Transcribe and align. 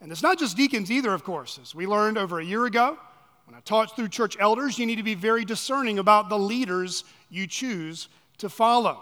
And 0.00 0.12
it's 0.12 0.22
not 0.22 0.38
just 0.38 0.56
deacons 0.56 0.90
either, 0.90 1.12
of 1.12 1.24
course. 1.24 1.58
As 1.60 1.74
we 1.74 1.86
learned 1.86 2.18
over 2.18 2.38
a 2.38 2.44
year 2.44 2.66
ago, 2.66 2.98
when 3.46 3.56
I 3.56 3.60
taught 3.60 3.96
through 3.96 4.08
church 4.08 4.36
elders, 4.38 4.78
you 4.78 4.86
need 4.86 4.96
to 4.96 5.02
be 5.02 5.14
very 5.14 5.44
discerning 5.44 5.98
about 5.98 6.28
the 6.28 6.38
leaders 6.38 7.04
you 7.30 7.46
choose 7.46 8.08
to 8.38 8.48
follow. 8.48 9.00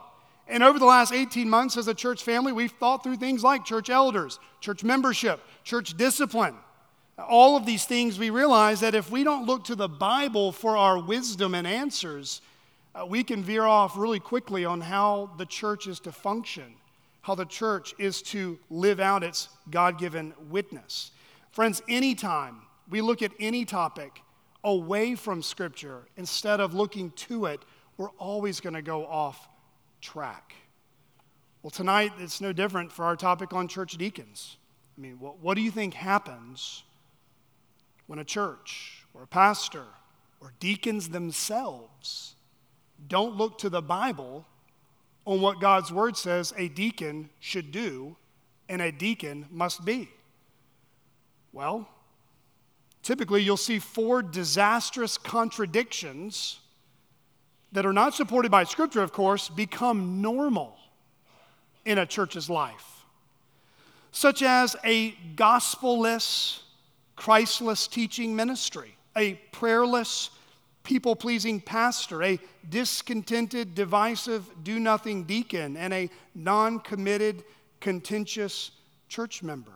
And 0.49 0.63
over 0.63 0.79
the 0.79 0.87
last 0.87 1.13
18 1.13 1.51
months 1.51 1.77
as 1.77 1.89
a 1.89 1.95
church 1.95 2.23
family, 2.23 2.53
we've 2.53 2.73
thought 2.73 3.03
through 3.03 3.17
things 3.17 3.43
like 3.43 3.65
church 3.65 3.91
elders, 3.91 4.39
church 4.61 4.85
membership, 4.85 5.41
church 5.65 5.97
discipline. 5.97 6.55
All 7.19 7.57
of 7.57 7.67
these 7.67 7.85
things, 7.85 8.19
we 8.19 8.31
realize 8.31 8.81
that 8.81 8.95
if 8.95 9.11
we 9.11 9.25
don't 9.25 9.47
look 9.47 9.65
to 9.65 9.75
the 9.75 9.89
Bible 9.89 10.53
for 10.53 10.77
our 10.77 10.99
wisdom 10.99 11.55
and 11.55 11.67
answers, 11.67 12.41
uh, 12.95 13.05
we 13.05 13.25
can 13.25 13.43
veer 13.43 13.65
off 13.65 13.97
really 13.97 14.21
quickly 14.21 14.65
on 14.65 14.81
how 14.81 15.31
the 15.39 15.47
church 15.47 15.87
is 15.87 15.99
to 16.01 16.13
function, 16.13 16.75
how 17.27 17.35
the 17.35 17.45
church 17.45 17.93
is 17.99 18.23
to 18.23 18.57
live 18.71 19.01
out 19.01 19.25
its 19.25 19.49
God 19.69 19.99
given 19.99 20.33
witness. 20.49 21.11
Friends, 21.51 21.83
anytime 21.89 22.63
we 22.89 23.01
look 23.01 23.21
at 23.21 23.33
any 23.41 23.65
topic 23.65 24.23
away 24.63 25.17
from 25.17 25.43
Scripture 25.43 26.07
instead 26.17 26.61
of 26.61 26.73
looking 26.73 27.11
to 27.11 27.47
it, 27.47 27.65
we're 27.97 28.11
always 28.11 28.61
going 28.61 28.75
to 28.75 28.83
go 28.83 29.05
off 29.05 29.49
track. 30.01 30.55
Well, 31.65 31.73
tonight 31.73 32.13
it's 32.21 32.41
no 32.41 32.53
different 32.53 32.93
for 32.93 33.05
our 33.05 33.17
topic 33.17 33.53
on 33.53 33.67
church 33.67 33.99
deacons. 33.99 34.57
I 34.97 35.01
mean, 35.01 35.19
what, 35.19 35.41
what 35.41 35.57
do 35.57 35.63
you 35.63 35.73
think 35.73 35.95
happens 35.95 36.85
when 38.07 38.21
a 38.21 38.25
church 38.25 39.05
or 39.13 39.25
a 39.25 39.27
pastor 39.27 39.87
or 40.41 40.53
deacons 40.61 41.09
themselves 41.09 42.37
don't 43.09 43.35
look 43.35 43.59
to 43.59 43.69
the 43.69 43.83
Bible 43.83 44.47
on 45.27 45.41
what 45.41 45.61
God's 45.61 45.93
word 45.93 46.17
says 46.17 46.55
a 46.57 46.69
deacon 46.69 47.29
should 47.41 47.73
do 47.73 48.17
and 48.69 48.81
a 48.81 48.91
deacon 48.91 49.47
must 49.51 49.85
be? 49.85 50.09
Well, 51.53 51.89
typically 53.03 53.43
you'll 53.43 53.57
see 53.57 53.79
four 53.79 54.23
disastrous 54.23 55.19
contradictions 55.19 56.61
that 57.73 57.85
are 57.85 57.93
not 57.93 58.15
supported 58.15 58.51
by 58.51 58.65
Scripture, 58.65 59.03
of 59.03 59.13
course, 59.13 59.49
become 59.49 60.23
normal 60.23 60.77
in 61.85 61.99
a 61.99 62.07
church's 62.07 62.49
life, 62.49 63.05
such 64.13 64.43
as 64.43 64.77
a 64.85 65.11
gospelless, 65.35 66.63
Christless 67.17 67.87
teaching 67.87 68.35
ministry, 68.37 68.97
a 69.17 69.35
prayerless, 69.53 70.31
people 70.87 71.17
pleasing 71.17 71.61
pastor, 71.61 72.23
a 72.23 72.39
discontented, 72.71 73.75
divisive, 73.75 74.49
do 74.63 74.79
nothing 74.79 75.25
deacon, 75.25 75.77
and 75.77 75.93
a 75.93 76.09
non 76.35 76.79
committed, 76.79 77.45
contentious 77.81 78.71
church 79.09 79.43
member. 79.43 79.73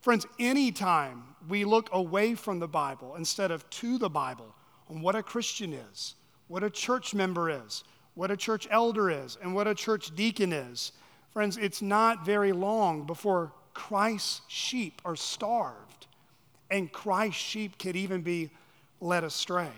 Friends, 0.00 0.26
anytime 0.40 1.22
we 1.48 1.64
look 1.64 1.90
away 1.92 2.34
from 2.34 2.58
the 2.58 2.66
Bible 2.66 3.14
instead 3.16 3.50
of 3.50 3.68
to 3.70 3.98
the 3.98 4.08
Bible 4.08 4.54
on 4.88 5.02
what 5.02 5.14
a 5.14 5.22
Christian 5.22 5.74
is, 5.74 6.14
what 6.48 6.64
a 6.64 6.70
church 6.70 7.14
member 7.14 7.50
is, 7.50 7.84
what 8.14 8.30
a 8.30 8.36
church 8.36 8.66
elder 8.70 9.10
is, 9.10 9.36
and 9.42 9.54
what 9.54 9.68
a 9.68 9.74
church 9.74 10.16
deacon 10.16 10.52
is. 10.52 10.92
Friends, 11.30 11.58
it's 11.58 11.82
not 11.82 12.24
very 12.24 12.52
long 12.52 13.06
before 13.06 13.52
Christ's 13.74 14.40
sheep 14.48 15.02
are 15.04 15.16
starved 15.16 16.06
and 16.70 16.90
Christ's 16.90 17.40
sheep 17.40 17.78
could 17.78 17.96
even 17.96 18.22
be 18.22 18.50
led 19.00 19.24
astray. 19.24 19.72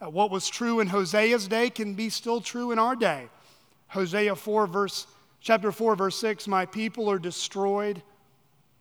Uh, 0.00 0.10
what 0.10 0.30
was 0.30 0.48
true 0.48 0.80
in 0.80 0.88
Hosea's 0.88 1.48
day 1.48 1.70
can 1.70 1.94
be 1.94 2.10
still 2.10 2.40
true 2.40 2.70
in 2.70 2.78
our 2.78 2.94
day. 2.94 3.28
Hosea 3.88 4.36
4 4.36 4.66
verse 4.66 5.06
chapter 5.40 5.72
4 5.72 5.96
verse 5.96 6.18
6 6.18 6.48
my 6.48 6.66
people 6.66 7.10
are 7.10 7.18
destroyed 7.18 8.02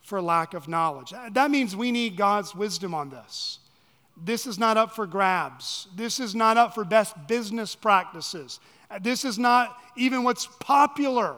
for 0.02 0.22
lack 0.22 0.54
of 0.54 0.68
knowledge. 0.68 1.14
That 1.32 1.52
means 1.52 1.76
we 1.76 1.92
need 1.92 2.18
God's 2.18 2.54
wisdom 2.54 2.94
on 2.94 3.10
this. 3.10 3.60
This 4.18 4.46
is 4.46 4.60
not 4.60 4.78
up 4.78 4.94
for 4.94 5.08
grabs. 5.08 5.88
This 5.96 6.20
is 6.20 6.36
not 6.36 6.58
up 6.58 6.76
for 6.76 6.86
best 6.86 7.16
business 7.28 7.76
practices. 7.76 8.60
This 9.02 9.26
is 9.26 9.40
not 9.40 9.78
even 9.98 10.24
what's 10.24 10.48
popular, 10.60 11.36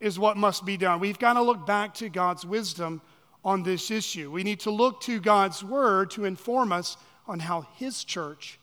is 0.00 0.18
what 0.18 0.36
must 0.36 0.64
be 0.64 0.76
done. 0.76 0.98
We've 0.98 1.18
got 1.18 1.34
to 1.34 1.42
look 1.42 1.66
back 1.66 1.94
to 1.94 2.08
God's 2.08 2.44
wisdom 2.44 3.00
on 3.44 3.62
this 3.62 3.90
issue. 3.90 4.30
We 4.30 4.42
need 4.42 4.60
to 4.60 4.70
look 4.70 5.02
to 5.02 5.20
God's 5.20 5.62
word 5.62 6.10
to 6.12 6.24
inform 6.24 6.72
us 6.72 6.96
on 7.28 7.38
how 7.38 7.66
His 7.76 8.02
church 8.02 8.58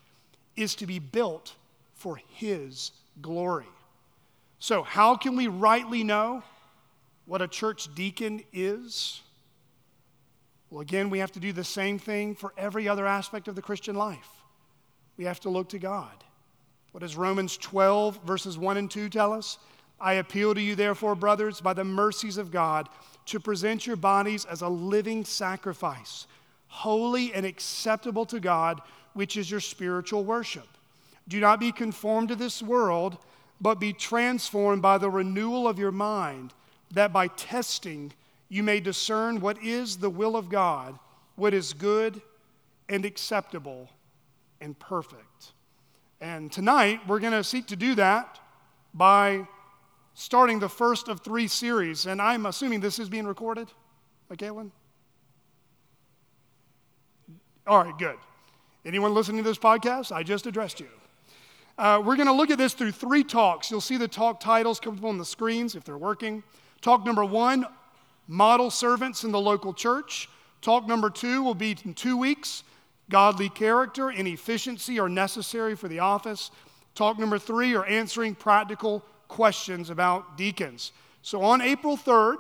is 0.56 0.76
to 0.76 0.86
be 0.86 1.00
built 1.00 1.56
for 1.94 2.16
His 2.16 2.92
glory. 3.22 3.68
So, 4.60 4.84
how 4.84 5.16
can 5.16 5.36
we 5.36 5.48
rightly 5.48 6.04
know 6.04 6.44
what 7.26 7.42
a 7.42 7.48
church 7.48 7.94
deacon 7.96 8.44
is? 8.54 9.22
Well, 10.70 10.82
again, 10.82 11.10
we 11.10 11.20
have 11.20 11.32
to 11.34 11.40
do 11.40 11.52
the 11.52 11.64
same 11.64 12.00
thing 12.00 12.36
for 12.36 12.54
every 12.58 12.88
other 12.88 13.06
aspect 13.06 13.48
of 13.48 13.56
the 13.56 13.62
Christian 13.62 13.96
life. 13.96 14.30
We 15.18 15.26
have 15.26 15.40
to 15.42 15.50
look 15.50 15.70
to 15.70 15.80
God. 15.80 16.24
What 16.92 17.02
does 17.02 17.16
Romans 17.16 17.58
12, 17.58 18.22
verses 18.26 18.58
1 18.58 18.78
and 18.78 18.90
2 18.90 19.10
tell 19.10 19.34
us? 19.34 19.58
I 20.00 20.14
appeal 20.14 20.54
to 20.56 20.62
you, 20.62 20.76
therefore, 20.76 21.16
brothers, 21.16 21.62
by 21.62 21.74
the 21.74 21.84
mercies 21.84 22.38
of 22.38 22.52
God, 22.52 22.90
to 23.28 23.40
present 23.40 23.86
your 23.86 23.96
bodies 23.96 24.46
as 24.46 24.62
a 24.62 24.68
living 24.68 25.24
sacrifice, 25.26 26.26
holy 26.68 27.34
and 27.34 27.46
acceptable 27.46 28.26
to 28.26 28.40
God, 28.40 28.82
which 29.14 29.38
is 29.38 29.50
your 29.50 29.60
spiritual 29.60 30.24
worship. 30.24 30.68
Do 31.28 31.40
not 31.40 31.60
be 31.60 31.72
conformed 31.72 32.30
to 32.30 32.36
this 32.36 32.62
world, 32.62 33.18
but 33.60 33.80
be 33.80 33.94
transformed 33.94 34.82
by 34.82 34.98
the 34.98 35.10
renewal 35.10 35.68
of 35.68 35.80
your 35.80 35.92
mind, 35.92 36.54
that 36.92 37.14
by 37.14 37.28
testing, 37.28 38.12
you 38.50 38.64
may 38.64 38.80
discern 38.80 39.40
what 39.40 39.62
is 39.64 39.98
the 39.98 40.10
will 40.10 40.36
of 40.36 40.50
God, 40.50 40.98
what 41.36 41.54
is 41.54 41.74
good 41.74 42.22
and 42.90 43.06
acceptable 43.06 43.90
and 44.60 44.78
perfect. 44.78 45.54
And 46.20 46.52
tonight, 46.52 47.00
we're 47.08 47.20
going 47.20 47.34
to 47.34 47.44
seek 47.44 47.68
to 47.68 47.76
do 47.76 47.96
that 47.96 48.40
by 48.94 49.48
starting 50.14 50.60
the 50.60 50.70
first 50.70 51.08
of 51.08 51.22
three 51.22 51.48
series. 51.48 52.06
And 52.06 52.22
I'm 52.22 52.46
assuming 52.46 52.80
this 52.80 53.00
is 53.00 53.10
being 53.10 53.26
recorded, 53.26 53.70
okay, 54.32 54.48
Caitlin? 54.48 54.72
All 57.66 57.84
right, 57.84 57.98
good. 57.98 58.18
Anyone 58.84 59.14
listening 59.14 59.44
to 59.44 59.50
this 59.50 59.60
podcast? 59.60 60.12
I 60.12 60.24
just 60.24 60.48
addressed 60.48 60.80
you. 60.80 60.88
Uh, 61.78 62.02
we're 62.04 62.16
going 62.16 62.28
to 62.28 62.34
look 62.34 62.50
at 62.50 62.58
this 62.58 62.74
through 62.74 62.92
three 62.92 63.24
talks. 63.24 63.70
You'll 63.70 63.80
see 63.80 63.96
the 63.96 64.08
talk 64.08 64.40
titles 64.40 64.80
come 64.80 64.98
up 64.98 65.04
on 65.04 65.20
the 65.20 65.26
screens 65.26 65.76
if 65.76 65.84
they're 65.84 66.00
working. 66.00 66.42
Talk 66.82 67.06
number 67.06 67.24
one 67.24 67.68
model 68.28 68.72
servants 68.72 69.24
in 69.24 69.32
the 69.32 69.40
local 69.40 69.72
church. 69.72 70.30
Talk 70.62 70.88
number 70.88 71.12
two 71.12 71.44
will 71.44 71.54
be 71.54 71.78
in 71.86 71.94
two 71.94 72.18
weeks. 72.18 72.64
Godly 73.12 73.50
character 73.50 74.10
and 74.10 74.28
efficiency 74.28 75.00
are 75.00 75.10
necessary 75.10 75.76
for 75.76 75.88
the 75.88 76.00
office. 76.00 76.50
Talk 76.96 77.20
number 77.20 77.38
three 77.38 77.76
are 77.76 77.86
answering 77.86 78.34
practical 78.34 79.06
questions 79.28 79.92
about 79.92 80.38
deacons. 80.38 80.92
So 81.22 81.44
on 81.44 81.62
April 81.62 81.98
3rd, 81.98 82.38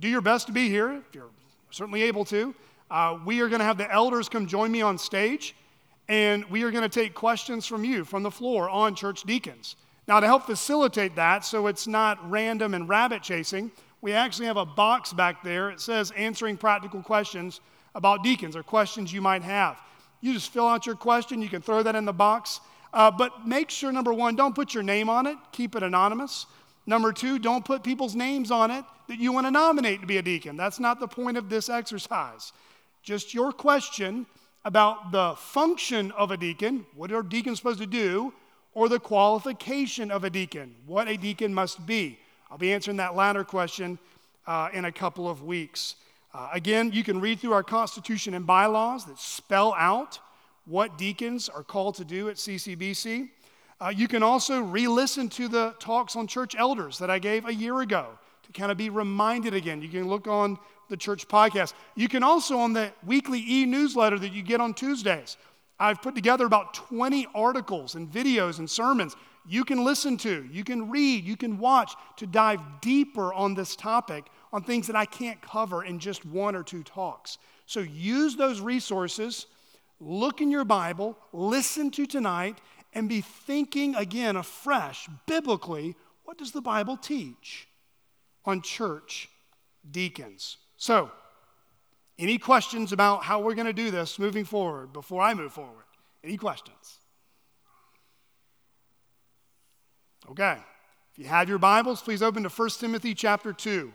do 0.00 0.08
your 0.08 0.22
best 0.22 0.46
to 0.46 0.54
be 0.54 0.70
here 0.70 0.92
if 0.92 1.14
you're 1.14 1.30
certainly 1.70 2.02
able 2.02 2.24
to. 2.26 2.54
Uh, 2.94 3.18
we 3.24 3.40
are 3.40 3.48
going 3.48 3.58
to 3.58 3.64
have 3.64 3.76
the 3.76 3.92
elders 3.92 4.28
come 4.28 4.46
join 4.46 4.70
me 4.70 4.80
on 4.80 4.96
stage, 4.96 5.56
and 6.06 6.44
we 6.44 6.62
are 6.62 6.70
going 6.70 6.88
to 6.88 6.88
take 6.88 7.12
questions 7.12 7.66
from 7.66 7.84
you 7.84 8.04
from 8.04 8.22
the 8.22 8.30
floor 8.30 8.70
on 8.70 8.94
church 8.94 9.24
deacons. 9.24 9.74
Now, 10.06 10.20
to 10.20 10.26
help 10.28 10.46
facilitate 10.46 11.16
that 11.16 11.44
so 11.44 11.66
it's 11.66 11.88
not 11.88 12.30
random 12.30 12.72
and 12.72 12.88
rabbit 12.88 13.20
chasing, 13.20 13.72
we 14.00 14.12
actually 14.12 14.46
have 14.46 14.58
a 14.58 14.64
box 14.64 15.12
back 15.12 15.42
there. 15.42 15.70
It 15.70 15.80
says 15.80 16.12
answering 16.12 16.56
practical 16.56 17.02
questions 17.02 17.60
about 17.96 18.22
deacons 18.22 18.54
or 18.54 18.62
questions 18.62 19.12
you 19.12 19.20
might 19.20 19.42
have. 19.42 19.80
You 20.20 20.32
just 20.32 20.52
fill 20.52 20.68
out 20.68 20.86
your 20.86 20.94
question, 20.94 21.42
you 21.42 21.48
can 21.48 21.62
throw 21.62 21.82
that 21.82 21.96
in 21.96 22.04
the 22.04 22.12
box. 22.12 22.60
Uh, 22.92 23.10
but 23.10 23.44
make 23.44 23.70
sure, 23.70 23.90
number 23.90 24.12
one, 24.12 24.36
don't 24.36 24.54
put 24.54 24.72
your 24.72 24.84
name 24.84 25.08
on 25.08 25.26
it, 25.26 25.36
keep 25.50 25.74
it 25.74 25.82
anonymous. 25.82 26.46
Number 26.86 27.12
two, 27.12 27.40
don't 27.40 27.64
put 27.64 27.82
people's 27.82 28.14
names 28.14 28.52
on 28.52 28.70
it 28.70 28.84
that 29.08 29.18
you 29.18 29.32
want 29.32 29.48
to 29.48 29.50
nominate 29.50 30.00
to 30.00 30.06
be 30.06 30.18
a 30.18 30.22
deacon. 30.22 30.56
That's 30.56 30.78
not 30.78 31.00
the 31.00 31.08
point 31.08 31.36
of 31.36 31.48
this 31.48 31.68
exercise. 31.68 32.52
Just 33.04 33.34
your 33.34 33.52
question 33.52 34.24
about 34.64 35.12
the 35.12 35.34
function 35.36 36.10
of 36.12 36.30
a 36.30 36.38
deacon, 36.38 36.86
what 36.96 37.12
are 37.12 37.22
deacons 37.22 37.58
supposed 37.58 37.80
to 37.80 37.86
do, 37.86 38.32
or 38.72 38.88
the 38.88 38.98
qualification 38.98 40.10
of 40.10 40.24
a 40.24 40.30
deacon, 40.30 40.74
what 40.86 41.06
a 41.06 41.18
deacon 41.18 41.52
must 41.52 41.84
be. 41.84 42.18
I'll 42.50 42.56
be 42.56 42.72
answering 42.72 42.96
that 42.96 43.14
latter 43.14 43.44
question 43.44 43.98
uh, 44.46 44.70
in 44.72 44.86
a 44.86 44.92
couple 44.92 45.28
of 45.28 45.42
weeks. 45.42 45.96
Uh, 46.32 46.48
again, 46.54 46.92
you 46.92 47.04
can 47.04 47.20
read 47.20 47.40
through 47.40 47.52
our 47.52 47.62
Constitution 47.62 48.32
and 48.32 48.46
bylaws 48.46 49.04
that 49.04 49.18
spell 49.18 49.74
out 49.74 50.18
what 50.64 50.96
deacons 50.96 51.50
are 51.50 51.62
called 51.62 51.96
to 51.96 52.06
do 52.06 52.30
at 52.30 52.36
CCBC. 52.36 53.28
Uh, 53.82 53.92
you 53.94 54.08
can 54.08 54.22
also 54.22 54.62
re 54.62 54.88
listen 54.88 55.28
to 55.28 55.46
the 55.46 55.74
talks 55.78 56.16
on 56.16 56.26
church 56.26 56.56
elders 56.56 56.96
that 56.98 57.10
I 57.10 57.18
gave 57.18 57.44
a 57.44 57.54
year 57.54 57.82
ago 57.82 58.18
kind 58.54 58.70
of 58.70 58.78
be 58.78 58.88
reminded 58.88 59.54
again. 59.54 59.82
You 59.82 59.88
can 59.88 60.08
look 60.08 60.26
on 60.26 60.58
the 60.88 60.96
church 60.96 61.28
podcast. 61.28 61.74
You 61.94 62.08
can 62.08 62.22
also, 62.22 62.58
on 62.58 62.72
the 62.72 62.92
weekly 63.04 63.44
e 63.46 63.66
newsletter 63.66 64.18
that 64.18 64.32
you 64.32 64.42
get 64.42 64.60
on 64.60 64.74
Tuesdays, 64.74 65.36
I've 65.78 66.00
put 66.00 66.14
together 66.14 66.46
about 66.46 66.72
20 66.74 67.26
articles 67.34 67.94
and 67.94 68.10
videos 68.10 68.58
and 68.58 68.70
sermons 68.70 69.16
you 69.46 69.64
can 69.64 69.84
listen 69.84 70.16
to, 70.18 70.48
you 70.50 70.64
can 70.64 70.90
read, 70.90 71.24
you 71.24 71.36
can 71.36 71.58
watch 71.58 71.94
to 72.16 72.26
dive 72.26 72.60
deeper 72.80 73.32
on 73.32 73.54
this 73.54 73.76
topic 73.76 74.26
on 74.52 74.62
things 74.62 74.86
that 74.86 74.96
I 74.96 75.04
can't 75.04 75.40
cover 75.42 75.84
in 75.84 75.98
just 75.98 76.24
one 76.24 76.56
or 76.56 76.62
two 76.62 76.82
talks. 76.82 77.38
So 77.66 77.80
use 77.80 78.36
those 78.36 78.60
resources, 78.60 79.46
look 80.00 80.40
in 80.40 80.50
your 80.50 80.64
Bible, 80.64 81.18
listen 81.32 81.90
to 81.92 82.06
tonight, 82.06 82.58
and 82.94 83.08
be 83.08 83.20
thinking 83.20 83.94
again 83.96 84.36
afresh, 84.36 85.08
biblically, 85.26 85.96
what 86.24 86.38
does 86.38 86.52
the 86.52 86.62
Bible 86.62 86.96
teach 86.96 87.68
on 88.44 88.62
church 88.62 89.28
deacons? 89.90 90.58
So, 90.76 91.10
any 92.18 92.38
questions 92.38 92.92
about 92.92 93.24
how 93.24 93.40
we're 93.40 93.54
going 93.54 93.66
to 93.66 93.72
do 93.72 93.90
this 93.90 94.18
moving 94.18 94.44
forward 94.44 94.92
before 94.92 95.22
I 95.22 95.34
move 95.34 95.52
forward? 95.52 95.84
Any 96.22 96.36
questions? 96.36 96.98
Okay. 100.30 100.58
If 101.12 101.18
you 101.18 101.26
have 101.26 101.48
your 101.48 101.58
Bibles, 101.58 102.02
please 102.02 102.22
open 102.22 102.42
to 102.42 102.48
1 102.48 102.68
Timothy 102.80 103.14
chapter 103.14 103.52
2. 103.52 103.92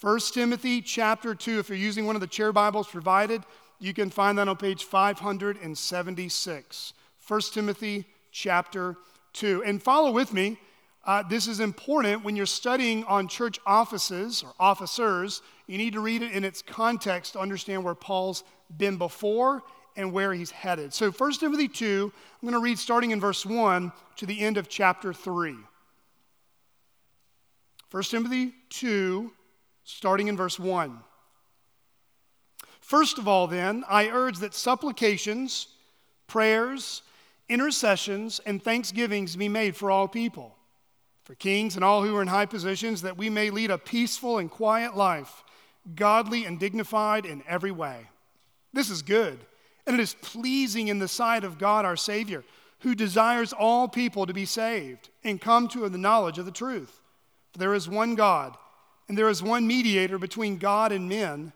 1 0.00 0.20
Timothy 0.32 0.80
chapter 0.80 1.34
2. 1.34 1.58
If 1.58 1.68
you're 1.68 1.76
using 1.76 2.06
one 2.06 2.14
of 2.14 2.20
the 2.20 2.26
chair 2.26 2.52
Bibles 2.52 2.88
provided, 2.88 3.42
you 3.80 3.92
can 3.92 4.10
find 4.10 4.38
that 4.38 4.48
on 4.48 4.56
page 4.56 4.84
576. 4.84 6.92
1 7.26 7.40
Timothy 7.52 8.04
chapter 8.30 8.96
2. 9.32 9.64
And 9.64 9.82
follow 9.82 10.10
with 10.10 10.32
me. 10.32 10.58
Uh, 11.08 11.22
this 11.22 11.48
is 11.48 11.58
important 11.60 12.22
when 12.22 12.36
you're 12.36 12.44
studying 12.44 13.02
on 13.04 13.26
church 13.26 13.58
offices 13.64 14.42
or 14.42 14.52
officers. 14.60 15.40
You 15.66 15.78
need 15.78 15.94
to 15.94 16.00
read 16.00 16.20
it 16.20 16.32
in 16.32 16.44
its 16.44 16.60
context 16.60 17.32
to 17.32 17.38
understand 17.38 17.82
where 17.82 17.94
Paul's 17.94 18.44
been 18.76 18.98
before 18.98 19.62
and 19.96 20.12
where 20.12 20.34
he's 20.34 20.50
headed. 20.50 20.92
So, 20.92 21.10
1 21.10 21.32
Timothy 21.40 21.66
2, 21.66 22.12
I'm 22.14 22.46
going 22.46 22.52
to 22.52 22.62
read 22.62 22.78
starting 22.78 23.12
in 23.12 23.20
verse 23.22 23.46
1 23.46 23.90
to 24.16 24.26
the 24.26 24.38
end 24.38 24.58
of 24.58 24.68
chapter 24.68 25.14
3. 25.14 25.56
1 27.90 28.02
Timothy 28.02 28.52
2, 28.68 29.32
starting 29.84 30.28
in 30.28 30.36
verse 30.36 30.60
1. 30.60 30.98
First 32.80 33.16
of 33.16 33.26
all, 33.26 33.46
then, 33.46 33.82
I 33.88 34.08
urge 34.08 34.40
that 34.40 34.52
supplications, 34.52 35.68
prayers, 36.26 37.00
intercessions, 37.48 38.42
and 38.44 38.62
thanksgivings 38.62 39.36
be 39.36 39.48
made 39.48 39.74
for 39.74 39.90
all 39.90 40.06
people, 40.06 40.57
for 41.28 41.34
kings 41.34 41.76
and 41.76 41.84
all 41.84 42.02
who 42.02 42.16
are 42.16 42.22
in 42.22 42.28
high 42.28 42.46
positions, 42.46 43.02
that 43.02 43.18
we 43.18 43.28
may 43.28 43.50
lead 43.50 43.70
a 43.70 43.76
peaceful 43.76 44.38
and 44.38 44.50
quiet 44.50 44.96
life, 44.96 45.44
godly 45.94 46.46
and 46.46 46.58
dignified 46.58 47.26
in 47.26 47.42
every 47.46 47.70
way. 47.70 48.08
This 48.72 48.88
is 48.88 49.02
good, 49.02 49.38
and 49.86 49.92
it 49.94 50.00
is 50.00 50.16
pleasing 50.22 50.88
in 50.88 51.00
the 51.00 51.06
sight 51.06 51.44
of 51.44 51.58
God 51.58 51.84
our 51.84 51.98
Savior, 51.98 52.44
who 52.78 52.94
desires 52.94 53.52
all 53.52 53.88
people 53.88 54.24
to 54.24 54.32
be 54.32 54.46
saved 54.46 55.10
and 55.22 55.38
come 55.38 55.68
to 55.68 55.86
the 55.90 55.98
knowledge 55.98 56.38
of 56.38 56.46
the 56.46 56.50
truth. 56.50 57.02
For 57.52 57.58
there 57.58 57.74
is 57.74 57.90
one 57.90 58.14
God, 58.14 58.56
and 59.06 59.18
there 59.18 59.28
is 59.28 59.42
one 59.42 59.66
mediator 59.66 60.16
between 60.16 60.56
God 60.56 60.92
and 60.92 61.10
men, 61.10 61.52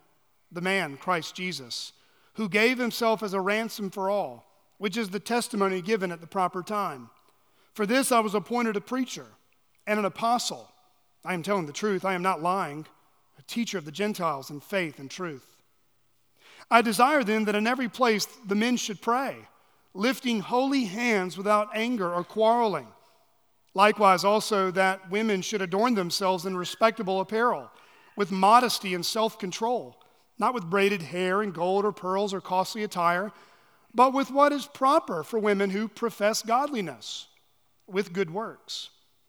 the 0.50 0.60
man, 0.60 0.98
Christ 0.98 1.34
Jesus, 1.34 1.94
who 2.34 2.46
gave 2.46 2.76
himself 2.76 3.22
as 3.22 3.32
a 3.32 3.40
ransom 3.40 3.88
for 3.88 4.10
all, 4.10 4.44
which 4.76 4.98
is 4.98 5.08
the 5.08 5.19
testimony 5.19 5.80
given 5.80 6.12
at 6.12 6.20
the 6.20 6.26
proper 6.26 6.62
time. 6.62 7.08
For 7.72 7.86
this 7.86 8.12
I 8.12 8.20
was 8.20 8.34
appointed 8.34 8.76
a 8.76 8.82
preacher 8.82 9.28
and 9.87 9.99
an 9.99 10.05
apostle. 10.05 10.69
I 11.25 11.34
am 11.34 11.43
telling 11.43 11.67
the 11.67 11.73
truth, 11.73 12.05
I 12.05 12.14
am 12.14 12.23
not 12.23 12.43
lying, 12.43 12.87
a 13.38 13.43
teacher 13.43 13.79
of 13.79 13.84
the 13.84 13.93
Gentiles 13.93 14.50
in 14.50 14.61
faith 14.61 14.99
and 14.99 15.11
truth. 15.11 15.46
I 16.70 16.82
desire 16.82 17.23
then 17.23 17.44
that 17.44 17.55
in 17.55 17.67
every 17.67 17.88
place 17.88 18.26
the 18.46 18.55
men 18.55 18.76
should 18.76 19.00
pray, 19.00 19.37
lifting 19.94 20.40
holy 20.40 20.84
hands 20.84 21.37
without 21.37 21.69
anger 21.75 22.12
or 22.12 22.25
quarreling. 22.25 22.88
Likewise, 23.75 24.25
also 24.25 24.70
that 24.70 25.11
women 25.11 25.43
should 25.43 25.62
adorn 25.62 25.94
themselves 25.94 26.44
in 26.44 26.56
respectable 26.56 27.20
apparel, 27.20 27.70
with 28.17 28.31
modesty 28.31 28.94
and 28.94 29.05
self 29.05 29.38
control, 29.38 29.96
not 30.38 30.55
with 30.55 30.69
braided 30.69 31.02
hair 31.02 31.43
and 31.43 31.55
gold 31.55 31.84
or 31.84 31.93
pearls 31.93 32.34
or 32.34 32.40
costly 32.40 32.82
attire, 32.84 33.32
but 33.94 34.12
with 34.12 34.31
what 34.31 34.52
is 34.52 34.67
proper 34.67 35.23
for 35.23 35.38
women 35.38 35.70
who 35.70 35.88
profess 35.88 36.43
godliness, 36.43 37.29
with 37.87 38.12
good 38.12 38.31
works. 38.31 38.90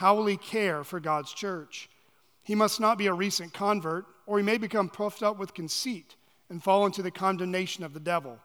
how 0.00 0.14
will 0.14 0.24
he 0.24 0.38
care 0.38 0.82
for 0.82 0.98
God's 0.98 1.30
church? 1.30 1.90
He 2.42 2.54
must 2.54 2.80
not 2.80 2.96
be 2.96 3.06
a 3.06 3.12
recent 3.12 3.52
convert, 3.52 4.06
or 4.24 4.38
he 4.38 4.42
may 4.42 4.56
become 4.56 4.88
puffed 4.88 5.22
up 5.22 5.38
with 5.38 5.52
conceit 5.52 6.14
and 6.48 6.62
fall 6.62 6.86
into 6.86 7.02
the 7.02 7.10
condemnation 7.10 7.84
of 7.84 7.92
the 7.92 8.00
devil. 8.00 8.38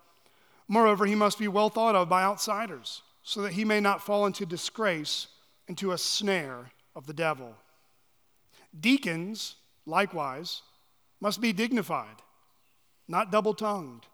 Moreover, 0.68 1.06
he 1.06 1.16
must 1.16 1.40
be 1.40 1.48
well 1.48 1.69
thought 1.69 1.96
of 1.96 2.10
by 2.10 2.24
outsiders, 2.24 3.04
so 3.24 3.42
that 3.42 3.54
he 3.54 3.63
may 3.63 3.80
not 3.80 4.06
fall 4.06 4.25
into 4.25 4.46
disgrace 4.46 5.28
into 5.69 5.94
a 5.94 5.98
snare 5.98 6.72
of 6.94 7.07
the 7.07 7.13
devil. 7.13 7.56
Deacons, 8.78 9.56
likewise, 9.86 10.62
must 11.22 11.40
be 11.40 11.54
dignified, 11.54 12.18
not 13.08 13.31
double 13.31 13.54
tongued, 13.54 14.08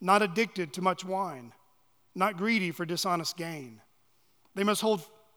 not 0.00 0.22
addicted 0.22 0.72
to 0.74 0.82
much 0.82 1.04
wine, 1.04 1.52
not 2.14 2.36
greedy 2.36 2.70
for 2.70 2.86
dishonest 2.86 3.36
gain. 3.36 3.80
They 4.54 4.62
must 4.62 4.82
hold 4.82 5.04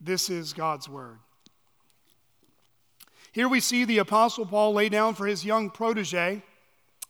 This 0.00 0.30
is 0.30 0.52
God's 0.52 0.88
word. 0.88 1.18
Here 3.32 3.48
we 3.48 3.60
see 3.60 3.84
the 3.84 3.98
Apostle 3.98 4.46
Paul 4.46 4.72
lay 4.72 4.88
down 4.88 5.14
for 5.14 5.26
his 5.26 5.44
young 5.44 5.70
protege, 5.70 6.42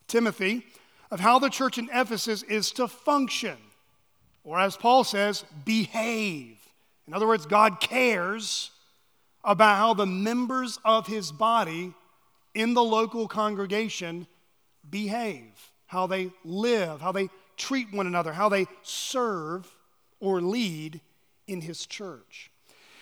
Timothy, 0.06 0.66
of 1.10 1.20
how 1.20 1.38
the 1.38 1.48
church 1.48 1.78
in 1.78 1.88
Ephesus 1.92 2.42
is 2.42 2.72
to 2.72 2.88
function 2.88 3.56
or 4.44 4.58
as 4.58 4.76
Paul 4.76 5.04
says, 5.04 5.44
behave. 5.64 6.58
In 7.06 7.14
other 7.14 7.26
words, 7.26 7.46
God 7.46 7.80
cares 7.80 8.70
about 9.44 9.78
how 9.78 9.94
the 9.94 10.06
members 10.06 10.78
of 10.84 11.06
his 11.06 11.32
body 11.32 11.94
in 12.54 12.74
the 12.74 12.82
local 12.82 13.28
congregation 13.28 14.26
behave, 14.88 15.72
how 15.86 16.06
they 16.06 16.30
live, 16.44 17.00
how 17.00 17.12
they 17.12 17.28
treat 17.56 17.92
one 17.92 18.06
another, 18.06 18.32
how 18.32 18.48
they 18.48 18.66
serve 18.82 19.70
or 20.20 20.40
lead 20.40 21.00
in 21.46 21.60
his 21.60 21.86
church. 21.86 22.49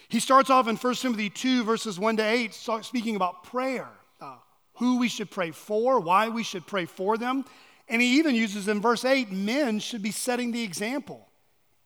He 0.08 0.20
starts 0.20 0.48
off 0.48 0.68
in 0.68 0.76
1 0.76 0.94
Timothy 0.94 1.28
2, 1.28 1.64
verses 1.64 1.98
1 1.98 2.16
to 2.16 2.22
8, 2.22 2.54
speaking 2.82 3.16
about 3.16 3.44
prayer, 3.44 3.88
uh, 4.20 4.36
who 4.76 4.98
we 4.98 5.08
should 5.08 5.30
pray 5.30 5.50
for, 5.50 6.00
why 6.00 6.28
we 6.28 6.42
should 6.42 6.66
pray 6.66 6.86
for 6.86 7.18
them. 7.18 7.44
And 7.88 8.00
he 8.00 8.18
even 8.18 8.34
uses 8.34 8.68
in 8.68 8.80
verse 8.80 9.04
8 9.04 9.30
men 9.30 9.80
should 9.80 10.02
be 10.02 10.10
setting 10.10 10.52
the 10.52 10.62
example 10.62 11.28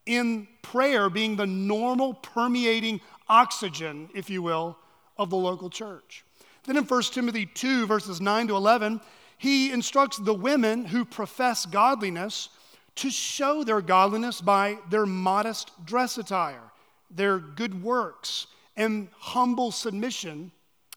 in 0.07 0.49
prayer 0.63 1.11
being 1.11 1.37
the 1.37 1.47
normal 1.47 2.15
permeating 2.15 3.01
oxygen, 3.29 4.09
if 4.15 4.31
you 4.31 4.43
will, 4.43 4.77
of 5.17 5.31
the 5.31 5.37
local 5.37 5.71
church. 5.71 6.25
Then 6.65 6.77
in 6.77 6.85
1 6.85 7.03
Timothy 7.05 7.47
2, 7.47 7.87
verses 7.87 8.21
9 8.21 8.49
to 8.49 8.57
11, 8.57 9.01
he 9.39 9.73
instructs 9.73 10.19
the 10.19 10.35
women 10.35 10.85
who 10.85 11.05
profess 11.05 11.67
godliness 11.67 12.49
to 12.97 13.11
show 13.11 13.65
their 13.65 13.81
godliness 13.81 14.41
by 14.41 14.79
their 14.91 15.07
modest 15.07 15.73
dress 15.85 16.19
attire, 16.19 16.72
their 17.15 17.39
good 17.39 17.83
works, 17.83 18.47
and 18.77 19.09
humble 19.19 19.71
submission 19.71 20.51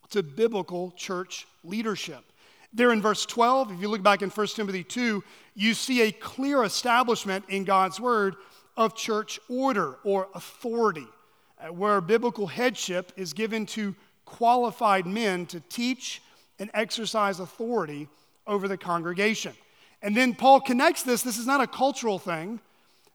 to 0.09 0.23
biblical 0.23 0.91
church 0.91 1.45
leadership. 1.63 2.23
There 2.73 2.91
in 2.91 3.01
verse 3.01 3.25
12, 3.25 3.71
if 3.71 3.81
you 3.81 3.87
look 3.87 4.03
back 4.03 4.21
in 4.21 4.29
1 4.29 4.47
Timothy 4.47 4.83
2, 4.83 5.23
you 5.55 5.73
see 5.73 6.01
a 6.01 6.11
clear 6.11 6.63
establishment 6.63 7.45
in 7.49 7.63
God's 7.63 7.99
word 7.99 8.35
of 8.77 8.95
church 8.95 9.39
order 9.49 9.97
or 10.03 10.27
authority, 10.35 11.07
uh, 11.59 11.71
where 11.71 12.01
biblical 12.01 12.47
headship 12.47 13.11
is 13.15 13.33
given 13.33 13.65
to 13.67 13.95
qualified 14.25 15.05
men 15.05 15.45
to 15.45 15.59
teach 15.61 16.21
and 16.59 16.69
exercise 16.73 17.39
authority 17.39 18.07
over 18.47 18.67
the 18.67 18.77
congregation. 18.77 19.53
And 20.01 20.15
then 20.15 20.35
Paul 20.35 20.59
connects 20.61 21.03
this. 21.03 21.21
This 21.21 21.37
is 21.37 21.47
not 21.47 21.61
a 21.61 21.67
cultural 21.67 22.19
thing. 22.19 22.59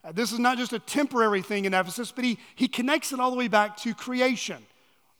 Uh, 0.02 0.12
this 0.12 0.32
is 0.32 0.38
not 0.38 0.56
just 0.56 0.72
a 0.72 0.78
temporary 0.78 1.42
thing 1.42 1.66
in 1.66 1.74
Ephesus, 1.74 2.10
but 2.10 2.24
he, 2.24 2.38
he 2.54 2.68
connects 2.68 3.12
it 3.12 3.20
all 3.20 3.30
the 3.30 3.36
way 3.36 3.48
back 3.48 3.76
to 3.76 3.94
creation. 3.94 4.64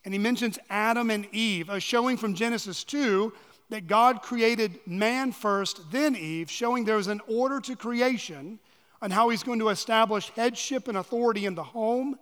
And 0.03 0.13
he 0.13 0.19
mentions 0.19 0.57
Adam 0.69 1.11
and 1.11 1.27
Eve, 1.31 1.69
uh, 1.69 1.79
showing 1.79 2.17
from 2.17 2.33
Genesis 2.33 2.83
2 2.83 3.31
that 3.69 3.87
God 3.87 4.21
created 4.21 4.79
man 4.85 5.31
first, 5.31 5.91
then 5.91 6.15
Eve, 6.15 6.49
showing 6.49 6.83
there 6.83 6.97
was 6.97 7.07
an 7.07 7.21
order 7.27 7.59
to 7.61 7.75
creation 7.75 8.59
and 9.01 9.13
how 9.13 9.29
he's 9.29 9.43
going 9.43 9.59
to 9.59 9.69
establish 9.69 10.29
headship 10.31 10.87
and 10.87 10.97
authority 10.97 11.45
in 11.45 11.55
the 11.55 11.63
home 11.63 12.17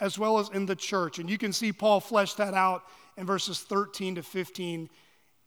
as 0.00 0.18
well 0.18 0.38
as 0.38 0.48
in 0.50 0.66
the 0.66 0.76
church. 0.76 1.18
And 1.18 1.30
you 1.30 1.38
can 1.38 1.52
see 1.52 1.72
Paul 1.72 2.00
flesh 2.00 2.34
that 2.34 2.54
out 2.54 2.82
in 3.16 3.26
verses 3.26 3.60
13 3.60 4.16
to 4.16 4.22
15 4.22 4.90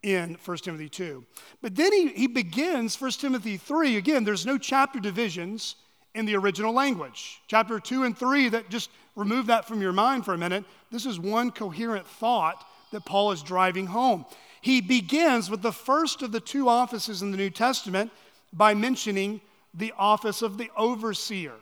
in 0.03 0.37
1 0.43 0.57
Timothy 0.57 0.89
2. 0.89 1.25
But 1.61 1.75
then 1.75 1.91
he, 1.91 2.07
he 2.09 2.27
begins 2.27 2.99
1 2.99 3.11
Timothy 3.11 3.57
3. 3.57 3.97
Again, 3.97 4.23
there's 4.23 4.45
no 4.45 4.57
chapter 4.57 4.99
divisions 4.99 5.75
in 6.15 6.25
the 6.25 6.35
original 6.35 6.73
language. 6.73 7.41
Chapter 7.47 7.79
2 7.79 8.03
and 8.03 8.17
3, 8.17 8.49
that 8.49 8.69
just 8.69 8.89
remove 9.15 9.47
that 9.47 9.67
from 9.67 9.81
your 9.81 9.93
mind 9.93 10.25
for 10.25 10.33
a 10.33 10.37
minute. 10.37 10.65
This 10.91 11.05
is 11.05 11.19
one 11.19 11.51
coherent 11.51 12.07
thought 12.07 12.65
that 12.91 13.05
Paul 13.05 13.31
is 13.31 13.43
driving 13.43 13.87
home. 13.87 14.25
He 14.61 14.81
begins 14.81 15.49
with 15.49 15.61
the 15.61 15.71
first 15.71 16.21
of 16.21 16.31
the 16.31 16.39
two 16.39 16.69
offices 16.69 17.21
in 17.21 17.31
the 17.31 17.37
New 17.37 17.49
Testament 17.49 18.11
by 18.53 18.73
mentioning 18.73 19.41
the 19.73 19.93
office 19.97 20.41
of 20.41 20.57
the 20.57 20.71
overseer 20.75 21.53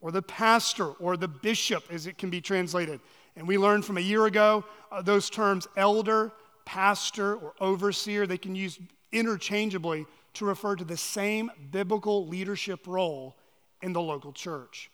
or 0.00 0.12
the 0.12 0.22
pastor 0.22 0.86
or 0.92 1.16
the 1.16 1.28
bishop, 1.28 1.84
as 1.90 2.06
it 2.06 2.18
can 2.18 2.30
be 2.30 2.40
translated. 2.40 3.00
And 3.36 3.46
we 3.46 3.58
learned 3.58 3.84
from 3.84 3.98
a 3.98 4.02
year 4.02 4.26
ago 4.26 4.64
uh, 4.90 5.02
those 5.02 5.28
terms 5.28 5.66
elder, 5.76 6.32
pastor, 6.64 7.34
or 7.36 7.54
overseer, 7.60 8.26
they 8.26 8.38
can 8.38 8.54
use 8.54 8.78
interchangeably 9.12 10.06
to 10.34 10.44
refer 10.44 10.76
to 10.76 10.84
the 10.84 10.96
same 10.96 11.50
biblical 11.70 12.26
leadership 12.26 12.86
role 12.86 13.36
in 13.82 13.92
the 13.92 14.00
local 14.00 14.32
church. 14.32 14.90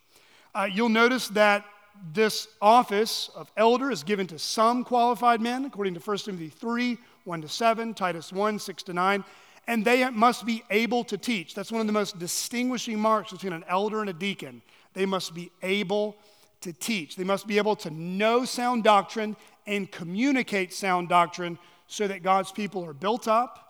Uh, 0.55 0.69
you'll 0.71 0.88
notice 0.88 1.29
that 1.29 1.64
this 2.12 2.49
office 2.61 3.31
of 3.35 3.50
elder 3.57 3.91
is 3.91 4.03
given 4.03 4.26
to 4.26 4.38
some 4.38 4.85
qualified 4.85 5.41
men, 5.41 5.64
according 5.64 5.95
to 5.95 6.00
1 6.00 6.19
Timothy 6.19 6.49
3 6.49 6.99
1 7.25 7.41
to 7.41 7.49
7, 7.49 7.95
Titus 7.95 8.33
1 8.33 8.59
6 8.59 8.83
to 8.83 8.93
9, 8.93 9.25
and 9.67 9.85
they 9.85 10.09
must 10.11 10.45
be 10.45 10.62
able 10.71 11.05
to 11.05 11.17
teach. 11.17 11.55
That's 11.55 11.73
one 11.73 11.81
of 11.81 11.87
the 11.87 11.93
most 11.93 12.19
distinguishing 12.19 12.99
marks 12.99 13.33
between 13.33 13.55
an 13.55 13.64
elder 13.67 14.00
and 14.00 14.11
a 14.11 14.12
deacon. 14.12 14.61
They 14.93 15.07
must 15.07 15.35
be 15.35 15.50
able 15.62 16.17
to 16.61 16.73
teach, 16.73 17.17
they 17.17 17.25
must 17.25 17.47
be 17.47 17.59
able 17.59 17.76
to 17.76 17.91
know 17.91 18.45
sound 18.45 18.85
doctrine 18.85 19.37
and 19.67 19.91
communicate 19.91 20.73
sound 20.73 21.09
doctrine 21.09 21.59
so 21.87 22.07
that 22.07 22.23
God's 22.23 22.53
people 22.53 22.85
are 22.85 22.93
built 22.93 23.29
up 23.29 23.64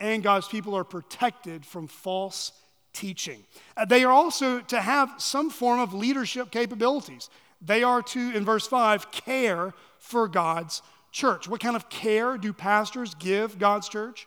and 0.00 0.22
God's 0.22 0.48
people 0.48 0.74
are 0.74 0.84
protected 0.84 1.64
from 1.64 1.86
false 1.86 2.52
teaching. 2.94 3.44
Uh, 3.76 3.84
they 3.84 4.04
are 4.04 4.12
also 4.12 4.60
to 4.60 4.80
have 4.80 5.12
some 5.18 5.50
form 5.50 5.80
of 5.80 5.92
leadership 5.92 6.50
capabilities. 6.50 7.28
They 7.60 7.82
are 7.82 8.00
to, 8.02 8.30
in 8.30 8.44
verse 8.44 8.66
5, 8.66 9.10
care 9.10 9.74
for 9.98 10.28
God's 10.28 10.80
church. 11.12 11.48
What 11.48 11.60
kind 11.60 11.76
of 11.76 11.88
care 11.90 12.38
do 12.38 12.52
pastors 12.52 13.14
give 13.14 13.58
God's 13.58 13.88
church? 13.88 14.26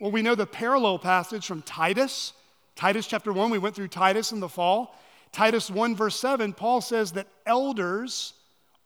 Well, 0.00 0.10
we 0.10 0.22
know 0.22 0.34
the 0.34 0.46
parallel 0.46 0.98
passage 0.98 1.46
from 1.46 1.62
Titus. 1.62 2.32
Titus 2.76 3.06
chapter 3.06 3.32
1, 3.32 3.50
we 3.50 3.58
went 3.58 3.74
through 3.74 3.88
Titus 3.88 4.32
in 4.32 4.40
the 4.40 4.48
fall. 4.48 4.98
Titus 5.32 5.70
1, 5.70 5.96
verse 5.96 6.18
7, 6.18 6.52
Paul 6.52 6.80
says 6.80 7.12
that 7.12 7.26
elders 7.46 8.34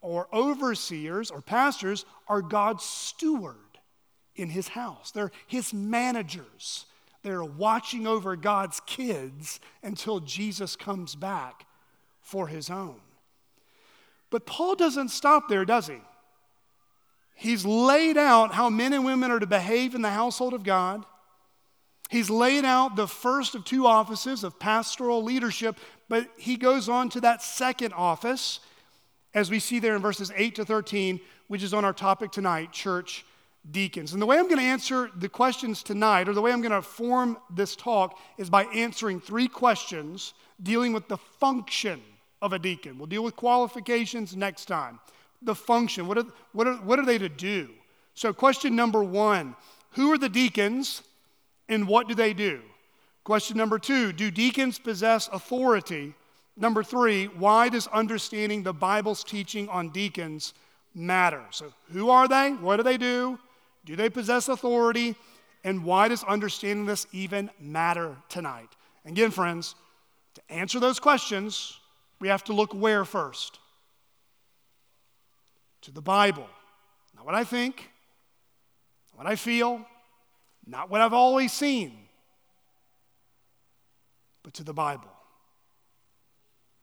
or 0.00 0.28
overseers 0.32 1.30
or 1.30 1.40
pastors 1.40 2.04
are 2.28 2.42
God's 2.42 2.84
steward 2.84 3.56
in 4.36 4.50
his 4.50 4.68
house. 4.68 5.10
They're 5.10 5.32
his 5.46 5.74
managers. 5.74 6.85
They're 7.26 7.42
watching 7.42 8.06
over 8.06 8.36
God's 8.36 8.78
kids 8.86 9.58
until 9.82 10.20
Jesus 10.20 10.76
comes 10.76 11.16
back 11.16 11.66
for 12.20 12.46
his 12.46 12.70
own. 12.70 13.00
But 14.30 14.46
Paul 14.46 14.76
doesn't 14.76 15.08
stop 15.08 15.48
there, 15.48 15.64
does 15.64 15.88
he? 15.88 15.98
He's 17.34 17.66
laid 17.66 18.16
out 18.16 18.54
how 18.54 18.70
men 18.70 18.92
and 18.92 19.04
women 19.04 19.32
are 19.32 19.40
to 19.40 19.46
behave 19.48 19.96
in 19.96 20.02
the 20.02 20.10
household 20.10 20.54
of 20.54 20.62
God. 20.62 21.04
He's 22.10 22.30
laid 22.30 22.64
out 22.64 22.94
the 22.94 23.08
first 23.08 23.56
of 23.56 23.64
two 23.64 23.88
offices 23.88 24.44
of 24.44 24.60
pastoral 24.60 25.24
leadership, 25.24 25.78
but 26.08 26.28
he 26.38 26.56
goes 26.56 26.88
on 26.88 27.08
to 27.08 27.20
that 27.22 27.42
second 27.42 27.92
office, 27.94 28.60
as 29.34 29.50
we 29.50 29.58
see 29.58 29.80
there 29.80 29.96
in 29.96 30.00
verses 30.00 30.30
8 30.36 30.54
to 30.54 30.64
13, 30.64 31.18
which 31.48 31.64
is 31.64 31.74
on 31.74 31.84
our 31.84 31.92
topic 31.92 32.30
tonight 32.30 32.70
church 32.70 33.25
deacons. 33.70 34.12
And 34.12 34.22
the 34.22 34.26
way 34.26 34.38
I'm 34.38 34.44
going 34.44 34.58
to 34.58 34.64
answer 34.64 35.10
the 35.16 35.28
questions 35.28 35.82
tonight, 35.82 36.28
or 36.28 36.34
the 36.34 36.42
way 36.42 36.52
I'm 36.52 36.62
going 36.62 36.72
to 36.72 36.82
form 36.82 37.38
this 37.50 37.76
talk, 37.76 38.18
is 38.38 38.48
by 38.48 38.64
answering 38.64 39.20
three 39.20 39.48
questions 39.48 40.34
dealing 40.62 40.92
with 40.92 41.08
the 41.08 41.16
function 41.18 42.00
of 42.42 42.52
a 42.52 42.58
deacon. 42.58 42.98
We'll 42.98 43.06
deal 43.06 43.24
with 43.24 43.36
qualifications 43.36 44.36
next 44.36 44.66
time 44.66 45.00
the 45.42 45.54
function. 45.54 46.06
What 46.06 46.18
are, 46.18 46.26
what, 46.52 46.66
are, 46.66 46.76
what 46.76 46.98
are 46.98 47.04
they 47.04 47.18
to 47.18 47.28
do? 47.28 47.70
So, 48.14 48.32
question 48.32 48.76
number 48.76 49.02
one 49.02 49.54
Who 49.92 50.12
are 50.12 50.18
the 50.18 50.28
deacons 50.28 51.02
and 51.68 51.86
what 51.88 52.08
do 52.08 52.14
they 52.14 52.32
do? 52.32 52.60
Question 53.24 53.56
number 53.56 53.78
two 53.78 54.12
Do 54.12 54.30
deacons 54.30 54.78
possess 54.78 55.28
authority? 55.32 56.14
Number 56.58 56.82
three, 56.82 57.26
why 57.26 57.68
does 57.68 57.86
understanding 57.88 58.62
the 58.62 58.72
Bible's 58.72 59.22
teaching 59.22 59.68
on 59.68 59.90
deacons 59.90 60.54
matter? 60.94 61.42
So, 61.50 61.72
who 61.92 62.08
are 62.10 62.28
they? 62.28 62.52
What 62.52 62.76
do 62.78 62.82
they 62.82 62.96
do? 62.96 63.38
Do 63.86 63.96
they 63.96 64.10
possess 64.10 64.48
authority? 64.48 65.14
And 65.64 65.84
why 65.84 66.08
does 66.08 66.22
understanding 66.24 66.84
this 66.84 67.06
even 67.12 67.50
matter 67.58 68.16
tonight? 68.28 68.68
Again, 69.06 69.30
friends, 69.30 69.74
to 70.34 70.42
answer 70.50 70.78
those 70.78 71.00
questions, 71.00 71.78
we 72.20 72.28
have 72.28 72.44
to 72.44 72.52
look 72.52 72.74
where 72.74 73.06
first? 73.06 73.58
to 75.86 75.92
the 75.92 76.02
Bible. 76.02 76.48
Not 77.14 77.24
what 77.24 77.36
I 77.36 77.44
think, 77.44 77.88
not 79.12 79.24
what 79.24 79.32
I 79.32 79.36
feel, 79.36 79.86
not 80.66 80.90
what 80.90 81.00
I've 81.00 81.12
always 81.12 81.52
seen, 81.52 81.96
but 84.42 84.52
to 84.54 84.64
the 84.64 84.74
Bible. 84.74 85.10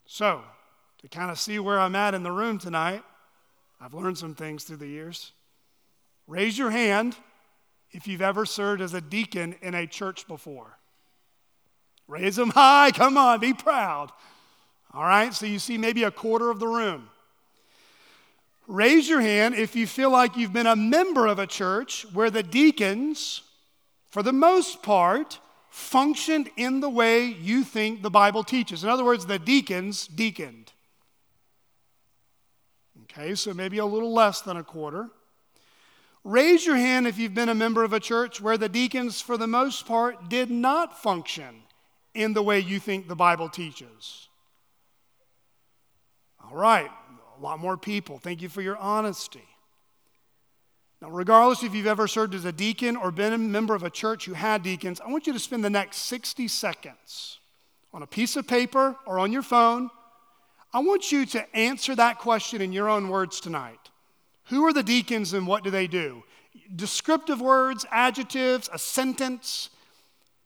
So, 0.05 0.41
to 1.01 1.09
kind 1.09 1.31
of 1.31 1.37
see 1.37 1.59
where 1.59 1.79
I'm 1.79 1.95
at 1.95 2.13
in 2.13 2.23
the 2.23 2.31
room 2.31 2.57
tonight, 2.57 3.03
I've 3.81 3.93
learned 3.93 4.17
some 4.17 4.35
things 4.35 4.63
through 4.63 4.77
the 4.77 4.87
years. 4.87 5.33
Raise 6.27 6.57
your 6.57 6.71
hand 6.71 7.15
if 7.91 8.07
you've 8.07 8.21
ever 8.21 8.45
served 8.45 8.81
as 8.81 8.93
a 8.93 9.01
deacon 9.01 9.55
in 9.61 9.75
a 9.75 9.85
church 9.85 10.27
before. 10.27 10.77
Raise 12.07 12.35
them 12.35 12.49
high, 12.49 12.91
come 12.91 13.17
on, 13.17 13.39
be 13.39 13.53
proud. 13.53 14.11
All 14.93 15.03
right, 15.03 15.33
so 15.33 15.45
you 15.45 15.59
see 15.59 15.77
maybe 15.77 16.03
a 16.03 16.11
quarter 16.11 16.49
of 16.49 16.59
the 16.59 16.67
room. 16.67 17.09
Raise 18.67 19.09
your 19.09 19.21
hand 19.21 19.55
if 19.55 19.75
you 19.75 19.87
feel 19.87 20.09
like 20.09 20.37
you've 20.37 20.53
been 20.53 20.67
a 20.67 20.75
member 20.75 21.27
of 21.27 21.39
a 21.39 21.47
church 21.47 22.05
where 22.13 22.29
the 22.29 22.43
deacons, 22.43 23.41
for 24.09 24.23
the 24.23 24.31
most 24.33 24.81
part, 24.83 25.39
functioned 25.69 26.49
in 26.55 26.79
the 26.79 26.89
way 26.89 27.25
you 27.25 27.63
think 27.63 28.01
the 28.01 28.09
Bible 28.09 28.43
teaches. 28.43 28.83
In 28.83 28.89
other 28.89 29.03
words, 29.03 29.25
the 29.25 29.39
deacons 29.39 30.07
deaconed. 30.07 30.71
Okay, 33.03 33.35
so 33.35 33.53
maybe 33.53 33.79
a 33.79 33.85
little 33.85 34.13
less 34.13 34.41
than 34.41 34.55
a 34.55 34.63
quarter. 34.63 35.09
Raise 36.23 36.65
your 36.65 36.77
hand 36.77 37.05
if 37.05 37.17
you've 37.17 37.33
been 37.33 37.49
a 37.49 37.55
member 37.55 37.83
of 37.83 37.91
a 37.91 37.99
church 37.99 38.39
where 38.39 38.57
the 38.57 38.69
deacons, 38.69 39.19
for 39.19 39.37
the 39.37 39.47
most 39.47 39.85
part, 39.85 40.29
did 40.29 40.49
not 40.49 41.01
function 41.01 41.63
in 42.13 42.33
the 42.33 42.43
way 42.43 42.59
you 42.59 42.79
think 42.79 43.07
the 43.07 43.15
Bible 43.15 43.49
teaches. 43.49 44.29
All 46.43 46.55
right, 46.55 46.89
a 47.37 47.41
lot 47.41 47.59
more 47.59 47.75
people. 47.75 48.19
Thank 48.19 48.41
you 48.41 48.47
for 48.47 48.61
your 48.61 48.77
honesty. 48.77 49.43
Now, 51.01 51.09
regardless 51.09 51.63
if 51.63 51.75
you've 51.75 51.87
ever 51.87 52.07
served 52.07 52.33
as 52.33 52.45
a 52.45 52.53
deacon 52.53 52.95
or 52.95 53.11
been 53.11 53.33
a 53.33 53.37
member 53.37 53.75
of 53.75 53.83
a 53.83 53.89
church 53.89 54.25
who 54.25 54.33
had 54.33 54.63
deacons, 54.63 55.01
I 55.01 55.09
want 55.11 55.27
you 55.27 55.33
to 55.33 55.39
spend 55.39 55.65
the 55.65 55.69
next 55.69 55.97
60 55.97 56.47
seconds 56.47 57.39
on 57.93 58.03
a 58.03 58.07
piece 58.07 58.37
of 58.37 58.47
paper 58.47 58.95
or 59.05 59.19
on 59.19 59.33
your 59.33 59.41
phone. 59.41 59.89
I 60.73 60.79
want 60.79 61.11
you 61.11 61.25
to 61.25 61.55
answer 61.55 61.93
that 61.95 62.19
question 62.19 62.61
in 62.61 62.71
your 62.71 62.87
own 62.87 63.09
words 63.09 63.41
tonight. 63.41 63.89
Who 64.45 64.65
are 64.65 64.73
the 64.73 64.83
deacons 64.83 65.33
and 65.33 65.47
what 65.47 65.63
do 65.63 65.69
they 65.69 65.87
do? 65.87 66.23
Descriptive 66.75 67.41
words, 67.41 67.85
adjectives, 67.91 68.69
a 68.71 68.79
sentence. 68.79 69.69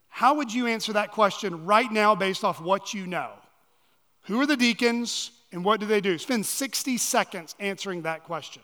How 0.08 0.34
would 0.34 0.52
you 0.52 0.66
answer 0.66 0.92
that 0.94 1.12
question 1.12 1.64
right 1.64 1.90
now 1.90 2.14
based 2.14 2.44
off 2.44 2.60
what 2.60 2.94
you 2.94 3.06
know? 3.06 3.32
Who 4.22 4.40
are 4.40 4.46
the 4.46 4.56
deacons 4.56 5.30
and 5.52 5.64
what 5.64 5.80
do 5.80 5.86
they 5.86 6.00
do? 6.00 6.18
Spend 6.18 6.44
60 6.44 6.98
seconds 6.98 7.54
answering 7.58 8.02
that 8.02 8.24
question. 8.24 8.62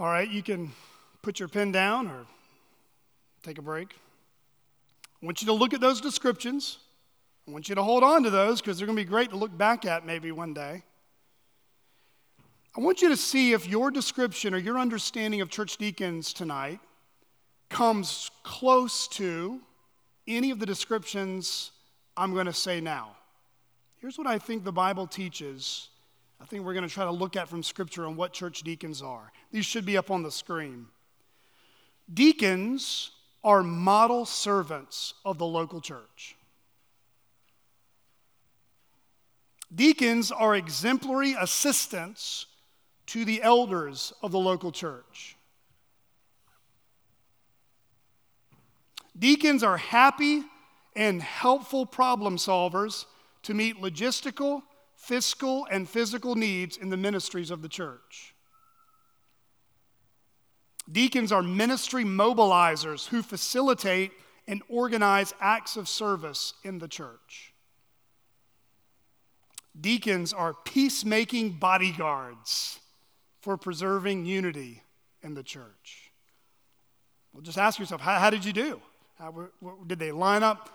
All 0.00 0.06
right, 0.06 0.30
you 0.30 0.44
can 0.44 0.70
put 1.22 1.40
your 1.40 1.48
pen 1.48 1.72
down 1.72 2.06
or 2.06 2.24
take 3.42 3.58
a 3.58 3.62
break. 3.62 3.96
I 5.20 5.26
want 5.26 5.42
you 5.42 5.46
to 5.46 5.52
look 5.52 5.74
at 5.74 5.80
those 5.80 6.00
descriptions. 6.00 6.78
I 7.48 7.50
want 7.50 7.68
you 7.68 7.74
to 7.74 7.82
hold 7.82 8.04
on 8.04 8.22
to 8.22 8.30
those 8.30 8.60
because 8.60 8.78
they're 8.78 8.86
going 8.86 8.96
to 8.96 9.02
be 9.02 9.08
great 9.08 9.30
to 9.30 9.36
look 9.36 9.56
back 9.58 9.84
at 9.84 10.06
maybe 10.06 10.30
one 10.30 10.54
day. 10.54 10.84
I 12.76 12.80
want 12.80 13.02
you 13.02 13.08
to 13.08 13.16
see 13.16 13.54
if 13.54 13.66
your 13.66 13.90
description 13.90 14.54
or 14.54 14.58
your 14.58 14.78
understanding 14.78 15.40
of 15.40 15.50
church 15.50 15.78
deacons 15.78 16.32
tonight 16.32 16.78
comes 17.68 18.30
close 18.44 19.08
to 19.08 19.58
any 20.28 20.52
of 20.52 20.60
the 20.60 20.66
descriptions 20.66 21.72
I'm 22.16 22.34
going 22.34 22.46
to 22.46 22.52
say 22.52 22.80
now. 22.80 23.16
Here's 23.96 24.16
what 24.16 24.28
I 24.28 24.38
think 24.38 24.62
the 24.62 24.70
Bible 24.70 25.08
teaches 25.08 25.88
I 26.40 26.44
think 26.44 26.64
we're 26.64 26.74
going 26.74 26.86
to 26.86 26.92
try 26.92 27.04
to 27.04 27.10
look 27.10 27.36
at 27.36 27.48
from 27.48 27.62
Scripture 27.62 28.06
on 28.06 28.16
what 28.16 28.32
church 28.32 28.62
deacons 28.62 29.02
are. 29.02 29.32
These 29.50 29.66
should 29.66 29.84
be 29.84 29.96
up 29.96 30.10
on 30.10 30.22
the 30.22 30.30
screen. 30.30 30.86
Deacons 32.12 33.10
are 33.42 33.62
model 33.62 34.24
servants 34.24 35.14
of 35.24 35.38
the 35.38 35.46
local 35.46 35.80
church. 35.80 36.36
Deacons 39.74 40.32
are 40.32 40.56
exemplary 40.56 41.34
assistants 41.38 42.46
to 43.06 43.24
the 43.24 43.42
elders 43.42 44.12
of 44.22 44.32
the 44.32 44.38
local 44.38 44.72
church. 44.72 45.36
Deacons 49.18 49.62
are 49.62 49.76
happy 49.76 50.44
and 50.94 51.20
helpful 51.20 51.84
problem 51.84 52.36
solvers 52.36 53.04
to 53.42 53.54
meet 53.54 53.80
logistical 53.80 54.62
fiscal 54.98 55.66
and 55.70 55.88
physical 55.88 56.34
needs 56.34 56.76
in 56.76 56.90
the 56.90 56.96
ministries 56.96 57.50
of 57.50 57.62
the 57.62 57.68
church. 57.68 58.34
Deacons 60.90 61.32
are 61.32 61.42
ministry 61.42 62.04
mobilizers 62.04 63.08
who 63.08 63.22
facilitate 63.22 64.10
and 64.46 64.60
organize 64.68 65.32
acts 65.40 65.76
of 65.76 65.88
service 65.88 66.54
in 66.64 66.78
the 66.78 66.88
church. 66.88 67.54
Deacons 69.80 70.32
are 70.32 70.54
peacemaking 70.64 71.52
bodyguards 71.52 72.80
for 73.40 73.56
preserving 73.56 74.26
unity 74.26 74.82
in 75.22 75.34
the 75.34 75.42
church. 75.42 76.10
Well, 77.32 77.42
just 77.42 77.58
ask 77.58 77.78
yourself 77.78 78.00
how, 78.00 78.18
how 78.18 78.30
did 78.30 78.44
you 78.44 78.52
do? 78.52 78.80
How, 79.18 79.48
did 79.86 79.98
they 79.98 80.10
line 80.10 80.42
up 80.42 80.70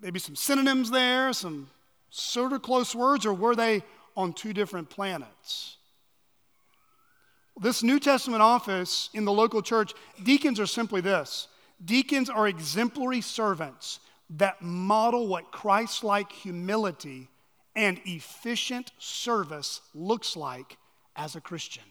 maybe 0.00 0.18
some 0.18 0.34
synonyms 0.34 0.90
there, 0.90 1.32
some 1.32 1.68
sort 2.14 2.52
of 2.52 2.62
close 2.62 2.94
words, 2.94 3.26
or 3.26 3.34
were 3.34 3.56
they 3.56 3.82
on 4.16 4.32
two 4.32 4.52
different 4.52 4.88
planets? 4.88 5.76
This 7.60 7.82
New 7.82 8.00
Testament 8.00 8.42
office 8.42 9.10
in 9.14 9.24
the 9.24 9.32
local 9.32 9.62
church, 9.62 9.92
deacons 10.22 10.58
are 10.58 10.66
simply 10.66 11.00
this 11.00 11.48
deacons 11.84 12.30
are 12.30 12.48
exemplary 12.48 13.20
servants 13.20 14.00
that 14.30 14.62
model 14.62 15.26
what 15.26 15.52
Christ 15.52 16.02
like 16.02 16.32
humility 16.32 17.28
and 17.76 18.00
efficient 18.04 18.92
service 18.98 19.80
looks 19.92 20.36
like 20.36 20.78
as 21.16 21.36
a 21.36 21.40
Christian. 21.40 21.82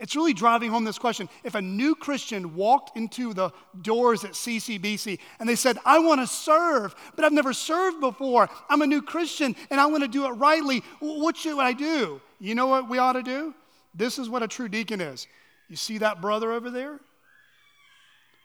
It's 0.00 0.16
really 0.16 0.32
driving 0.32 0.70
home 0.70 0.84
this 0.84 0.98
question. 0.98 1.28
If 1.44 1.54
a 1.54 1.60
new 1.60 1.94
Christian 1.94 2.56
walked 2.56 2.96
into 2.96 3.34
the 3.34 3.50
doors 3.82 4.24
at 4.24 4.32
CCBC 4.32 5.18
and 5.38 5.46
they 5.46 5.54
said, 5.54 5.76
I 5.84 5.98
want 5.98 6.22
to 6.22 6.26
serve, 6.26 6.94
but 7.14 7.24
I've 7.26 7.34
never 7.34 7.52
served 7.52 8.00
before. 8.00 8.48
I'm 8.70 8.80
a 8.80 8.86
new 8.86 9.02
Christian 9.02 9.54
and 9.70 9.78
I 9.78 9.86
want 9.86 10.02
to 10.02 10.08
do 10.08 10.24
it 10.24 10.30
rightly. 10.30 10.82
What 11.00 11.36
should 11.36 11.58
I 11.58 11.74
do? 11.74 12.22
You 12.40 12.54
know 12.54 12.66
what 12.66 12.88
we 12.88 12.96
ought 12.96 13.12
to 13.12 13.22
do? 13.22 13.54
This 13.94 14.18
is 14.18 14.30
what 14.30 14.42
a 14.42 14.48
true 14.48 14.70
deacon 14.70 15.02
is. 15.02 15.26
You 15.68 15.76
see 15.76 15.98
that 15.98 16.22
brother 16.22 16.50
over 16.50 16.70
there? 16.70 16.98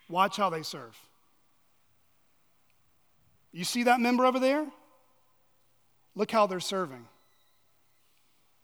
Watch 0.10 0.36
how 0.36 0.50
they 0.50 0.62
serve. 0.62 1.00
You 3.54 3.64
see 3.64 3.84
that 3.84 4.02
member 4.02 4.26
over 4.26 4.40
there? 4.40 4.68
Look 6.16 6.32
how 6.32 6.48
they're 6.48 6.60
serving. 6.60 7.08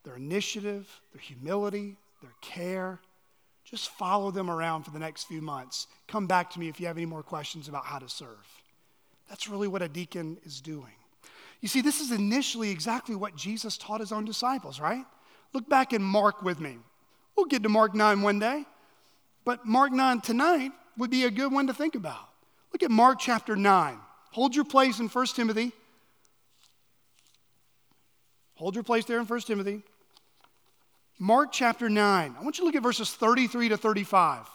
Their 0.03 0.17
initiative, 0.17 0.89
their 1.13 1.21
humility, 1.21 1.95
their 2.21 2.33
care. 2.41 2.99
Just 3.63 3.89
follow 3.89 4.31
them 4.31 4.49
around 4.49 4.83
for 4.83 4.91
the 4.91 4.99
next 4.99 5.25
few 5.25 5.41
months. 5.41 5.87
Come 6.07 6.27
back 6.27 6.49
to 6.51 6.59
me 6.59 6.67
if 6.67 6.79
you 6.79 6.87
have 6.87 6.97
any 6.97 7.05
more 7.05 7.23
questions 7.23 7.67
about 7.67 7.85
how 7.85 7.99
to 7.99 8.09
serve. 8.09 8.47
That's 9.29 9.47
really 9.47 9.67
what 9.67 9.81
a 9.81 9.87
deacon 9.87 10.37
is 10.43 10.59
doing. 10.61 10.93
You 11.61 11.67
see, 11.67 11.81
this 11.81 12.01
is 12.01 12.11
initially 12.11 12.71
exactly 12.71 13.15
what 13.15 13.35
Jesus 13.35 13.77
taught 13.77 13.99
his 13.99 14.11
own 14.11 14.25
disciples, 14.25 14.79
right? 14.79 15.05
Look 15.53 15.69
back 15.69 15.93
in 15.93 16.01
Mark 16.01 16.41
with 16.41 16.59
me. 16.59 16.77
We'll 17.35 17.45
get 17.45 17.63
to 17.63 17.69
Mark 17.69 17.95
9 17.95 18.21
one 18.21 18.39
day, 18.39 18.65
but 19.45 19.65
Mark 19.65 19.91
9 19.91 20.21
tonight 20.21 20.71
would 20.97 21.09
be 21.09 21.23
a 21.23 21.31
good 21.31 21.51
one 21.51 21.67
to 21.67 21.73
think 21.73 21.95
about. 21.95 22.27
Look 22.73 22.83
at 22.83 22.91
Mark 22.91 23.19
chapter 23.19 23.55
9. 23.55 23.97
Hold 24.31 24.55
your 24.55 24.65
place 24.65 24.99
in 24.99 25.07
1 25.07 25.25
Timothy. 25.27 25.71
Hold 28.55 28.75
your 28.75 28.83
place 28.83 29.05
there 29.05 29.19
in 29.19 29.25
1 29.25 29.39
Timothy. 29.41 29.81
Mark 31.19 31.51
chapter 31.51 31.89
9. 31.89 32.35
I 32.37 32.43
want 32.43 32.57
you 32.57 32.61
to 32.61 32.65
look 32.65 32.75
at 32.75 32.83
verses 32.83 33.11
33 33.11 33.69
to 33.69 33.77
35. 33.77 34.47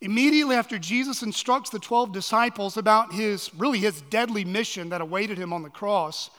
Immediately 0.00 0.56
after 0.56 0.78
Jesus 0.78 1.22
instructs 1.22 1.70
the 1.70 1.78
12 1.78 2.12
disciples 2.12 2.76
about 2.76 3.12
his, 3.12 3.50
really 3.54 3.78
his 3.78 4.02
deadly 4.02 4.44
mission 4.44 4.90
that 4.90 5.00
awaited 5.00 5.38
him 5.38 5.52
on 5.52 5.62
the 5.62 5.70
cross, 5.70 6.30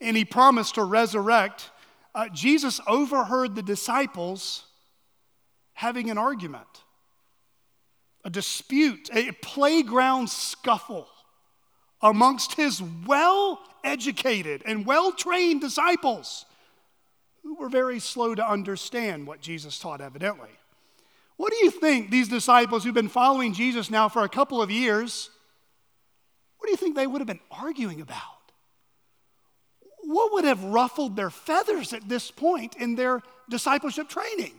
and 0.00 0.16
he 0.16 0.24
promised 0.24 0.74
to 0.74 0.84
resurrect, 0.84 1.70
uh, 2.14 2.28
Jesus 2.28 2.80
overheard 2.86 3.54
the 3.54 3.62
disciples 3.62 4.64
having 5.72 6.10
an 6.10 6.18
argument, 6.18 6.66
a 8.24 8.30
dispute, 8.30 9.08
a 9.12 9.32
playground 9.42 10.28
scuffle 10.28 11.08
amongst 12.02 12.54
his 12.54 12.82
well 13.06 13.60
educated 13.84 14.62
and 14.66 14.84
well 14.84 15.12
trained 15.12 15.60
disciples 15.60 16.44
who 17.48 17.54
were 17.54 17.70
very 17.70 17.98
slow 17.98 18.34
to 18.34 18.46
understand 18.46 19.26
what 19.26 19.40
Jesus 19.40 19.78
taught, 19.78 20.02
evidently. 20.02 20.50
What 21.38 21.50
do 21.50 21.58
you 21.64 21.70
think 21.70 22.10
these 22.10 22.28
disciples 22.28 22.84
who've 22.84 22.92
been 22.92 23.08
following 23.08 23.54
Jesus 23.54 23.90
now 23.90 24.10
for 24.10 24.22
a 24.22 24.28
couple 24.28 24.60
of 24.60 24.70
years, 24.70 25.30
what 26.58 26.66
do 26.66 26.70
you 26.70 26.76
think 26.76 26.94
they 26.94 27.06
would 27.06 27.20
have 27.20 27.26
been 27.26 27.40
arguing 27.50 28.02
about? 28.02 28.20
What 30.02 30.32
would 30.34 30.44
have 30.44 30.62
ruffled 30.62 31.16
their 31.16 31.30
feathers 31.30 31.94
at 31.94 32.06
this 32.06 32.30
point 32.30 32.76
in 32.76 32.96
their 32.96 33.22
discipleship 33.48 34.10
training. 34.10 34.52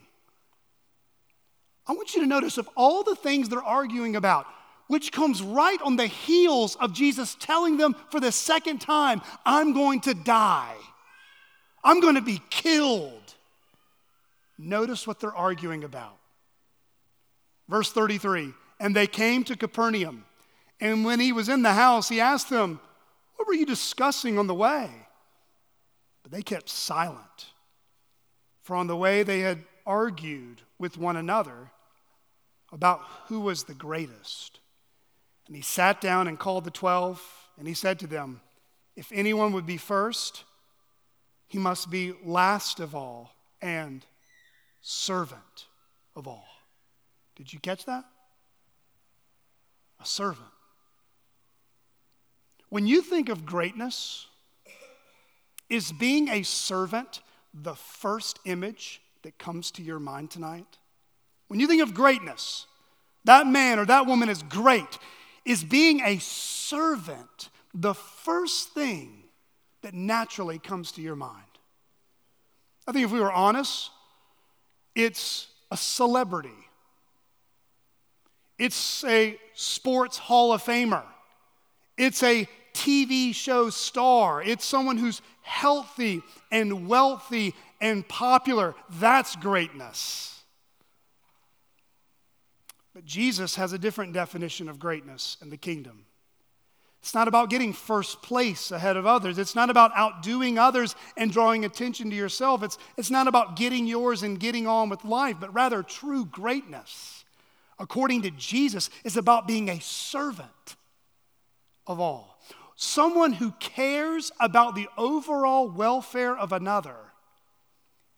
I 1.88 1.94
want 1.94 2.16
you 2.16 2.22
to 2.22 2.28
notice 2.28 2.58
of 2.58 2.68
all 2.76 3.04
the 3.04 3.16
things 3.16 3.50
they're 3.50 3.64
arguing 3.64 4.16
about, 4.16 4.48
which 4.88 5.12
comes 5.12 5.44
right 5.44 5.80
on 5.84 5.96
the 5.96 6.08
heels 6.08 6.76
of 6.78 6.94
Jesus 6.94 7.36
telling 7.40 7.78
them 7.78 7.96
for 8.10 8.20
the 8.20 8.32
second 8.32 8.82
time, 8.82 9.22
I'm 9.46 9.74
going 9.74 10.02
to 10.02 10.16
die. 10.16 10.76
I'm 11.84 12.00
going 12.00 12.16
to 12.16 12.22
be 12.22 12.42
killed. 12.50 13.36
Notice 14.58 15.08
what 15.08 15.20
they're 15.20 15.36
arguing 15.36 15.84
about. 15.84 16.18
Verse 17.68 17.92
33 17.92 18.54
And 18.80 18.96
they 18.96 19.08
came 19.08 19.44
to 19.46 19.56
Capernaum. 19.56 20.26
And 20.82 21.04
when 21.04 21.20
he 21.20 21.32
was 21.32 21.50
in 21.50 21.62
the 21.62 21.74
house, 21.74 22.10
he 22.10 22.22
asked 22.22 22.50
them, 22.50 22.80
What 23.36 23.48
were 23.48 23.54
you 23.54 23.66
discussing 23.66 24.38
on 24.40 24.48
the 24.48 24.54
way? 24.54 24.90
But 26.24 26.32
they 26.32 26.42
kept 26.42 26.70
silent. 26.70 27.48
For 28.62 28.76
on 28.76 28.88
the 28.88 28.96
way 28.96 29.24
they 29.24 29.40
had 29.40 29.60
argued 29.86 30.62
with 30.78 30.98
one 30.98 31.16
another 31.16 31.72
about 32.72 33.02
who 33.28 33.40
was 33.40 33.64
the 33.64 33.74
greatest. 33.74 34.60
And 35.48 35.56
he 35.56 35.62
sat 35.62 36.00
down 36.00 36.28
and 36.28 36.38
called 36.38 36.64
the 36.64 36.72
twelve, 36.72 37.22
and 37.58 37.68
he 37.68 37.74
said 37.74 38.00
to 38.00 38.08
them, 38.08 38.42
If 38.96 39.12
anyone 39.12 39.54
would 39.54 39.66
be 39.66 39.78
first, 39.78 40.44
he 41.50 41.58
must 41.58 41.90
be 41.90 42.14
last 42.24 42.80
of 42.80 42.96
all 42.96 43.36
and 43.62 44.06
servant 44.82 45.66
of 46.16 46.28
all. 46.28 46.48
Did 47.36 47.52
you 47.52 47.60
catch 47.60 47.86
that? 47.86 48.06
A 50.00 50.06
servant. 50.06 50.48
When 52.70 52.86
you 52.86 53.02
think 53.02 53.30
of 53.30 53.46
greatness, 53.46 54.28
is 55.70 55.92
being 55.92 56.30
a 56.30 56.44
servant 56.44 57.22
the 57.54 57.76
first 57.76 58.40
image 58.46 59.02
that 59.24 59.38
comes 59.40 59.72
to 59.72 59.82
your 59.82 60.00
mind 60.00 60.30
tonight? 60.30 60.78
When 61.48 61.60
you 61.60 61.68
think 61.68 61.82
of 61.82 61.96
greatness, 61.96 62.68
that 63.26 63.48
man 63.48 63.80
or 63.80 63.86
that 63.88 64.06
woman 64.06 64.30
is 64.30 64.44
great. 64.44 65.00
Is 65.46 65.64
being 65.64 66.02
a 66.02 66.20
servant 66.20 67.50
the 67.74 67.96
first 67.96 68.70
thing 68.74 69.24
that 69.82 69.94
naturally 69.94 70.60
comes 70.60 70.92
to 70.94 71.02
your 71.02 71.16
mind? 71.16 71.44
I 72.88 72.92
think 72.92 73.06
if 73.06 73.12
we 73.12 73.20
were 73.20 73.32
honest, 73.32 73.92
it's 74.96 75.48
a 75.72 75.78
celebrity. 75.78 76.50
It's 78.58 79.04
a 79.06 79.40
sports 79.54 80.18
Hall 80.18 80.52
of 80.54 80.64
Famer. 80.64 81.04
It's 81.98 82.24
a 82.24 82.48
TV 82.74 83.34
show 83.34 83.70
star. 83.70 84.42
It's 84.42 84.66
someone 84.66 84.98
who's 84.98 85.22
healthy 85.42 86.22
and 86.52 86.88
wealthy 86.88 87.56
and 87.82 88.08
popular. 88.08 88.76
That's 89.00 89.36
greatness. 89.36 90.42
But 92.94 93.06
Jesus 93.06 93.56
has 93.56 93.72
a 93.72 93.80
different 93.80 94.14
definition 94.14 94.68
of 94.68 94.80
greatness 94.80 95.38
in 95.42 95.50
the 95.50 95.58
kingdom. 95.58 96.06
It's 97.02 97.14
not 97.14 97.28
about 97.30 97.50
getting 97.50 97.72
first 97.72 98.22
place 98.22 98.72
ahead 98.72 98.98
of 98.98 99.06
others. 99.06 99.38
It's 99.38 99.56
not 99.56 99.70
about 99.70 99.92
outdoing 99.96 100.58
others 100.58 100.96
and 101.16 101.32
drawing 101.32 101.64
attention 101.64 102.10
to 102.10 102.16
yourself. 102.16 102.62
It's, 102.62 102.78
it's 102.98 103.10
not 103.10 103.28
about 103.28 103.56
getting 103.56 103.88
yours 103.88 104.22
and 104.22 104.40
getting 104.40 104.68
on 104.68 104.90
with 104.90 105.06
life, 105.06 105.38
but 105.40 105.54
rather 105.54 105.82
true 105.82 106.26
greatness, 106.26 107.24
according 107.80 108.24
to 108.24 108.32
Jesus, 108.32 108.90
is 109.06 109.16
about 109.16 109.48
being 109.48 109.70
a 109.70 109.80
servant 109.80 110.76
of 111.88 112.00
all. 112.00 112.38
Someone 112.76 113.34
who 113.34 113.52
cares 113.60 114.32
about 114.40 114.76
the 114.76 114.88
overall 114.98 115.70
welfare 115.70 116.38
of 116.38 116.52
another, 116.52 116.98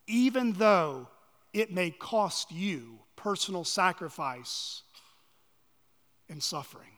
even 0.08 0.54
though 0.54 1.08
it 1.54 1.72
may 1.72 1.92
cost 1.92 2.52
you 2.52 3.00
personal 3.16 3.64
sacrifice 3.64 4.82
and 6.30 6.42
suffering. 6.42 6.90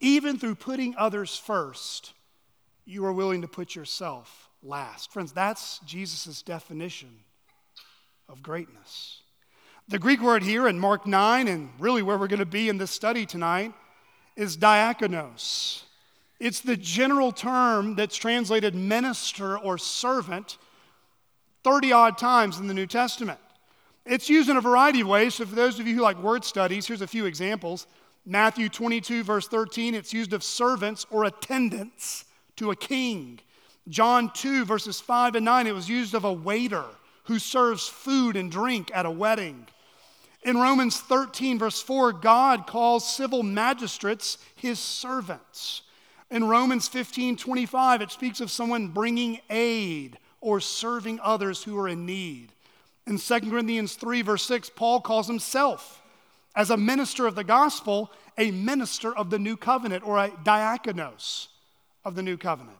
Even 0.00 0.38
through 0.38 0.56
putting 0.56 0.94
others 0.96 1.36
first, 1.36 2.12
you 2.84 3.04
are 3.04 3.12
willing 3.12 3.42
to 3.42 3.48
put 3.48 3.74
yourself 3.74 4.48
last. 4.62 5.12
Friends, 5.12 5.32
that's 5.32 5.78
Jesus' 5.80 6.42
definition 6.42 7.10
of 8.28 8.42
greatness. 8.42 9.20
The 9.88 9.98
Greek 9.98 10.22
word 10.22 10.42
here 10.42 10.68
in 10.68 10.78
Mark 10.78 11.06
9, 11.06 11.48
and 11.48 11.70
really 11.78 12.02
where 12.02 12.16
we're 12.16 12.28
going 12.28 12.38
to 12.38 12.46
be 12.46 12.68
in 12.68 12.78
this 12.78 12.90
study 12.90 13.26
tonight, 13.26 13.72
is 14.36 14.56
diakonos. 14.56 15.82
It's 16.40 16.60
the 16.60 16.76
general 16.76 17.30
term 17.30 17.94
that's 17.94 18.16
translated 18.16 18.74
minister 18.74 19.58
or 19.58 19.78
servant 19.78 20.58
30 21.64 21.92
odd 21.92 22.18
times 22.18 22.58
in 22.58 22.66
the 22.66 22.74
New 22.74 22.86
Testament. 22.86 23.38
It's 24.04 24.28
used 24.28 24.48
in 24.48 24.56
a 24.56 24.60
variety 24.60 25.02
of 25.02 25.06
ways. 25.06 25.34
So, 25.34 25.46
for 25.46 25.54
those 25.54 25.78
of 25.78 25.86
you 25.86 25.94
who 25.94 26.02
like 26.02 26.20
word 26.20 26.44
studies, 26.44 26.86
here's 26.86 27.02
a 27.02 27.06
few 27.06 27.26
examples. 27.26 27.86
Matthew 28.24 28.68
22, 28.68 29.24
verse 29.24 29.48
13, 29.48 29.94
it's 29.94 30.12
used 30.12 30.32
of 30.32 30.44
servants 30.44 31.06
or 31.10 31.24
attendants 31.24 32.24
to 32.56 32.70
a 32.70 32.76
king. 32.76 33.40
John 33.88 34.30
2, 34.32 34.64
verses 34.64 35.00
5 35.00 35.34
and 35.34 35.44
9, 35.44 35.66
it 35.66 35.74
was 35.74 35.88
used 35.88 36.14
of 36.14 36.24
a 36.24 36.32
waiter 36.32 36.84
who 37.24 37.38
serves 37.38 37.88
food 37.88 38.36
and 38.36 38.50
drink 38.50 38.90
at 38.94 39.06
a 39.06 39.10
wedding. 39.10 39.66
In 40.44 40.56
Romans 40.56 41.00
13, 41.00 41.58
verse 41.58 41.80
4, 41.80 42.12
God 42.12 42.66
calls 42.66 43.08
civil 43.08 43.42
magistrates 43.42 44.38
his 44.54 44.78
servants. 44.78 45.82
In 46.30 46.44
Romans 46.44 46.88
15, 46.88 47.36
25, 47.36 48.02
it 48.02 48.10
speaks 48.10 48.40
of 48.40 48.50
someone 48.50 48.88
bringing 48.88 49.40
aid 49.50 50.18
or 50.40 50.60
serving 50.60 51.20
others 51.22 51.62
who 51.62 51.78
are 51.78 51.88
in 51.88 52.06
need. 52.06 52.48
In 53.06 53.18
2 53.18 53.40
Corinthians 53.40 53.94
3, 53.94 54.22
verse 54.22 54.44
6, 54.44 54.70
Paul 54.70 55.00
calls 55.00 55.26
himself, 55.26 56.01
as 56.54 56.70
a 56.70 56.76
minister 56.76 57.26
of 57.26 57.34
the 57.34 57.44
gospel, 57.44 58.10
a 58.38 58.50
minister 58.50 59.14
of 59.16 59.30
the 59.30 59.38
new 59.38 59.56
covenant 59.56 60.06
or 60.06 60.18
a 60.18 60.30
diakonos 60.30 61.48
of 62.04 62.14
the 62.14 62.22
new 62.22 62.36
covenant. 62.36 62.78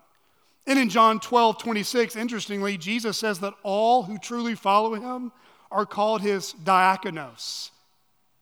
And 0.67 0.79
in 0.79 0.89
John 0.89 1.19
12, 1.19 1.59
26, 1.59 2.17
interestingly, 2.17 2.79
Jesus 2.79 3.19
says 3.19 3.41
that 3.41 3.55
all 3.63 4.05
who 4.05 4.19
truly 4.19 4.55
follow 4.55 4.95
him 4.95 5.33
are 5.71 5.87
called 5.87 6.21
his 6.21 6.55
diakonos, 6.65 7.71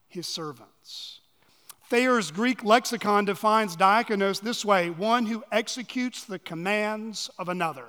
his 0.09 0.27
servants. 0.27 1.21
Thayer's 1.89 2.31
Greek 2.31 2.63
lexicon 2.63 3.25
defines 3.25 3.77
diakonos 3.77 4.41
this 4.41 4.65
way 4.65 4.91
one 4.91 5.27
who 5.27 5.43
executes 5.51 6.25
the 6.25 6.39
commands 6.39 7.31
of 7.39 7.49
another. 7.49 7.87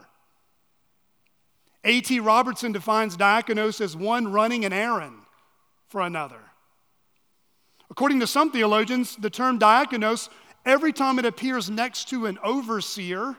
A.T. 1.84 2.20
Robertson 2.20 2.72
defines 2.72 3.18
diakonos 3.18 3.82
as 3.82 3.96
one 3.96 4.32
running 4.32 4.66
an 4.66 4.74
errand 4.74 5.18
for 5.88 6.02
another. 6.02 6.40
According 7.92 8.22
to 8.22 8.28
some 8.28 8.52
theologians, 8.52 9.18
the 9.18 9.30
term 9.30 9.60
diakonos, 9.60 10.30
every 10.66 10.94
time 10.94 11.20
it 11.20 11.26
appears 11.26 11.70
next 11.70 12.08
to 12.10 12.26
an 12.26 12.40
overseer 12.42 13.36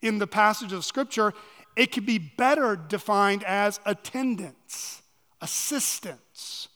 in 0.00 0.18
the 0.18 0.26
passage 0.26 0.72
of 0.72 0.86
Scripture, 0.86 1.34
it 1.76 1.92
could 1.92 2.06
be 2.06 2.16
better 2.16 2.76
defined 2.76 3.44
as 3.44 3.78
attendants, 3.84 5.02
assistants, 5.42 6.68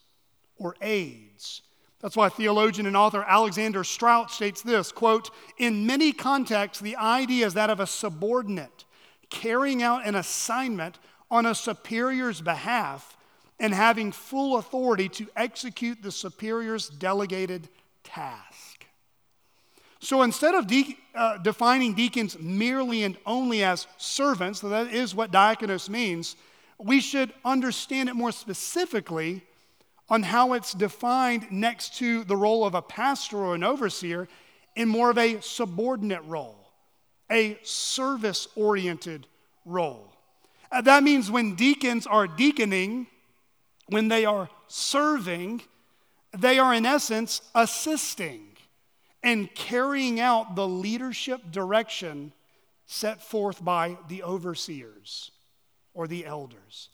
or 0.57 0.75
aids. 0.81 1.63
That's 1.99 2.15
why 2.15 2.29
theologian 2.29 2.85
and 2.85 2.95
author 2.95 3.25
Alexander 3.27 3.83
Strauch 3.83 4.29
states 4.29 4.61
this 4.61 4.91
quote, 4.91 5.31
In 5.57 5.87
many 5.87 6.13
contexts, 6.13 6.79
the 6.79 6.95
idea 6.95 7.47
is 7.47 7.55
that 7.55 7.71
of 7.71 7.79
a 7.79 7.87
subordinate 7.87 8.85
carrying 9.31 9.81
out 9.81 10.05
an 10.05 10.13
assignment 10.13 10.99
on 11.31 11.47
a 11.47 11.55
superior's 11.55 12.39
behalf 12.39 13.14
and 13.59 13.73
having 13.73 14.11
full 14.11 14.57
authority 14.57 15.09
to 15.09 15.27
execute 15.35 16.01
the 16.01 16.11
superior's 16.11 16.89
delegated 16.89 17.69
task. 18.03 18.85
So 19.99 20.21
instead 20.21 20.53
of 20.55 20.67
de- 20.67 20.97
uh, 21.15 21.37
defining 21.37 21.93
deacons 21.93 22.37
merely 22.39 23.03
and 23.03 23.17
only 23.25 23.63
as 23.63 23.87
servants, 23.97 24.61
so 24.61 24.69
that 24.69 24.93
is 24.93 25.15
what 25.15 25.31
diakonos 25.31 25.89
means, 25.89 26.35
we 26.77 26.99
should 26.99 27.33
understand 27.43 28.09
it 28.09 28.15
more 28.15 28.31
specifically 28.31 29.41
on 30.09 30.21
how 30.21 30.53
it's 30.53 30.73
defined 30.73 31.47
next 31.49 31.97
to 31.97 32.23
the 32.25 32.35
role 32.35 32.65
of 32.65 32.75
a 32.75 32.81
pastor 32.81 33.37
or 33.37 33.55
an 33.55 33.63
overseer 33.63 34.27
in 34.75 34.87
more 34.87 35.09
of 35.09 35.17
a 35.17 35.41
subordinate 35.41 36.23
role 36.25 36.65
a 37.31 37.57
service 37.63 38.47
oriented 38.55 39.27
role. 39.65 40.13
Uh, 40.71 40.81
that 40.81 41.03
means 41.03 41.31
when 41.31 41.55
deacons 41.55 42.05
are 42.05 42.27
deaconing, 42.27 43.07
when 43.87 44.07
they 44.07 44.25
are 44.25 44.49
serving, 44.67 45.61
they 46.35 46.59
are 46.59 46.73
in 46.73 46.85
essence 46.85 47.41
assisting 47.53 48.47
and 49.23 49.53
carrying 49.55 50.19
out 50.19 50.55
the 50.55 50.67
leadership 50.67 51.51
direction 51.51 52.31
set 52.85 53.21
forth 53.21 53.63
by 53.63 53.97
the 54.07 54.21
overseers 54.23 55.31
or 55.93 56.07
the 56.07 56.25
elders. 56.25 56.89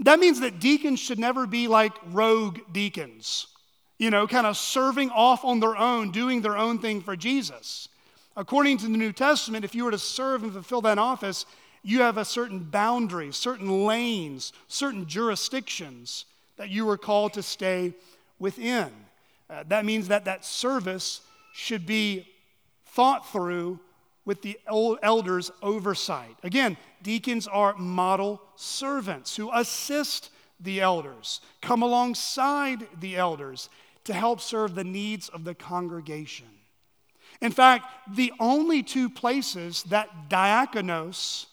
That 0.00 0.18
means 0.18 0.40
that 0.40 0.60
deacons 0.60 1.00
should 1.00 1.18
never 1.18 1.46
be 1.46 1.68
like 1.68 1.92
rogue 2.12 2.58
deacons, 2.72 3.46
you 3.98 4.10
know, 4.10 4.26
kind 4.26 4.46
of 4.46 4.56
serving 4.56 5.10
off 5.10 5.44
on 5.44 5.60
their 5.60 5.76
own, 5.76 6.10
doing 6.10 6.42
their 6.42 6.56
own 6.56 6.78
thing 6.80 7.00
for 7.00 7.16
Jesus. 7.16 7.88
According 8.36 8.78
to 8.78 8.88
the 8.88 8.98
New 8.98 9.12
Testament, 9.12 9.64
if 9.64 9.74
you 9.74 9.84
were 9.84 9.90
to 9.90 9.98
serve 9.98 10.42
and 10.42 10.52
fulfill 10.52 10.82
that 10.82 10.98
office, 10.98 11.46
You 11.88 12.00
have 12.00 12.18
a 12.18 12.24
certain 12.24 12.64
boundary, 12.64 13.30
certain 13.30 13.86
lanes, 13.86 14.52
certain 14.66 15.06
jurisdictions 15.06 16.24
that 16.56 16.70
you 16.70 16.88
are 16.88 16.98
called 16.98 17.34
to 17.34 17.42
stay 17.42 17.94
within. 18.38 18.90
Uh, 19.48 19.64
that 19.68 19.84
means 19.84 20.08
that 20.08 20.24
that 20.24 20.44
service 20.44 21.20
should 21.52 21.86
be 21.86 22.26
thought 22.86 23.30
through 23.30 23.78
with 24.24 24.42
the 24.42 24.58
elders' 24.66 25.50
oversight. 25.62 26.36
Again, 26.42 26.76
deacons 27.02 27.46
are 27.46 27.76
model 27.76 28.42
servants 28.56 29.36
who 29.36 29.50
assist 29.52 30.30
the 30.58 30.80
elders, 30.80 31.40
come 31.60 31.82
alongside 31.82 32.86
the 32.98 33.16
elders 33.16 33.68
to 34.04 34.12
help 34.12 34.40
serve 34.40 34.74
the 34.74 34.84
needs 34.84 35.28
of 35.28 35.44
the 35.44 35.54
congregation. 35.54 36.46
In 37.40 37.52
fact, 37.52 37.84
the 38.16 38.32
only 38.40 38.82
two 38.82 39.10
places 39.10 39.82
that 39.84 40.28
diakonos, 40.28 41.46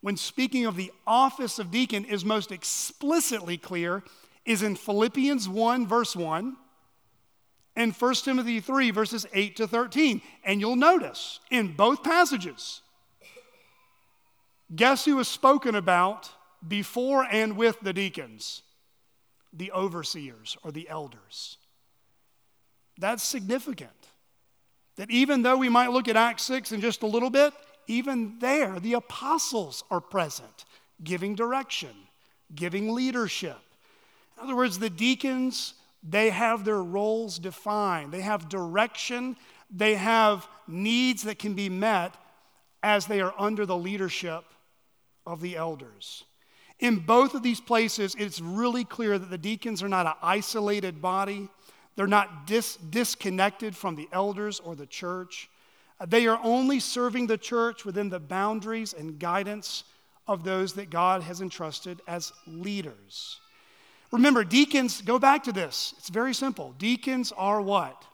when 0.00 0.16
speaking 0.16 0.66
of 0.66 0.76
the 0.76 0.92
office 1.06 1.58
of 1.58 1.70
deacon, 1.70 2.04
is 2.04 2.24
most 2.24 2.52
explicitly 2.52 3.58
clear 3.58 4.02
is 4.44 4.62
in 4.62 4.76
Philippians 4.76 5.48
1, 5.48 5.86
verse 5.86 6.14
1, 6.14 6.56
and 7.76 7.92
1 7.92 8.14
Timothy 8.14 8.60
3, 8.60 8.90
verses 8.90 9.26
8 9.32 9.56
to 9.56 9.66
13. 9.66 10.20
And 10.44 10.60
you'll 10.60 10.76
notice 10.76 11.40
in 11.50 11.72
both 11.72 12.02
passages, 12.02 12.82
guess 14.74 15.04
who 15.04 15.18
is 15.18 15.28
spoken 15.28 15.74
about 15.74 16.30
before 16.66 17.24
and 17.24 17.56
with 17.56 17.80
the 17.80 17.92
deacons? 17.92 18.62
The 19.52 19.72
overseers 19.72 20.56
or 20.62 20.72
the 20.72 20.88
elders. 20.88 21.58
That's 22.98 23.22
significant. 23.22 23.90
That 24.96 25.10
even 25.10 25.42
though 25.42 25.56
we 25.56 25.68
might 25.68 25.90
look 25.90 26.08
at 26.08 26.16
Acts 26.16 26.44
6 26.44 26.72
in 26.72 26.80
just 26.80 27.02
a 27.02 27.06
little 27.06 27.30
bit, 27.30 27.52
even 27.86 28.38
there 28.38 28.78
the 28.78 28.94
apostles 28.94 29.84
are 29.90 30.00
present, 30.00 30.64
giving 31.02 31.34
direction, 31.34 31.90
giving 32.54 32.92
leadership. 32.92 33.58
In 34.36 34.44
other 34.44 34.56
words, 34.56 34.78
the 34.78 34.90
deacons, 34.90 35.74
they 36.02 36.30
have 36.30 36.64
their 36.64 36.82
roles 36.82 37.38
defined, 37.38 38.12
they 38.12 38.20
have 38.20 38.48
direction, 38.48 39.36
they 39.70 39.94
have 39.94 40.46
needs 40.66 41.22
that 41.24 41.38
can 41.38 41.54
be 41.54 41.68
met 41.68 42.14
as 42.82 43.06
they 43.06 43.20
are 43.20 43.34
under 43.38 43.64
the 43.64 43.76
leadership 43.76 44.44
of 45.26 45.40
the 45.40 45.56
elders. 45.56 46.24
In 46.80 46.96
both 46.98 47.34
of 47.34 47.42
these 47.42 47.60
places, 47.60 48.14
it's 48.18 48.40
really 48.40 48.84
clear 48.84 49.18
that 49.18 49.30
the 49.30 49.38
deacons 49.38 49.82
are 49.82 49.88
not 49.88 50.06
an 50.06 50.14
isolated 50.22 51.00
body. 51.00 51.48
They're 51.96 52.06
not 52.06 52.46
dis- 52.46 52.76
disconnected 52.76 53.76
from 53.76 53.94
the 53.94 54.08
elders 54.12 54.60
or 54.60 54.74
the 54.74 54.86
church. 54.86 55.48
They 56.06 56.26
are 56.26 56.40
only 56.42 56.80
serving 56.80 57.28
the 57.28 57.38
church 57.38 57.84
within 57.84 58.08
the 58.10 58.18
boundaries 58.18 58.92
and 58.92 59.18
guidance 59.18 59.84
of 60.26 60.42
those 60.42 60.74
that 60.74 60.90
God 60.90 61.22
has 61.22 61.40
entrusted 61.40 62.00
as 62.06 62.32
leaders. 62.46 63.40
Remember, 64.14 64.44
deacons, 64.44 65.02
go 65.02 65.18
back 65.18 65.42
to 65.42 65.52
this. 65.52 65.92
It's 65.98 66.08
very 66.08 66.34
simple. 66.34 66.72
Deacons 66.78 67.32
are 67.36 67.60
what? 67.60 68.04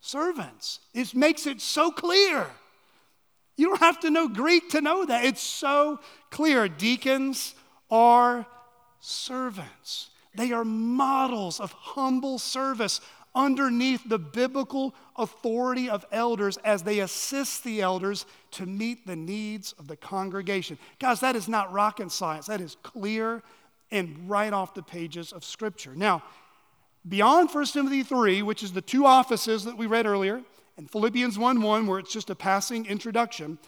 Servants. 0.00 0.80
It 0.92 1.14
makes 1.14 1.46
it 1.46 1.62
so 1.62 1.90
clear. 1.90 2.46
You 3.56 3.68
don't 3.68 3.80
have 3.80 3.98
to 4.00 4.10
know 4.10 4.28
Greek 4.28 4.68
to 4.70 4.82
know 4.82 5.06
that. 5.06 5.24
It's 5.24 5.40
so 5.40 6.00
clear. 6.30 6.68
Deacons 6.68 7.54
are 7.90 8.44
servants. 9.00 10.10
They 10.34 10.52
are 10.52 10.66
models 10.66 11.60
of 11.60 11.72
humble 11.72 12.38
service 12.38 13.00
underneath 13.34 14.06
the 14.06 14.18
biblical 14.18 14.94
authority 15.16 15.88
of 15.88 16.04
elders 16.12 16.58
as 16.58 16.82
they 16.82 16.98
assist 16.98 17.64
the 17.64 17.80
elders 17.80 18.26
to 18.50 18.66
meet 18.66 19.06
the 19.06 19.16
needs 19.16 19.72
of 19.78 19.88
the 19.88 19.96
congregation. 19.96 20.76
Guys, 21.00 21.20
that 21.20 21.36
is 21.36 21.48
not 21.48 21.72
rocket 21.72 22.12
science. 22.12 22.48
That 22.48 22.60
is 22.60 22.76
clear 22.82 23.42
and 23.90 24.28
right 24.28 24.52
off 24.52 24.74
the 24.74 24.82
pages 24.82 25.32
of 25.32 25.44
Scripture. 25.44 25.94
Now, 25.94 26.22
beyond 27.08 27.50
1 27.50 27.64
Timothy 27.66 28.02
3, 28.02 28.42
which 28.42 28.62
is 28.62 28.72
the 28.72 28.82
two 28.82 29.06
offices 29.06 29.64
that 29.64 29.76
we 29.76 29.86
read 29.86 30.06
earlier, 30.06 30.42
and 30.76 30.90
Philippians 30.90 31.38
1 31.38 31.60
1, 31.60 31.86
where 31.86 31.98
it's 31.98 32.12
just 32.12 32.30
a 32.30 32.34
passing 32.34 32.86
introduction, 32.86 33.58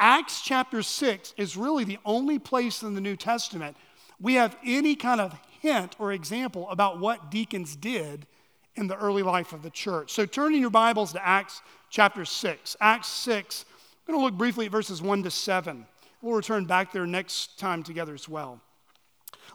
Acts 0.00 0.42
chapter 0.42 0.82
6 0.82 1.34
is 1.36 1.56
really 1.56 1.84
the 1.84 1.98
only 2.04 2.38
place 2.38 2.82
in 2.82 2.94
the 2.94 3.00
New 3.00 3.16
Testament 3.16 3.76
we 4.20 4.34
have 4.34 4.56
any 4.64 4.96
kind 4.96 5.20
of 5.20 5.38
hint 5.60 5.96
or 5.98 6.12
example 6.12 6.68
about 6.70 6.98
what 6.98 7.30
deacons 7.30 7.76
did 7.76 8.26
in 8.74 8.86
the 8.86 8.96
early 8.96 9.22
life 9.22 9.52
of 9.52 9.62
the 9.62 9.70
church. 9.70 10.12
So 10.12 10.26
turn 10.26 10.54
in 10.54 10.60
your 10.60 10.70
Bibles 10.70 11.12
to 11.12 11.26
Acts 11.26 11.62
chapter 11.90 12.24
6. 12.24 12.76
Acts 12.80 13.08
6, 13.08 13.64
I'm 14.06 14.14
going 14.14 14.20
to 14.20 14.24
look 14.24 14.38
briefly 14.38 14.66
at 14.66 14.72
verses 14.72 15.02
1 15.02 15.22
to 15.24 15.30
7. 15.30 15.86
We'll 16.20 16.34
return 16.34 16.64
back 16.64 16.92
there 16.92 17.06
next 17.06 17.58
time 17.58 17.82
together 17.82 18.14
as 18.14 18.28
well. 18.28 18.60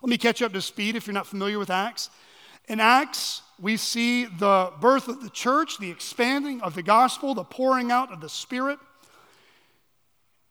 Let 0.01 0.10
me 0.10 0.17
catch 0.17 0.41
up 0.41 0.53
to 0.53 0.62
speed 0.62 0.95
if 0.95 1.08
you're 1.08 1.13
not 1.13 1.27
familiar 1.27 1.60
with 1.60 1.69
Acts. 1.69 2.10
In 2.67 2.79
Acts, 2.79 3.41
we 3.60 3.77
see 3.77 4.25
the 4.25 4.71
birth 4.79 5.08
of 5.08 5.21
the 5.21 5.29
church, 5.29 5.77
the 5.77 5.91
expanding 5.91 6.62
of 6.62 6.75
the 6.75 6.84
gospel, 6.84 7.34
the 7.34 7.43
pouring 7.43 7.91
out 7.91 8.12
of 8.12 8.21
the 8.21 8.29
Spirit. 8.29 8.79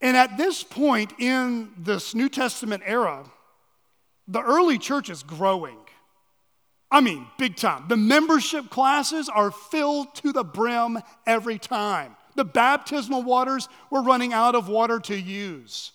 And 0.00 0.16
at 0.16 0.36
this 0.36 0.62
point 0.62 1.12
in 1.18 1.70
this 1.78 2.14
New 2.14 2.28
Testament 2.28 2.82
era, 2.84 3.24
the 4.28 4.42
early 4.42 4.78
church 4.78 5.10
is 5.10 5.22
growing. 5.22 5.78
I 6.90 7.00
mean, 7.00 7.26
big 7.38 7.56
time. 7.56 7.84
The 7.88 7.96
membership 7.96 8.68
classes 8.68 9.28
are 9.28 9.50
filled 9.50 10.14
to 10.16 10.32
the 10.32 10.44
brim 10.44 10.98
every 11.26 11.58
time. 11.58 12.16
The 12.34 12.44
baptismal 12.44 13.22
waters 13.22 13.68
were 13.90 14.02
running 14.02 14.32
out 14.32 14.54
of 14.54 14.68
water 14.68 14.98
to 15.00 15.18
use. 15.18 15.92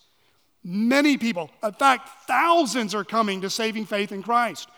Many 0.64 1.18
people, 1.18 1.50
in 1.64 1.74
fact, 1.74 2.10
thousands 2.28 2.94
are 2.94 3.04
coming 3.04 3.42
to 3.42 3.50
saving 3.50 3.86
faith 3.86 4.12
in 4.12 4.22
Christ. 4.22 4.70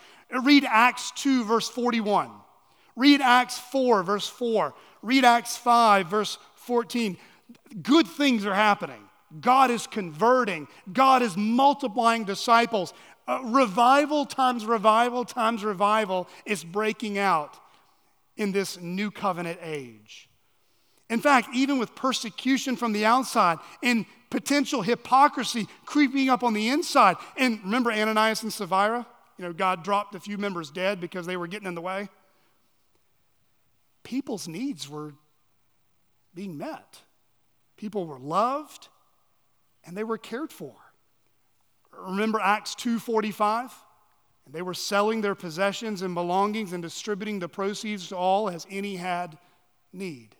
Read 0.43 0.65
Acts 0.65 1.11
2, 1.11 1.43
verse 1.45 1.69
41. 1.69 2.29
Read 2.95 3.21
Acts 3.21 3.57
4, 3.57 4.03
verse 4.03 4.27
4. 4.27 4.73
Read 5.01 5.25
Acts 5.25 5.57
5, 5.57 6.07
verse 6.07 6.37
14. 6.55 7.17
Good 7.81 8.07
things 8.07 8.45
are 8.45 8.53
happening. 8.53 9.01
God 9.41 9.71
is 9.71 9.87
converting. 9.87 10.67
God 10.91 11.21
is 11.21 11.37
multiplying 11.37 12.23
disciples. 12.23 12.93
Uh, 13.27 13.41
revival 13.43 14.25
times 14.25 14.65
revival 14.65 15.23
times 15.23 15.63
revival 15.63 16.27
is 16.45 16.63
breaking 16.63 17.17
out 17.17 17.57
in 18.37 18.51
this 18.51 18.79
new 18.79 19.11
covenant 19.11 19.59
age. 19.61 20.28
In 21.09 21.19
fact, 21.19 21.49
even 21.53 21.79
with 21.79 21.95
persecution 21.95 22.75
from 22.75 22.93
the 22.93 23.05
outside 23.05 23.57
and 23.81 24.05
potential 24.29 24.81
hypocrisy 24.81 25.67
creeping 25.85 26.29
up 26.29 26.43
on 26.43 26.53
the 26.53 26.69
inside, 26.69 27.17
and 27.35 27.59
remember 27.63 27.91
Ananias 27.91 28.43
and 28.43 28.53
Sapphira? 28.53 29.07
You 29.37 29.45
know, 29.45 29.53
God 29.53 29.83
dropped 29.83 30.15
a 30.15 30.19
few 30.19 30.37
members 30.37 30.69
dead 30.69 30.99
because 30.99 31.25
they 31.25 31.37
were 31.37 31.47
getting 31.47 31.67
in 31.67 31.75
the 31.75 31.81
way. 31.81 32.09
People's 34.03 34.47
needs 34.47 34.87
were 34.87 35.13
being 36.33 36.57
met. 36.57 37.01
People 37.77 38.05
were 38.05 38.19
loved 38.19 38.89
and 39.83 39.95
they 39.95 40.03
were 40.03 40.17
cared 40.17 40.51
for. 40.51 40.75
Remember 41.91 42.39
Acts 42.39 42.75
2:45? 42.75 43.73
And 44.45 44.53
they 44.53 44.61
were 44.61 44.73
selling 44.73 45.21
their 45.21 45.35
possessions 45.35 46.01
and 46.01 46.13
belongings 46.13 46.73
and 46.73 46.83
distributing 46.83 47.39
the 47.39 47.47
proceeds 47.47 48.09
to 48.09 48.17
all 48.17 48.49
as 48.49 48.67
any 48.69 48.97
had 48.97 49.37
need. 49.93 50.35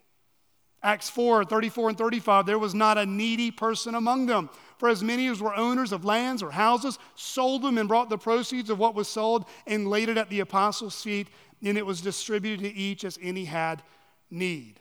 Acts 0.82 1.10
4, 1.10 1.44
34 1.44 1.90
and 1.90 1.98
35, 1.98 2.46
there 2.46 2.58
was 2.58 2.74
not 2.74 2.96
a 2.96 3.04
needy 3.04 3.50
person 3.50 3.94
among 3.94 4.26
them. 4.26 4.48
For 4.78 4.88
as 4.88 5.02
many 5.02 5.26
as 5.26 5.42
were 5.42 5.54
owners 5.54 5.92
of 5.92 6.06
lands 6.06 6.42
or 6.42 6.50
houses 6.50 6.98
sold 7.14 7.62
them 7.62 7.76
and 7.76 7.86
brought 7.86 8.08
the 8.08 8.16
proceeds 8.16 8.70
of 8.70 8.78
what 8.78 8.94
was 8.94 9.08
sold 9.08 9.44
and 9.66 9.90
laid 9.90 10.08
it 10.08 10.16
at 10.16 10.30
the 10.30 10.40
apostles' 10.40 11.02
feet, 11.02 11.28
and 11.62 11.76
it 11.76 11.84
was 11.84 12.00
distributed 12.00 12.62
to 12.62 12.74
each 12.74 13.04
as 13.04 13.18
any 13.20 13.44
had 13.44 13.82
need. 14.30 14.80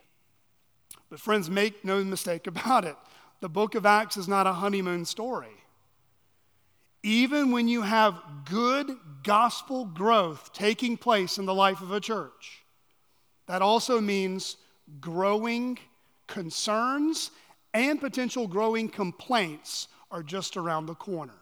But, 1.10 1.20
friends, 1.20 1.50
make 1.50 1.84
no 1.84 2.02
mistake 2.04 2.48
about 2.48 2.86
it. 2.86 2.96
The 3.42 3.50
book 3.50 3.76
of 3.76 3.86
Acts 3.86 4.16
is 4.16 4.28
not 4.28 4.48
a 4.48 4.54
honeymoon 4.54 5.04
story. 5.04 5.52
Even 7.04 7.52
when 7.52 7.68
you 7.68 7.82
have 7.82 8.22
good 8.46 8.96
gospel 9.24 9.86
growth 9.86 10.52
taking 10.54 10.96
place 10.96 11.38
in 11.38 11.46
the 11.46 11.54
life 11.54 11.82
of 11.82 11.92
a 11.92 12.00
church, 12.00 12.64
that 13.48 13.62
also 13.62 14.00
means 14.00 14.56
growing 15.00 15.78
concerns 16.30 17.32
and 17.74 18.00
potential 18.00 18.48
growing 18.48 18.88
complaints 18.88 19.90
are 20.10 20.24
just 20.24 20.56
around 20.56 20.86
the 20.86 20.96
corner. 20.96 21.34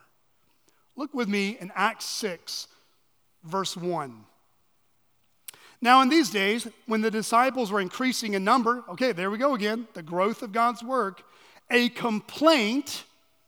Look 0.96 1.14
with 1.14 1.30
me 1.30 1.58
in 1.62 1.72
Acts 1.76 2.06
6, 2.06 2.68
verse 3.44 3.78
1. 3.78 4.26
Now, 5.80 6.02
in 6.02 6.10
these 6.10 6.32
days, 6.32 6.68
when 6.88 7.02
the 7.02 7.12
disciples 7.12 7.72
were 7.72 7.80
increasing 7.80 8.34
in 8.34 8.44
number, 8.44 8.84
okay, 8.90 9.12
there 9.12 9.30
we 9.30 9.38
go 9.38 9.54
again, 9.54 9.88
the 9.94 10.02
growth 10.02 10.42
of 10.42 10.52
God's 10.52 10.82
work, 10.82 11.22
a 11.70 11.90
complaint 11.90 13.04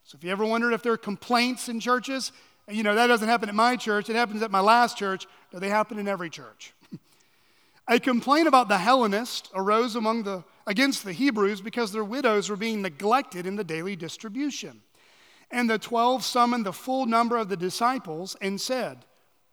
so 0.09 0.15
if 0.15 0.23
you 0.23 0.31
ever 0.31 0.43
wondered 0.43 0.73
if 0.73 0.81
there 0.81 0.91
are 0.91 0.97
complaints 0.97 1.69
in 1.69 1.79
churches, 1.79 2.31
you 2.67 2.81
know, 2.81 2.95
that 2.95 3.05
doesn't 3.05 3.27
happen 3.27 3.47
at 3.47 3.53
my 3.53 3.75
church, 3.75 4.09
it 4.09 4.15
happens 4.15 4.41
at 4.41 4.49
my 4.49 4.59
last 4.59 4.97
church. 4.97 5.27
No, 5.53 5.59
they 5.59 5.69
happen 5.69 5.99
in 5.99 6.07
every 6.07 6.31
church. 6.31 6.73
A 7.89 7.99
complaint 7.99 8.47
about 8.47 8.69
the 8.69 8.77
Hellenists 8.77 9.49
arose 9.55 9.95
among 9.95 10.21
the, 10.21 10.43
against 10.67 11.03
the 11.03 11.11
Hebrews 11.11 11.59
because 11.59 11.91
their 11.91 12.03
widows 12.03 12.47
were 12.47 12.55
being 12.55 12.83
neglected 12.83 13.47
in 13.47 13.55
the 13.55 13.63
daily 13.63 13.95
distribution. 13.95 14.81
And 15.49 15.67
the 15.67 15.79
twelve 15.79 16.23
summoned 16.23 16.67
the 16.67 16.71
full 16.71 17.07
number 17.07 17.35
of 17.35 17.49
the 17.49 17.57
disciples 17.57 18.37
and 18.39 18.61
said, 18.61 19.05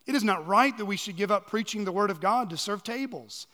It 0.05 0.13
is 0.13 0.23
not 0.23 0.45
right 0.45 0.77
that 0.77 0.85
we 0.85 0.97
should 0.97 1.17
give 1.17 1.31
up 1.31 1.47
preaching 1.47 1.83
the 1.83 1.91
word 1.91 2.11
of 2.11 2.21
God 2.21 2.51
to 2.51 2.57
serve 2.57 2.83
tables. 2.83 3.47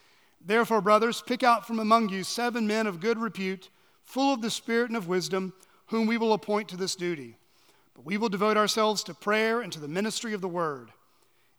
Therefore, 0.45 0.81
brothers, 0.81 1.23
pick 1.25 1.43
out 1.43 1.65
from 1.65 1.79
among 1.79 2.09
you 2.09 2.25
seven 2.25 2.67
men 2.67 2.85
of 2.85 2.99
good 2.99 3.17
repute, 3.17 3.69
full 4.03 4.33
of 4.33 4.41
the 4.41 4.51
Spirit 4.51 4.89
and 4.89 4.97
of 4.97 5.07
wisdom, 5.07 5.53
whom 5.87 6.07
we 6.07 6.17
will 6.17 6.33
appoint 6.33 6.67
to 6.67 6.77
this 6.77 6.97
duty. 6.97 7.37
But 7.95 8.05
we 8.05 8.17
will 8.17 8.27
devote 8.27 8.57
ourselves 8.57 9.01
to 9.05 9.13
prayer 9.13 9.61
and 9.61 9.71
to 9.71 9.79
the 9.79 9.87
ministry 9.87 10.33
of 10.33 10.41
the 10.41 10.49
word. 10.49 10.91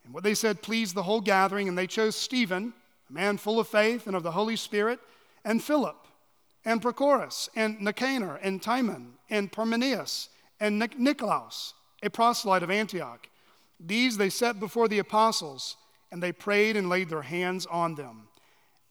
And 0.05 0.13
what 0.13 0.25
they 0.25 0.35
said 0.35 0.61
pleased 0.61 0.95
the 0.95 1.05
whole 1.05 1.23
gathering, 1.23 1.67
and 1.67 1.79
they 1.79 1.87
chose 1.87 2.15
Stephen, 2.15 2.75
a 3.09 3.13
man 3.13 3.37
full 3.37 3.61
of 3.61 3.69
faith 3.69 4.07
and 4.07 4.17
of 4.17 4.23
the 4.23 4.33
Holy 4.33 4.57
Spirit, 4.57 5.01
and 5.45 5.63
Philip, 5.63 5.97
and 6.65 6.81
Prochorus, 6.81 7.49
and 7.55 7.81
Nicanor, 7.81 8.37
and 8.37 8.63
Timon, 8.63 9.15
and 9.29 9.53
Parmenas, 9.53 10.29
and 10.61 10.79
Nicolaus, 10.99 11.75
a 12.03 12.11
proselyte 12.11 12.63
of 12.63 12.71
Antioch. 12.71 13.29
These 13.79 14.17
they 14.17 14.31
set 14.31 14.61
before 14.61 14.89
the 14.89 14.99
apostles, 14.99 15.77
and 16.11 16.23
they 16.23 16.33
prayed 16.33 16.77
and 16.77 16.89
laid 16.89 17.09
their 17.09 17.23
hands 17.23 17.67
on 17.67 17.97
them. 17.97 18.29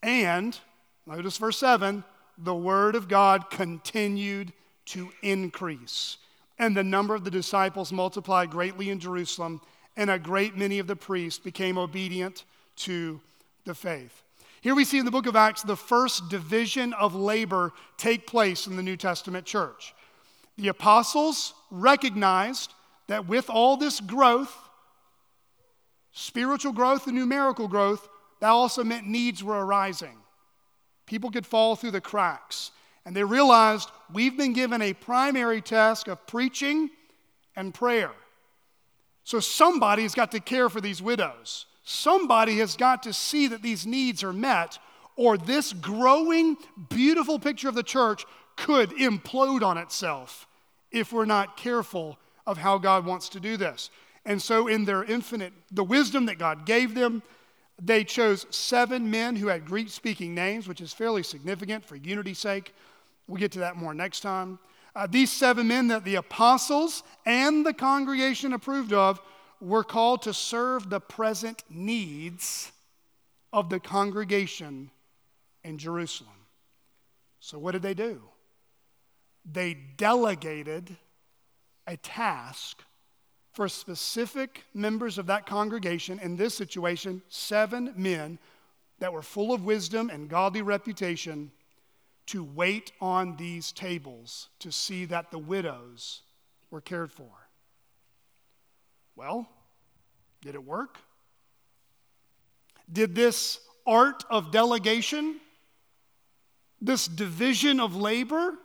And, 0.01 0.57
notice 1.05 1.37
verse 1.37 1.57
7 1.57 2.03
the 2.37 2.55
word 2.55 2.95
of 2.95 3.07
God 3.07 3.49
continued 3.49 4.53
to 4.85 5.11
increase. 5.21 6.17
And 6.57 6.75
the 6.75 6.83
number 6.83 7.15
of 7.15 7.23
the 7.23 7.31
disciples 7.31 7.91
multiplied 7.91 8.49
greatly 8.49 8.89
in 8.89 8.99
Jerusalem, 8.99 9.61
and 9.95 10.09
a 10.09 10.19
great 10.19 10.57
many 10.57 10.79
of 10.79 10.87
the 10.87 10.95
priests 10.95 11.39
became 11.39 11.77
obedient 11.77 12.43
to 12.77 13.21
the 13.65 13.75
faith. 13.75 14.23
Here 14.61 14.75
we 14.75 14.85
see 14.85 14.99
in 14.99 15.05
the 15.05 15.11
book 15.11 15.25
of 15.25 15.35
Acts 15.35 15.61
the 15.61 15.75
first 15.75 16.29
division 16.29 16.93
of 16.93 17.15
labor 17.15 17.73
take 17.97 18.25
place 18.25 18.67
in 18.67 18.77
the 18.77 18.83
New 18.83 18.95
Testament 18.95 19.45
church. 19.45 19.93
The 20.57 20.69
apostles 20.69 21.53
recognized 21.69 22.73
that 23.07 23.27
with 23.27 23.49
all 23.49 23.75
this 23.75 23.99
growth, 23.99 24.55
spiritual 26.13 26.71
growth 26.71 27.07
and 27.07 27.15
numerical 27.15 27.67
growth, 27.67 28.07
that 28.39 28.49
also 28.49 28.83
meant 28.83 29.07
needs 29.07 29.43
were 29.43 29.65
arising. 29.65 30.17
People 31.05 31.31
could 31.31 31.45
fall 31.45 31.75
through 31.75 31.91
the 31.91 32.01
cracks. 32.01 32.71
And 33.05 33.15
they 33.15 33.23
realized 33.23 33.89
we've 34.13 34.37
been 34.37 34.53
given 34.53 34.81
a 34.81 34.93
primary 34.93 35.61
task 35.61 36.07
of 36.07 36.25
preaching 36.25 36.89
and 37.55 37.73
prayer. 37.73 38.11
So 39.25 39.39
somebody's 39.39 40.15
got 40.15 40.31
to 40.31 40.39
care 40.39 40.69
for 40.69 40.79
these 40.79 41.01
widows. 41.01 41.65
Somebody 41.83 42.59
has 42.59 42.75
got 42.75 43.03
to 43.03 43.13
see 43.13 43.47
that 43.47 43.61
these 43.61 43.85
needs 43.85 44.23
are 44.23 44.33
met, 44.33 44.79
or 45.15 45.37
this 45.37 45.73
growing, 45.73 46.57
beautiful 46.89 47.37
picture 47.37 47.69
of 47.69 47.75
the 47.75 47.83
church 47.83 48.25
could 48.55 48.89
implode 48.91 49.61
on 49.61 49.77
itself 49.77 50.47
if 50.91 51.11
we're 51.11 51.25
not 51.25 51.57
careful 51.57 52.17
of 52.45 52.57
how 52.57 52.77
God 52.77 53.05
wants 53.05 53.29
to 53.29 53.39
do 53.39 53.57
this. 53.57 53.89
And 54.25 54.41
so, 54.41 54.67
in 54.67 54.85
their 54.85 55.03
infinite, 55.03 55.53
the 55.71 55.83
wisdom 55.83 56.27
that 56.27 56.39
God 56.39 56.65
gave 56.65 56.95
them, 56.95 57.21
they 57.81 58.03
chose 58.03 58.45
seven 58.49 59.11
men 59.11 59.35
who 59.35 59.47
had 59.47 59.65
Greek 59.65 59.89
speaking 59.89 60.33
names, 60.33 60.67
which 60.67 60.79
is 60.79 60.93
fairly 60.93 61.23
significant 61.23 61.83
for 61.83 61.95
unity's 61.97 62.39
sake. 62.39 62.73
We'll 63.27 63.39
get 63.39 63.51
to 63.53 63.59
that 63.59 63.75
more 63.75 63.93
next 63.93 64.21
time. 64.21 64.59
Uh, 64.95 65.07
these 65.07 65.31
seven 65.31 65.67
men 65.67 65.87
that 65.87 66.05
the 66.05 66.15
apostles 66.15 67.03
and 67.25 67.65
the 67.65 67.73
congregation 67.73 68.53
approved 68.53 68.93
of 68.93 69.19
were 69.63 69.83
called 69.83 70.21
to 70.23 70.33
serve 70.33 70.89
the 70.89 70.99
present 70.99 71.63
needs 71.69 72.71
of 73.53 73.69
the 73.69 73.79
congregation 73.79 74.91
in 75.63 75.77
Jerusalem. 75.77 76.33
So, 77.39 77.57
what 77.57 77.71
did 77.71 77.81
they 77.81 77.93
do? 77.93 78.21
They 79.49 79.73
delegated 79.73 80.95
a 81.87 81.97
task 81.97 82.83
for 83.53 83.69
specific 83.69 84.63
members 84.73 85.17
of 85.17 85.27
that 85.27 85.45
congregation, 85.45 86.19
in 86.19 86.35
this 86.35 86.55
situation, 86.55 87.21
seven 87.29 87.93
men 87.95 88.39
that 88.99 89.13
were 89.13 89.21
full 89.21 89.53
of 89.53 89.63
wisdom 89.63 90.09
and 90.09 90.29
godly 90.29 90.61
reputation, 90.61 91.51
to 92.25 92.43
wait 92.43 92.91
on 92.99 93.35
these 93.35 93.71
tables 93.71 94.49
to 94.59 94.71
see 94.71 95.05
that 95.05 95.29
the 95.29 95.37
widows 95.37 96.21
were 96.71 96.81
cared 96.81 97.11
for. 97.11 97.42
Well, 99.15 99.47
did 100.41 100.55
it 100.55 100.63
work? 100.63 100.99
Did 102.91 103.15
this 103.15 103.59
art 103.85 104.23
of 104.29 104.51
delegation, 104.51 105.39
this 106.81 107.07
division 107.07 107.79
of 107.79 107.95
labor, 107.95 108.55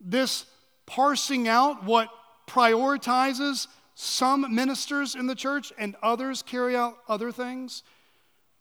this 0.00 0.46
parsing 0.86 1.46
out 1.46 1.84
what 1.84 2.08
prioritizes 2.46 3.66
some 3.94 4.54
ministers 4.54 5.14
in 5.14 5.26
the 5.26 5.34
church 5.34 5.72
and 5.78 5.94
others 6.02 6.42
carry 6.42 6.74
out 6.74 6.96
other 7.08 7.30
things? 7.30 7.82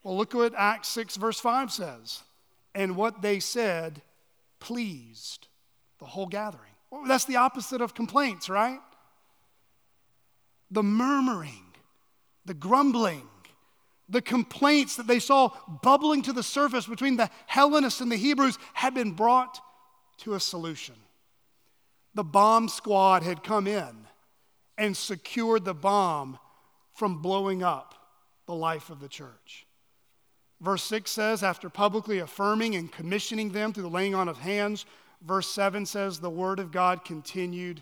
Well, 0.03 0.17
look 0.17 0.33
what 0.33 0.53
Acts 0.55 0.89
6, 0.89 1.17
verse 1.17 1.39
5 1.39 1.71
says. 1.71 2.23
And 2.75 2.95
what 2.95 3.21
they 3.21 3.39
said 3.39 4.01
pleased 4.59 5.47
the 5.99 6.05
whole 6.05 6.27
gathering. 6.27 6.71
Well, 6.89 7.05
that's 7.05 7.25
the 7.25 7.38
opposite 7.38 7.81
of 7.81 7.93
complaints, 7.93 8.49
right? 8.49 8.79
The 10.71 10.84
murmuring, 10.84 11.65
the 12.45 12.53
grumbling, 12.53 13.27
the 14.08 14.21
complaints 14.21 14.95
that 14.95 15.08
they 15.08 15.19
saw 15.19 15.51
bubbling 15.84 16.23
to 16.23 16.34
the 16.34 16.43
surface 16.43 16.88
between 16.88 17.17
the 17.17 17.29
Hellenists 17.47 18.01
and 18.01 18.12
the 18.12 18.15
Hebrews 18.15 18.58
had 18.73 18.93
been 18.93 19.12
brought 19.12 19.60
to 20.19 20.34
a 20.34 20.39
solution 20.39 20.95
the 22.15 22.23
bomb 22.23 22.67
squad 22.67 23.23
had 23.23 23.43
come 23.43 23.67
in 23.67 24.08
and 24.77 24.95
secured 24.97 25.65
the 25.65 25.73
bomb 25.73 26.39
from 26.93 27.21
blowing 27.21 27.63
up 27.63 27.95
the 28.45 28.55
life 28.55 28.89
of 28.89 28.99
the 28.99 29.08
church. 29.08 29.65
Verse 30.60 30.84
6 30.84 31.10
says, 31.10 31.43
after 31.43 31.69
publicly 31.69 32.19
affirming 32.19 32.75
and 32.75 32.91
commissioning 32.91 33.51
them 33.51 33.71
through 33.71 33.84
the 33.84 33.89
laying 33.89 34.15
on 34.15 34.27
of 34.27 34.39
hands, 34.39 34.86
verse 35.21 35.47
7 35.47 35.86
says, 35.86 36.19
the 36.19 36.29
word 36.29 36.60
of 36.60 36.71
God 36.71 37.05
continued 37.05 37.82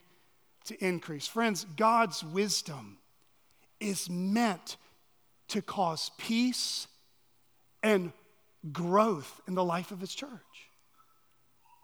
to 0.67 0.86
increase. 0.86 1.27
Friends, 1.27 1.65
God's 1.75 2.23
wisdom 2.23 2.97
is 3.80 4.10
meant 4.10 4.77
to 5.49 5.62
cause 5.62 6.12
peace 6.17 6.88
and 7.84 8.12
growth 8.71 9.41
in 9.47 9.56
the 9.56 9.63
life 9.63 9.91
of 9.91 9.99
his 9.99 10.13
church. 10.13 10.30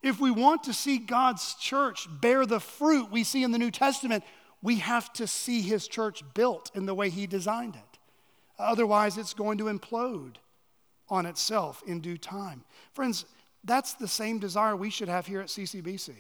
If 0.02 0.20
we 0.20 0.32
want 0.32 0.64
to 0.66 0.74
see 0.74 0.98
God's 0.98 1.56
church 1.56 2.08
bear 2.20 2.46
the 2.46 2.60
fruit 2.60 3.10
we 3.10 3.24
see 3.24 3.44
in 3.44 3.52
the 3.52 3.58
New 3.58 3.72
Testament, 3.72 4.24
we 4.62 4.76
have 4.78 5.12
to 5.14 5.28
see 5.28 5.62
his 5.62 5.88
church 5.88 6.24
built 6.34 6.72
in 6.76 6.86
the 6.86 6.94
way 6.94 7.10
he 7.10 7.26
designed 7.26 7.76
it. 7.76 8.00
Otherwise, 8.60 9.18
it's 9.18 9.34
going 9.34 9.58
to 9.60 9.66
implode 9.66 10.36
on 11.10 11.26
itself 11.26 11.84
in 11.88 12.00
due 12.00 12.18
time. 12.18 12.64
Friends, 12.92 13.26
that's 13.64 13.94
the 13.94 14.08
same 14.08 14.40
desire 14.40 14.76
we 14.76 14.90
should 14.90 15.08
have 15.08 15.26
here 15.26 15.42
at 15.42 15.48
CCBC. 15.48 16.14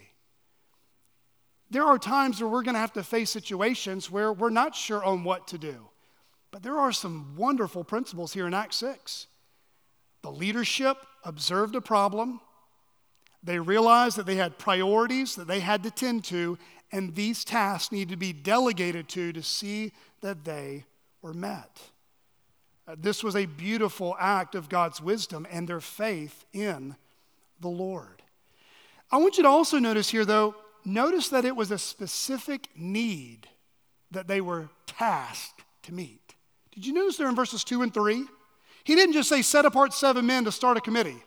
There 1.69 1.83
are 1.83 1.97
times 1.97 2.39
where 2.39 2.49
we're 2.49 2.63
going 2.63 2.75
to 2.75 2.79
have 2.79 2.93
to 2.93 3.03
face 3.03 3.29
situations 3.29 4.11
where 4.11 4.31
we're 4.31 4.49
not 4.49 4.75
sure 4.75 5.03
on 5.03 5.23
what 5.23 5.47
to 5.47 5.57
do. 5.57 5.87
But 6.51 6.61
there 6.61 6.77
are 6.77 6.91
some 6.91 7.35
wonderful 7.35 7.83
principles 7.83 8.33
here 8.33 8.45
in 8.45 8.53
Acts 8.53 8.77
6. 8.77 9.27
The 10.21 10.31
leadership 10.31 10.97
observed 11.23 11.75
a 11.75 11.81
problem, 11.81 12.39
they 13.43 13.59
realized 13.59 14.17
that 14.17 14.25
they 14.25 14.35
had 14.35 14.57
priorities 14.57 15.35
that 15.35 15.47
they 15.47 15.59
had 15.59 15.83
to 15.83 15.91
tend 15.91 16.23
to, 16.25 16.57
and 16.91 17.13
these 17.13 17.43
tasks 17.43 17.91
needed 17.91 18.09
to 18.09 18.17
be 18.17 18.31
delegated 18.31 19.09
to 19.09 19.33
to 19.33 19.43
see 19.43 19.91
that 20.21 20.45
they 20.45 20.85
were 21.21 21.33
met. 21.33 21.81
Uh, 22.87 22.95
this 22.97 23.23
was 23.23 23.35
a 23.35 23.45
beautiful 23.45 24.15
act 24.19 24.55
of 24.55 24.69
God's 24.69 25.01
wisdom 25.01 25.45
and 25.51 25.67
their 25.67 25.81
faith 25.81 26.45
in 26.53 26.95
the 27.59 27.69
Lord. 27.69 28.21
I 29.11 29.17
want 29.17 29.37
you 29.37 29.43
to 29.43 29.49
also 29.49 29.77
notice 29.77 30.09
here, 30.09 30.25
though, 30.25 30.55
notice 30.85 31.29
that 31.29 31.45
it 31.45 31.55
was 31.55 31.71
a 31.71 31.77
specific 31.77 32.67
need 32.75 33.47
that 34.11 34.27
they 34.27 34.41
were 34.41 34.69
tasked 34.85 35.61
to 35.83 35.93
meet. 35.93 36.35
Did 36.73 36.85
you 36.85 36.93
notice 36.93 37.17
there 37.17 37.29
in 37.29 37.35
verses 37.35 37.63
2 37.63 37.81
and 37.81 37.93
3? 37.93 38.25
He 38.83 38.95
didn't 38.95 39.13
just 39.13 39.29
say, 39.29 39.41
set 39.41 39.65
apart 39.65 39.93
seven 39.93 40.25
men 40.25 40.43
to 40.45 40.51
start 40.51 40.77
a 40.77 40.81
committee. 40.81 41.23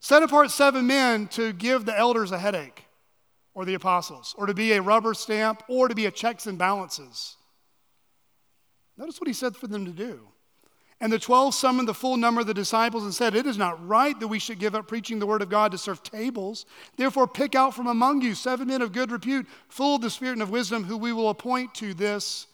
Set 0.00 0.22
apart 0.22 0.50
seven 0.50 0.86
men 0.86 1.28
to 1.28 1.52
give 1.52 1.84
the 1.84 1.96
elders 1.96 2.32
a 2.32 2.38
headache, 2.38 2.84
or 3.54 3.64
the 3.64 3.74
apostles, 3.74 4.34
or 4.36 4.46
to 4.46 4.54
be 4.54 4.72
a 4.72 4.82
rubber 4.82 5.14
stamp, 5.14 5.62
or 5.68 5.86
to 5.86 5.94
be 5.94 6.06
a 6.06 6.10
checks 6.10 6.46
and 6.46 6.58
balances. 6.58 7.36
Notice 8.96 9.20
what 9.20 9.28
he 9.28 9.32
said 9.32 9.56
for 9.56 9.68
them 9.68 9.84
to 9.84 9.92
do. 9.92 10.31
And 11.02 11.12
the 11.12 11.18
twelve 11.18 11.52
summoned 11.52 11.88
the 11.88 11.94
full 11.94 12.16
number 12.16 12.40
of 12.40 12.46
the 12.46 12.54
disciples 12.54 13.02
and 13.02 13.12
said, 13.12 13.34
It 13.34 13.44
is 13.44 13.58
not 13.58 13.84
right 13.84 14.18
that 14.20 14.28
we 14.28 14.38
should 14.38 14.60
give 14.60 14.76
up 14.76 14.86
preaching 14.86 15.18
the 15.18 15.26
word 15.26 15.42
of 15.42 15.48
God 15.48 15.72
to 15.72 15.78
serve 15.78 16.00
tables. 16.04 16.64
Therefore, 16.96 17.26
pick 17.26 17.56
out 17.56 17.74
from 17.74 17.88
among 17.88 18.22
you 18.22 18.36
seven 18.36 18.68
men 18.68 18.82
of 18.82 18.92
good 18.92 19.10
repute, 19.10 19.48
full 19.68 19.96
of 19.96 20.00
the 20.00 20.10
spirit 20.10 20.34
and 20.34 20.42
of 20.42 20.50
wisdom, 20.50 20.84
who 20.84 20.96
we 20.96 21.12
will 21.12 21.28
appoint 21.28 21.74
to 21.74 21.92
this 21.92 22.46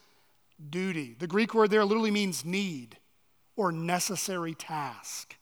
duty. 0.71 1.15
The 1.19 1.27
Greek 1.27 1.53
word 1.53 1.71
there 1.71 1.85
literally 1.85 2.11
means 2.11 2.43
need 2.43 2.97
or 3.55 3.71
necessary 3.71 4.55
task. 4.55 5.37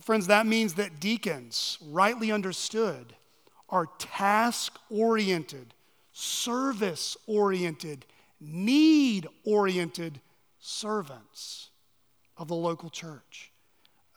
Friends, 0.00 0.28
that 0.28 0.46
means 0.46 0.74
that 0.74 1.00
deacons, 1.00 1.76
rightly 1.84 2.30
understood, 2.30 3.16
are 3.68 3.88
task 3.98 4.78
oriented, 4.90 5.74
service 6.12 7.16
oriented, 7.26 8.06
need 8.40 9.26
oriented 9.44 10.20
servants 10.60 11.71
of 12.36 12.48
the 12.48 12.54
local 12.54 12.90
church. 12.90 13.52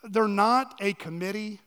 They're 0.04 0.28
not 0.28 0.76
a 0.80 0.94
committee. 0.94 1.60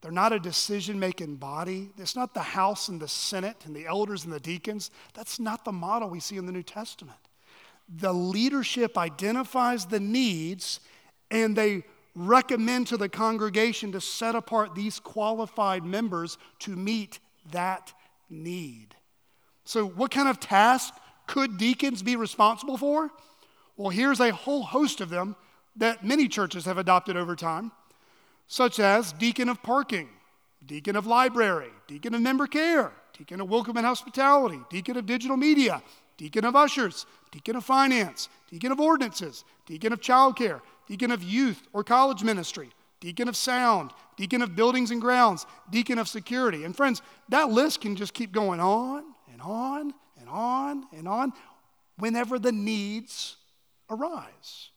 They're 0.00 0.10
not 0.10 0.32
a 0.32 0.38
decision 0.38 0.98
making 0.98 1.36
body. 1.36 1.90
It's 1.98 2.16
not 2.16 2.34
the 2.34 2.40
House 2.40 2.88
and 2.88 3.00
the 3.00 3.08
Senate 3.08 3.56
and 3.64 3.74
the 3.74 3.86
elders 3.86 4.24
and 4.24 4.32
the 4.32 4.40
deacons. 4.40 4.90
That's 5.14 5.40
not 5.40 5.64
the 5.64 5.72
model 5.72 6.08
we 6.08 6.20
see 6.20 6.36
in 6.36 6.46
the 6.46 6.52
New 6.52 6.62
Testament. 6.62 7.18
The 7.88 8.12
leadership 8.12 8.98
identifies 8.98 9.86
the 9.86 10.00
needs 10.00 10.80
and 11.30 11.56
they 11.56 11.84
recommend 12.14 12.86
to 12.88 12.96
the 12.96 13.08
congregation 13.08 13.92
to 13.92 14.00
set 14.00 14.34
apart 14.34 14.74
these 14.74 14.98
qualified 14.98 15.84
members 15.84 16.38
to 16.60 16.74
meet 16.74 17.18
that 17.52 17.92
need. 18.30 18.94
So, 19.64 19.86
what 19.86 20.10
kind 20.10 20.28
of 20.28 20.40
task 20.40 20.94
could 21.26 21.58
deacons 21.58 22.02
be 22.02 22.16
responsible 22.16 22.78
for? 22.78 23.10
Well, 23.76 23.90
here's 23.90 24.20
a 24.20 24.32
whole 24.32 24.62
host 24.62 25.00
of 25.00 25.10
them 25.10 25.36
that 25.76 26.04
many 26.04 26.28
churches 26.28 26.64
have 26.64 26.78
adopted 26.78 27.16
over 27.16 27.36
time, 27.36 27.72
such 28.46 28.78
as 28.78 29.12
deacon 29.12 29.48
of 29.48 29.62
parking, 29.62 30.08
deacon 30.64 30.96
of 30.96 31.06
library, 31.06 31.70
deacon 31.86 32.14
of 32.14 32.20
member 32.20 32.46
care, 32.46 32.92
deacon 33.16 33.40
of 33.40 33.48
welcome 33.48 33.76
and 33.76 33.86
hospitality, 33.86 34.60
deacon 34.70 34.96
of 34.96 35.06
digital 35.06 35.36
media, 35.36 35.82
deacon 36.16 36.44
of 36.44 36.56
ushers, 36.56 37.06
deacon 37.30 37.56
of 37.56 37.64
finance, 37.64 38.28
deacon 38.50 38.72
of 38.72 38.80
ordinances, 38.80 39.44
deacon 39.66 39.92
of 39.92 40.00
childcare, 40.00 40.60
deacon 40.86 41.10
of 41.10 41.22
youth 41.22 41.66
or 41.72 41.84
college 41.84 42.22
ministry, 42.22 42.70
deacon 43.00 43.28
of 43.28 43.36
sound, 43.36 43.90
deacon 44.16 44.42
of 44.42 44.56
buildings 44.56 44.90
and 44.90 45.00
grounds, 45.00 45.46
deacon 45.70 45.98
of 45.98 46.08
security. 46.08 46.64
And 46.64 46.76
friends, 46.76 47.02
that 47.28 47.50
list 47.50 47.80
can 47.80 47.96
just 47.96 48.14
keep 48.14 48.32
going 48.32 48.60
on 48.60 49.04
and 49.30 49.42
on 49.42 49.92
and 50.18 50.28
on 50.28 50.84
and 50.96 51.06
on 51.06 51.32
whenever 51.98 52.38
the 52.38 52.52
needs 52.52 53.36
arise. 53.90 54.70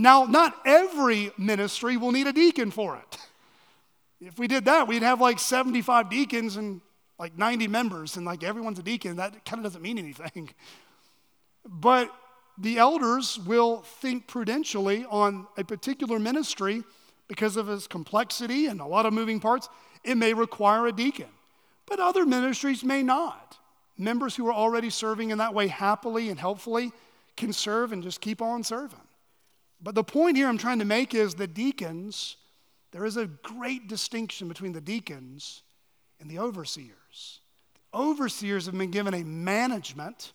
Now, 0.00 0.24
not 0.24 0.54
every 0.64 1.32
ministry 1.36 1.96
will 1.96 2.12
need 2.12 2.28
a 2.28 2.32
deacon 2.32 2.70
for 2.70 2.96
it. 2.96 3.18
If 4.20 4.38
we 4.38 4.46
did 4.46 4.64
that, 4.66 4.86
we'd 4.86 5.02
have 5.02 5.20
like 5.20 5.40
75 5.40 6.08
deacons 6.08 6.56
and 6.56 6.80
like 7.18 7.36
90 7.36 7.66
members, 7.66 8.16
and 8.16 8.24
like 8.24 8.44
everyone's 8.44 8.78
a 8.78 8.82
deacon. 8.82 9.16
That 9.16 9.44
kind 9.44 9.58
of 9.58 9.64
doesn't 9.64 9.82
mean 9.82 9.98
anything. 9.98 10.50
But 11.70 12.10
the 12.56 12.78
elders 12.78 13.38
will 13.38 13.82
think 13.82 14.26
prudentially 14.26 15.04
on 15.10 15.46
a 15.58 15.64
particular 15.64 16.18
ministry 16.18 16.82
because 17.26 17.56
of 17.58 17.68
its 17.68 17.86
complexity 17.86 18.68
and 18.68 18.80
a 18.80 18.86
lot 18.86 19.04
of 19.04 19.12
moving 19.12 19.38
parts. 19.38 19.68
It 20.02 20.14
may 20.14 20.32
require 20.32 20.86
a 20.86 20.92
deacon, 20.92 21.28
but 21.84 22.00
other 22.00 22.24
ministries 22.24 22.82
may 22.82 23.02
not. 23.02 23.58
Members 23.98 24.34
who 24.34 24.46
are 24.46 24.52
already 24.54 24.88
serving 24.88 25.28
in 25.28 25.38
that 25.38 25.52
way 25.52 25.66
happily 25.66 26.30
and 26.30 26.40
helpfully 26.40 26.90
can 27.36 27.52
serve 27.52 27.92
and 27.92 28.02
just 28.02 28.22
keep 28.22 28.40
on 28.40 28.64
serving. 28.64 29.07
But 29.80 29.94
the 29.94 30.04
point 30.04 30.36
here 30.36 30.48
I'm 30.48 30.58
trying 30.58 30.80
to 30.80 30.84
make 30.84 31.14
is 31.14 31.34
the 31.34 31.46
deacons, 31.46 32.36
there 32.90 33.04
is 33.04 33.16
a 33.16 33.26
great 33.26 33.88
distinction 33.88 34.48
between 34.48 34.72
the 34.72 34.80
deacons 34.80 35.62
and 36.20 36.30
the 36.30 36.38
overseers. 36.38 37.40
The 37.74 37.98
overseers 37.98 38.66
have 38.66 38.76
been 38.76 38.90
given 38.90 39.14
a 39.14 39.22
management, 39.22 40.32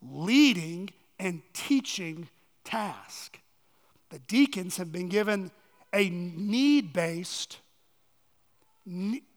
leading, 0.00 0.90
and 1.18 1.42
teaching 1.52 2.28
task. 2.64 3.38
The 4.10 4.18
deacons 4.20 4.76
have 4.76 4.92
been 4.92 5.08
given 5.08 5.50
a 5.92 6.08
need 6.08 6.92
based, 6.92 7.58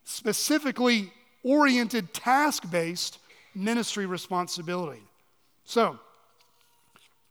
specifically 0.04 1.12
oriented, 1.44 2.14
task 2.14 2.70
based 2.70 3.20
ministry 3.56 4.06
responsibility. 4.06 5.02
So, 5.64 6.00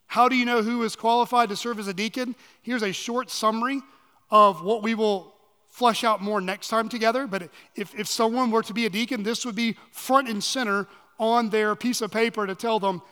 how 0.08 0.28
do 0.28 0.34
you 0.34 0.46
know 0.46 0.62
who 0.62 0.82
is 0.82 0.96
qualified 0.96 1.50
to 1.50 1.56
serve 1.56 1.78
as 1.78 1.86
a 1.86 1.94
deacon? 1.94 2.34
Here's 2.62 2.82
a 2.82 2.92
short 2.92 3.30
summary 3.30 3.82
of 4.30 4.64
what 4.64 4.82
we 4.82 4.94
will 4.94 5.34
flesh 5.68 6.02
out 6.02 6.22
more 6.22 6.40
next 6.40 6.68
time 6.68 6.88
together. 6.88 7.26
But 7.26 7.50
if, 7.76 7.94
if 7.94 8.08
someone 8.08 8.50
were 8.50 8.62
to 8.62 8.72
be 8.72 8.86
a 8.86 8.90
deacon, 8.90 9.22
this 9.22 9.44
would 9.44 9.54
be 9.54 9.76
front 9.92 10.28
and 10.28 10.42
center 10.42 10.88
on 11.18 11.50
their 11.50 11.76
piece 11.76 12.00
of 12.00 12.10
paper 12.10 12.46
to 12.46 12.54
tell 12.54 12.80
them 12.80 13.02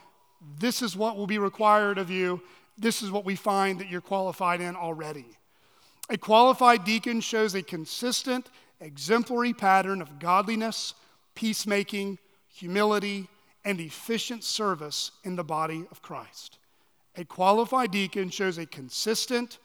this 0.59 0.81
is 0.81 0.97
what 0.97 1.17
will 1.17 1.27
be 1.27 1.39
required 1.39 1.99
of 1.99 2.11
you. 2.11 2.41
This 2.79 3.03
is 3.03 3.11
what 3.11 3.27
we 3.27 3.37
find 3.37 3.79
that 3.79 3.91
you're 3.91 4.01
qualified 4.01 4.63
in 4.63 4.75
already. 4.75 5.27
A 6.09 6.17
qualified 6.17 6.85
deacon 6.85 7.21
shows 7.21 7.55
a 7.55 7.63
consistent, 7.63 8.49
exemplary 8.81 9.53
pattern 9.53 10.01
of 10.01 10.19
godliness, 10.19 10.95
peacemaking, 11.35 12.19
humility, 12.49 13.29
and 13.67 13.81
efficient 13.81 14.45
service 14.45 15.11
in 15.25 15.37
the 15.37 15.45
body 15.45 15.87
of 15.91 16.01
Christ. 16.01 16.59
A 17.17 17.25
qualified 17.25 17.91
deacon 17.91 18.31
shows 18.31 18.59
a 18.59 18.67
consistent, 18.67 19.59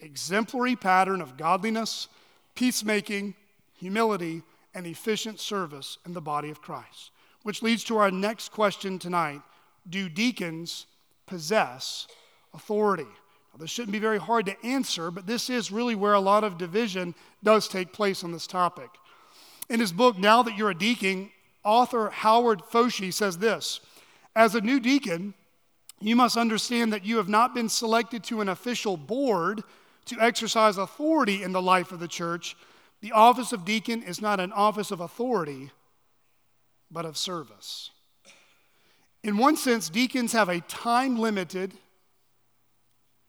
exemplary 0.00 0.76
pattern 0.76 1.20
of 1.20 1.36
godliness, 1.36 2.08
peacemaking, 2.54 3.34
humility, 3.74 4.42
and 4.74 4.86
efficient 4.86 5.40
service 5.40 5.98
in 6.04 6.12
the 6.12 6.20
body 6.20 6.50
of 6.50 6.60
Christ. 6.60 7.10
Which 7.42 7.62
leads 7.62 7.84
to 7.84 7.96
our 7.96 8.10
next 8.10 8.50
question 8.50 8.98
tonight 8.98 9.40
do 9.88 10.08
deacons 10.08 10.86
possess 11.26 12.06
authority? 12.52 13.04
Now, 13.04 13.60
this 13.60 13.70
shouldn't 13.70 13.92
be 13.92 13.98
very 13.98 14.18
hard 14.18 14.44
to 14.46 14.66
answer, 14.66 15.10
but 15.10 15.26
this 15.26 15.48
is 15.48 15.72
really 15.72 15.94
where 15.94 16.12
a 16.12 16.20
lot 16.20 16.44
of 16.44 16.58
division 16.58 17.14
does 17.42 17.68
take 17.68 17.92
place 17.92 18.22
on 18.22 18.32
this 18.32 18.46
topic. 18.46 18.90
In 19.70 19.80
his 19.80 19.92
book, 19.92 20.18
Now 20.18 20.42
That 20.42 20.58
You're 20.58 20.70
a 20.70 20.78
Deacon, 20.78 21.30
author 21.64 22.10
Howard 22.10 22.60
Foshee 22.60 23.12
says 23.12 23.38
this 23.38 23.80
As 24.36 24.54
a 24.54 24.60
new 24.60 24.78
deacon, 24.78 25.32
you 26.00 26.16
must 26.16 26.36
understand 26.36 26.92
that 26.92 27.04
you 27.04 27.16
have 27.16 27.28
not 27.28 27.54
been 27.54 27.68
selected 27.68 28.22
to 28.24 28.40
an 28.40 28.48
official 28.48 28.96
board 28.96 29.62
to 30.06 30.20
exercise 30.20 30.78
authority 30.78 31.42
in 31.42 31.52
the 31.52 31.62
life 31.62 31.92
of 31.92 32.00
the 32.00 32.08
church. 32.08 32.56
The 33.00 33.12
office 33.12 33.52
of 33.52 33.64
deacon 33.64 34.02
is 34.02 34.20
not 34.20 34.40
an 34.40 34.52
office 34.52 34.90
of 34.90 35.00
authority, 35.00 35.70
but 36.90 37.04
of 37.04 37.16
service. 37.16 37.90
In 39.22 39.36
one 39.36 39.56
sense, 39.56 39.88
deacons 39.88 40.32
have 40.32 40.48
a 40.48 40.60
time 40.60 41.18
limited, 41.18 41.74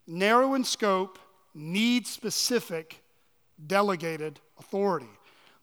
narrow 0.05 0.53
in 0.53 0.63
scope, 0.63 1.17
need 1.55 2.05
specific, 2.05 3.01
delegated 3.65 4.39
authority. 4.59 5.09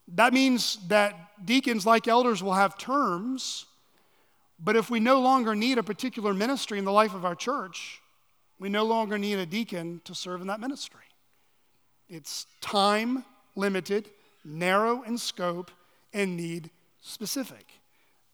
That 0.08 0.32
means 0.32 0.78
that 0.88 1.14
deacons, 1.44 1.86
like 1.86 2.08
elders, 2.08 2.42
will 2.42 2.54
have 2.54 2.76
terms, 2.78 3.65
but 4.58 4.76
if 4.76 4.90
we 4.90 5.00
no 5.00 5.20
longer 5.20 5.54
need 5.54 5.78
a 5.78 5.82
particular 5.82 6.32
ministry 6.32 6.78
in 6.78 6.84
the 6.84 6.92
life 6.92 7.14
of 7.14 7.24
our 7.24 7.34
church, 7.34 8.00
we 8.58 8.68
no 8.68 8.84
longer 8.84 9.18
need 9.18 9.38
a 9.38 9.46
deacon 9.46 10.00
to 10.04 10.14
serve 10.14 10.40
in 10.40 10.46
that 10.46 10.60
ministry. 10.60 11.00
It's 12.08 12.46
time 12.60 13.24
limited, 13.54 14.08
narrow 14.44 15.02
in 15.02 15.18
scope, 15.18 15.70
and 16.12 16.36
need 16.36 16.70
specific. 17.00 17.66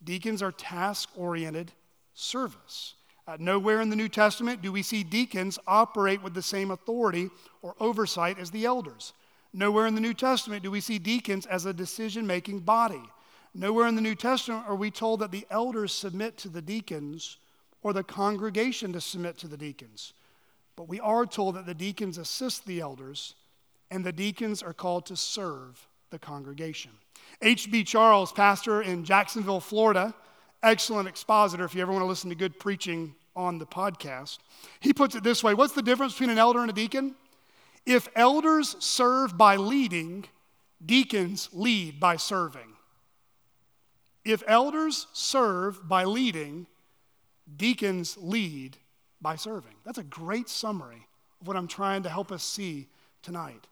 Deacons 0.05 0.43
are 0.43 0.53
task 0.53 1.09
oriented 1.16 1.73
service. 2.14 2.95
Uh, 3.27 3.37
nowhere 3.39 3.81
in 3.81 3.89
the 3.89 3.97
New 3.97 4.09
Testament 4.09 4.62
do 4.62 4.73
we 4.73 4.83
see 4.83 5.05
deacons 5.05 5.59
operate 5.66 6.23
with 6.23 6.35
the 6.35 6.43
same 6.43 6.70
authority 6.70 7.31
or 7.62 7.75
oversight 7.81 8.39
as 8.39 8.51
the 8.51 8.64
elders. 8.64 9.12
Nowhere 9.53 9.87
in 9.87 9.95
the 9.95 10.01
New 10.01 10.14
Testament 10.14 10.62
do 10.62 10.70
we 10.70 10.81
see 10.81 10.99
deacons 10.99 11.47
as 11.47 11.66
a 11.66 11.73
decision 11.73 12.27
making 12.27 12.61
body. 12.61 13.03
Nowhere 13.55 13.86
in 13.86 13.96
the 13.96 14.03
New 14.03 14.14
Testament 14.14 14.64
are 14.66 14.74
we 14.74 14.90
told 14.90 15.20
that 15.20 15.30
the 15.30 15.46
elders 15.50 15.92
submit 15.92 16.38
to 16.38 16.48
the 16.48 16.62
deacons 16.62 17.36
or 17.82 17.92
the 17.92 18.05
congregation 18.05 18.92
to 18.92 19.00
submit 19.00 19.36
to 19.38 19.48
the 19.48 19.57
deacons. 19.57 20.14
But 20.76 20.88
we 20.88 21.00
are 21.00 21.26
told 21.26 21.57
that 21.57 21.66
the 21.66 21.74
deacons 21.74 22.16
assist 22.16 22.64
the 22.64 22.80
elders 22.80 23.34
and 23.90 24.05
the 24.05 24.12
deacons 24.12 24.62
are 24.62 24.72
called 24.72 25.05
to 25.07 25.16
serve 25.16 25.86
the 26.11 26.18
congregation. 26.18 26.92
H.B. 27.42 27.84
Charles, 27.84 28.32
pastor 28.32 28.80
in 28.80 29.05
Jacksonville, 29.05 29.61
Florida, 29.61 30.14
excellent 30.62 31.09
expositor 31.09 31.64
if 31.64 31.74
you 31.74 31.82
ever 31.82 31.92
want 31.92 32.03
to 32.03 32.07
listen 32.07 32.30
to 32.30 32.36
good 32.36 32.59
preaching 32.59 33.14
on 33.36 33.59
the 33.59 33.66
podcast. 33.66 34.38
He 34.80 34.94
puts 34.94 35.14
it 35.14 35.22
this 35.22 35.42
way 35.42 35.53
What's 35.53 35.74
the 35.74 35.82
difference 35.82 36.14
between 36.14 36.30
an 36.30 36.38
elder 36.38 36.61
and 36.61 36.70
a 36.70 36.74
deacon? 36.74 37.14
If 37.84 38.09
elders 38.14 38.76
serve 38.78 39.36
by 39.36 39.57
leading, 39.57 40.24
deacons 40.84 41.48
lead 41.53 41.98
by 41.98 42.16
serving. 42.16 42.72
If 44.25 44.43
elders 44.47 45.07
serve 45.12 45.89
by 45.89 46.05
leading, 46.05 46.66
deacons 47.57 48.16
lead 48.20 48.77
by 49.20 49.37
serving. 49.37 49.75
That's 49.85 49.99
a 49.99 50.05
great 50.05 50.49
summary 50.49 51.07
of 51.41 51.49
what 51.49 51.57
I'm 51.57 51.68
trying 51.68 52.05
to 52.05 52.09
help 52.09 52.31
us 52.31 52.43
see 52.43 52.89
tonight. 53.23 53.66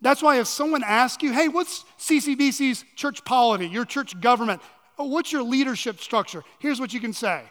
That's 0.00 0.22
why 0.22 0.40
if 0.40 0.46
someone 0.46 0.82
asks 0.82 1.22
you, 1.22 1.32
hey, 1.32 1.48
what's 1.48 1.84
CCBC's 1.98 2.84
church 2.96 3.24
polity, 3.24 3.66
your 3.66 3.84
church 3.84 4.18
government? 4.20 4.62
Oh, 4.98 5.04
what's 5.04 5.32
your 5.32 5.42
leadership 5.42 6.00
structure? 6.00 6.42
Here's 6.58 6.80
what 6.80 6.92
you 6.92 7.00
can 7.00 7.12
say 7.12 7.44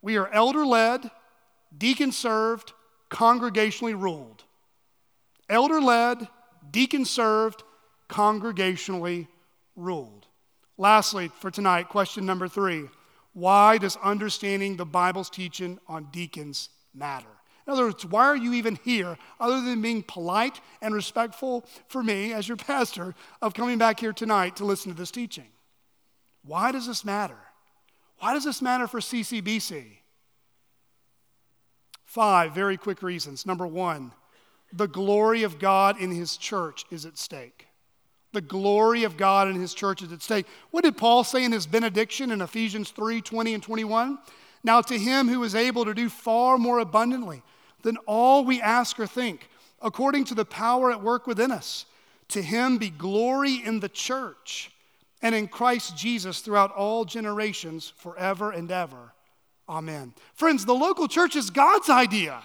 We 0.00 0.16
are 0.16 0.28
elder 0.28 0.64
led, 0.64 1.10
deacon 1.76 2.12
served, 2.12 2.72
congregationally 3.10 3.98
ruled. 3.98 4.44
Elder 5.50 5.80
led, 5.80 6.26
deacon 6.70 7.04
served, 7.04 7.62
congregationally 8.08 9.28
ruled. 9.76 10.23
Lastly, 10.76 11.30
for 11.40 11.50
tonight, 11.50 11.88
question 11.88 12.26
number 12.26 12.48
three 12.48 12.88
Why 13.32 13.78
does 13.78 13.96
understanding 14.02 14.76
the 14.76 14.86
Bible's 14.86 15.30
teaching 15.30 15.78
on 15.86 16.08
deacons 16.10 16.70
matter? 16.94 17.28
In 17.66 17.72
other 17.72 17.84
words, 17.84 18.04
why 18.04 18.26
are 18.26 18.36
you 18.36 18.52
even 18.52 18.78
here 18.84 19.16
other 19.40 19.62
than 19.62 19.80
being 19.80 20.02
polite 20.02 20.60
and 20.82 20.94
respectful 20.94 21.64
for 21.88 22.02
me 22.02 22.32
as 22.32 22.46
your 22.46 22.56
pastor 22.58 23.14
of 23.40 23.54
coming 23.54 23.78
back 23.78 24.00
here 24.00 24.12
tonight 24.12 24.56
to 24.56 24.64
listen 24.64 24.92
to 24.92 24.98
this 24.98 25.10
teaching? 25.10 25.48
Why 26.42 26.72
does 26.72 26.86
this 26.86 27.04
matter? 27.04 27.38
Why 28.18 28.34
does 28.34 28.44
this 28.44 28.60
matter 28.60 28.86
for 28.86 29.00
CCBC? 29.00 29.98
Five 32.04 32.54
very 32.54 32.76
quick 32.76 33.02
reasons. 33.02 33.46
Number 33.46 33.66
one, 33.66 34.12
the 34.72 34.86
glory 34.86 35.42
of 35.42 35.58
God 35.58 36.00
in 36.00 36.10
his 36.10 36.36
church 36.36 36.84
is 36.90 37.06
at 37.06 37.16
stake. 37.16 37.63
The 38.34 38.40
glory 38.40 39.04
of 39.04 39.16
God 39.16 39.48
and 39.48 39.56
his 39.56 39.72
church 39.72 40.02
is 40.02 40.12
at 40.12 40.20
stake. 40.20 40.46
What 40.72 40.84
did 40.84 40.96
Paul 40.96 41.22
say 41.22 41.44
in 41.44 41.52
his 41.52 41.66
benediction 41.66 42.32
in 42.32 42.42
Ephesians 42.42 42.90
3 42.90 43.22
20 43.22 43.54
and 43.54 43.62
21? 43.62 44.18
Now, 44.64 44.80
to 44.80 44.98
him 44.98 45.28
who 45.28 45.44
is 45.44 45.54
able 45.54 45.84
to 45.84 45.94
do 45.94 46.08
far 46.08 46.58
more 46.58 46.80
abundantly 46.80 47.42
than 47.82 47.96
all 48.06 48.44
we 48.44 48.60
ask 48.60 48.98
or 48.98 49.06
think, 49.06 49.48
according 49.80 50.24
to 50.24 50.34
the 50.34 50.44
power 50.44 50.90
at 50.90 51.02
work 51.02 51.26
within 51.26 51.52
us. 51.52 51.86
To 52.28 52.42
him 52.42 52.78
be 52.78 52.90
glory 52.90 53.62
in 53.64 53.78
the 53.80 53.88
church 53.88 54.72
and 55.22 55.34
in 55.34 55.46
Christ 55.46 55.96
Jesus 55.96 56.40
throughout 56.40 56.72
all 56.72 57.04
generations, 57.04 57.92
forever 57.96 58.50
and 58.50 58.70
ever. 58.70 59.12
Amen. 59.68 60.12
Friends, 60.34 60.64
the 60.64 60.74
local 60.74 61.06
church 61.06 61.36
is 61.36 61.50
God's 61.50 61.88
idea. 61.88 62.42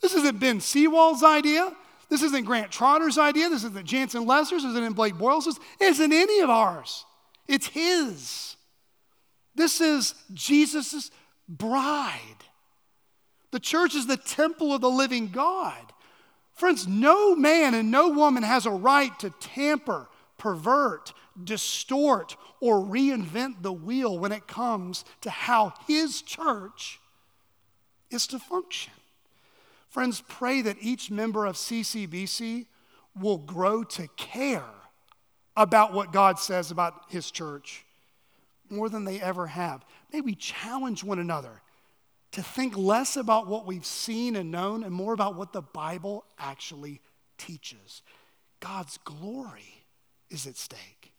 This 0.00 0.14
isn't 0.14 0.40
Ben 0.40 0.60
Seawall's 0.60 1.22
idea. 1.22 1.74
This 2.10 2.22
isn't 2.22 2.44
Grant 2.44 2.72
Trotter's 2.72 3.18
idea. 3.18 3.48
This 3.48 3.64
isn't 3.64 3.86
Jansen 3.86 4.26
Lester's. 4.26 4.64
This 4.64 4.72
isn't 4.72 4.96
Blake 4.96 5.16
Boyle's. 5.16 5.44
This 5.46 5.60
isn't 5.80 6.12
any 6.12 6.40
of 6.40 6.50
ours. 6.50 7.06
It's 7.48 7.68
His. 7.68 8.56
This 9.54 9.80
is 9.80 10.14
Jesus' 10.34 11.10
bride. 11.48 12.18
The 13.52 13.60
church 13.60 13.94
is 13.94 14.06
the 14.06 14.16
temple 14.16 14.74
of 14.74 14.80
the 14.80 14.90
living 14.90 15.28
God. 15.28 15.92
Friends, 16.52 16.86
no 16.86 17.34
man 17.34 17.74
and 17.74 17.90
no 17.90 18.08
woman 18.08 18.42
has 18.42 18.66
a 18.66 18.70
right 18.70 19.16
to 19.20 19.30
tamper, 19.40 20.08
pervert, 20.36 21.12
distort, 21.42 22.36
or 22.60 22.80
reinvent 22.80 23.62
the 23.62 23.72
wheel 23.72 24.18
when 24.18 24.32
it 24.32 24.46
comes 24.46 25.04
to 25.22 25.30
how 25.30 25.72
his 25.86 26.22
church 26.22 27.00
is 28.10 28.26
to 28.28 28.38
function. 28.38 28.92
Friends, 29.90 30.22
pray 30.28 30.62
that 30.62 30.76
each 30.80 31.10
member 31.10 31.44
of 31.46 31.56
CCBC 31.56 32.66
will 33.20 33.38
grow 33.38 33.82
to 33.82 34.06
care 34.16 34.62
about 35.56 35.92
what 35.92 36.12
God 36.12 36.38
says 36.38 36.70
about 36.70 36.94
his 37.08 37.30
church 37.30 37.84
more 38.70 38.88
than 38.88 39.04
they 39.04 39.20
ever 39.20 39.48
have. 39.48 39.84
May 40.12 40.20
we 40.20 40.36
challenge 40.36 41.02
one 41.02 41.18
another 41.18 41.60
to 42.32 42.42
think 42.42 42.76
less 42.76 43.16
about 43.16 43.48
what 43.48 43.66
we've 43.66 43.84
seen 43.84 44.36
and 44.36 44.52
known 44.52 44.84
and 44.84 44.94
more 44.94 45.12
about 45.12 45.34
what 45.34 45.52
the 45.52 45.60
Bible 45.62 46.24
actually 46.38 47.00
teaches. 47.36 48.02
God's 48.60 48.96
glory 48.98 49.84
is 50.30 50.46
at 50.46 50.56
stake. 50.56 51.12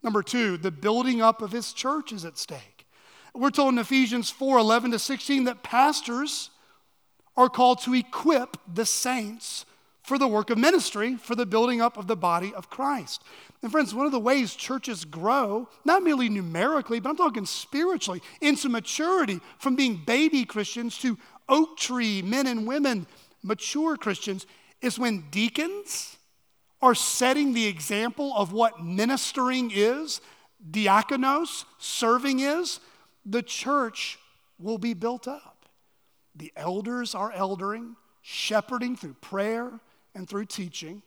Number 0.00 0.22
two, 0.22 0.56
the 0.56 0.70
building 0.70 1.20
up 1.20 1.42
of 1.42 1.50
his 1.50 1.72
church 1.72 2.12
is 2.12 2.24
at 2.24 2.38
stake. 2.38 2.86
We're 3.34 3.50
told 3.50 3.72
in 3.72 3.78
Ephesians 3.80 4.30
4 4.30 4.58
11 4.58 4.92
to 4.92 4.98
16 5.00 5.44
that 5.44 5.64
pastors 5.64 6.50
are 7.36 7.48
called 7.48 7.80
to 7.82 7.94
equip 7.94 8.56
the 8.72 8.86
saints 8.86 9.66
for 10.02 10.18
the 10.18 10.28
work 10.28 10.50
of 10.50 10.58
ministry, 10.58 11.16
for 11.16 11.34
the 11.34 11.46
building 11.46 11.80
up 11.80 11.96
of 11.96 12.06
the 12.06 12.16
body 12.16 12.52
of 12.54 12.68
Christ. 12.68 13.22
And 13.62 13.72
friends, 13.72 13.94
one 13.94 14.04
of 14.04 14.12
the 14.12 14.20
ways 14.20 14.54
churches 14.54 15.06
grow, 15.06 15.68
not 15.84 16.02
merely 16.02 16.28
numerically, 16.28 17.00
but 17.00 17.08
I'm 17.08 17.16
talking 17.16 17.46
spiritually, 17.46 18.20
into 18.42 18.68
maturity 18.68 19.40
from 19.58 19.76
being 19.76 20.02
baby 20.04 20.44
Christians 20.44 20.98
to 20.98 21.18
oak 21.48 21.78
tree 21.78 22.20
men 22.20 22.46
and 22.46 22.66
women, 22.66 23.06
mature 23.42 23.96
Christians, 23.96 24.46
is 24.82 24.98
when 24.98 25.24
deacons 25.30 26.18
are 26.82 26.94
setting 26.94 27.54
the 27.54 27.66
example 27.66 28.34
of 28.36 28.52
what 28.52 28.84
ministering 28.84 29.70
is, 29.72 30.20
diakonos, 30.70 31.64
serving 31.78 32.40
is, 32.40 32.80
the 33.24 33.42
church 33.42 34.18
will 34.58 34.76
be 34.76 34.92
built 34.92 35.26
up. 35.26 35.53
The 36.36 36.52
elders 36.56 37.14
are 37.14 37.32
eldering, 37.32 37.96
shepherding 38.22 38.96
through 38.96 39.14
prayer 39.14 39.70
and 40.14 40.28
through 40.28 40.46
teaching. 40.46 41.02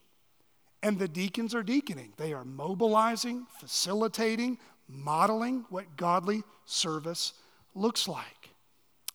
And 0.82 0.98
the 0.98 1.08
deacons 1.08 1.54
are 1.54 1.62
deaconing. 1.62 2.12
They 2.16 2.32
are 2.32 2.44
mobilizing, 2.44 3.46
facilitating, 3.58 4.58
modeling 4.88 5.64
what 5.70 5.96
godly 5.96 6.44
service 6.64 7.34
looks 7.74 8.06
like. 8.08 8.50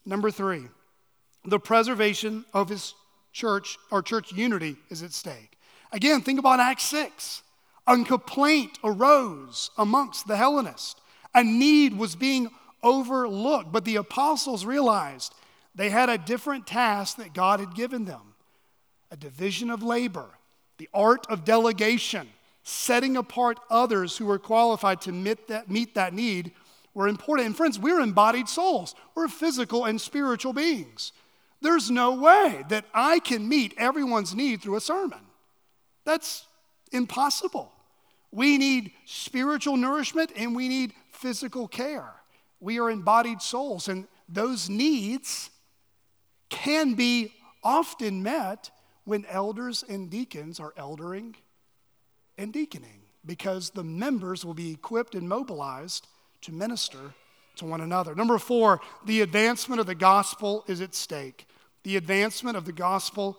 Number 0.06 0.30
three, 0.30 0.64
the 1.46 1.60
preservation 1.60 2.46
of 2.54 2.70
his 2.70 2.94
church 3.32 3.78
or 3.92 4.02
church 4.02 4.32
unity 4.32 4.76
is 4.90 5.02
at 5.02 5.14
stake. 5.14 5.58
Again, 5.92 6.22
think 6.22 6.40
about 6.40 6.60
Acts 6.60 6.84
6. 6.84 7.44
A 7.88 8.04
complaint 8.04 8.80
arose 8.84 9.70
amongst 9.78 10.28
the 10.28 10.38
Hellenists. 10.38 10.96
A 11.36 11.44
need 11.44 11.98
was 11.98 12.16
being 12.16 12.50
overlooked, 12.82 13.72
but 13.72 13.86
the 13.86 13.96
apostles 13.96 14.66
realized 14.66 15.34
they 15.76 15.90
had 15.90 16.10
a 16.10 16.18
different 16.18 16.68
task 16.68 17.18
that 17.18 17.34
God 17.34 17.60
had 17.60 17.76
given 17.76 18.06
them 18.06 18.36
a 19.12 19.18
division 19.18 19.70
of 19.70 19.84
labor 19.84 20.30
the 20.78 20.90
art 20.94 21.26
of 21.30 21.46
delegation, 21.46 22.28
setting 22.64 23.16
apart 23.16 23.60
others 23.70 24.18
who 24.18 24.26
were 24.26 24.40
qualified 24.40 25.02
to 25.02 25.12
meet 25.12 25.48
that, 25.48 25.70
meet 25.70 25.96
that 25.96 26.14
need 26.14 26.52
were 26.94 27.08
important. 27.08 27.48
And 27.48 27.56
friends, 27.56 27.80
we're 27.80 28.02
embodied 28.02 28.50
souls, 28.50 28.96
we're 29.16 29.28
physical 29.28 29.86
and 29.86 30.00
spiritual 30.00 30.54
beings. 30.54 31.12
There's 31.62 31.90
no 31.90 32.16
way 32.16 32.66
that 32.70 32.86
I 32.94 33.20
can 33.20 33.48
meet 33.48 33.74
everyone's 33.78 34.36
need 34.36 34.62
through 34.62 34.76
a 34.76 34.82
sermon. 34.82 35.20
That's 36.06 36.46
impossible. 36.92 37.72
We 38.32 38.58
need 38.58 38.92
spiritual 39.06 39.78
nourishment 39.78 40.32
and 40.36 40.56
we 40.56 40.68
need 40.68 40.94
physical 41.12 41.68
care. 41.68 42.12
We 42.60 42.80
are 42.80 42.90
embodied 42.90 43.42
souls, 43.42 43.88
and 43.88 44.08
those 44.28 44.70
needs 44.70 45.50
can 46.54 46.94
be 46.94 47.34
often 47.64 48.22
met 48.22 48.70
when 49.06 49.26
elders 49.26 49.84
and 49.90 50.10
deacons 50.10 50.60
are 50.60 50.74
eldering 50.78 51.36
and 52.38 52.54
deaconing 52.54 53.02
because 53.26 53.72
the 53.72 53.84
members 53.84 54.46
will 54.46 54.54
be 54.54 54.72
equipped 54.72 55.16
and 55.16 55.28
mobilized 55.28 56.08
to 56.42 56.52
minister 56.52 57.14
to 57.56 57.66
one 57.66 57.82
another. 57.82 58.14
Number 58.14 58.38
four, 58.38 58.82
the 59.06 59.22
advancement 59.22 59.82
of 59.82 59.88
the 59.88 59.96
gospel 59.96 60.64
is 60.68 60.80
at 60.80 60.94
stake. 60.94 61.48
The 61.84 61.98
advancement 61.98 62.56
of 62.56 62.66
the 62.66 62.72
gospel 62.72 63.38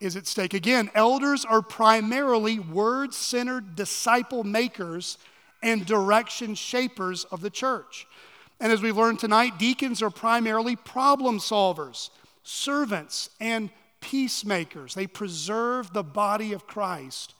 is 0.00 0.16
at 0.16 0.26
stake. 0.26 0.52
Again, 0.52 0.90
elders 0.94 1.44
are 1.44 1.62
primarily 1.62 2.58
word 2.58 3.14
centered 3.14 3.76
disciple 3.76 4.44
makers 4.44 5.18
and 5.62 5.86
direction 5.86 6.54
shapers 6.54 7.24
of 7.24 7.40
the 7.40 7.50
church. 7.50 8.06
And 8.60 8.72
as 8.72 8.82
we've 8.82 8.96
learned 8.96 9.18
tonight, 9.18 9.58
deacons 9.58 10.02
are 10.02 10.10
primarily 10.10 10.76
problem 10.76 11.38
solvers, 11.38 12.10
servants, 12.46 13.28
and 13.40 13.70
peacemakers. 14.00 14.94
They 14.94 15.08
preserve 15.08 15.92
the 15.92 16.04
body 16.04 16.52
of 16.52 16.66
Christ 16.66 17.34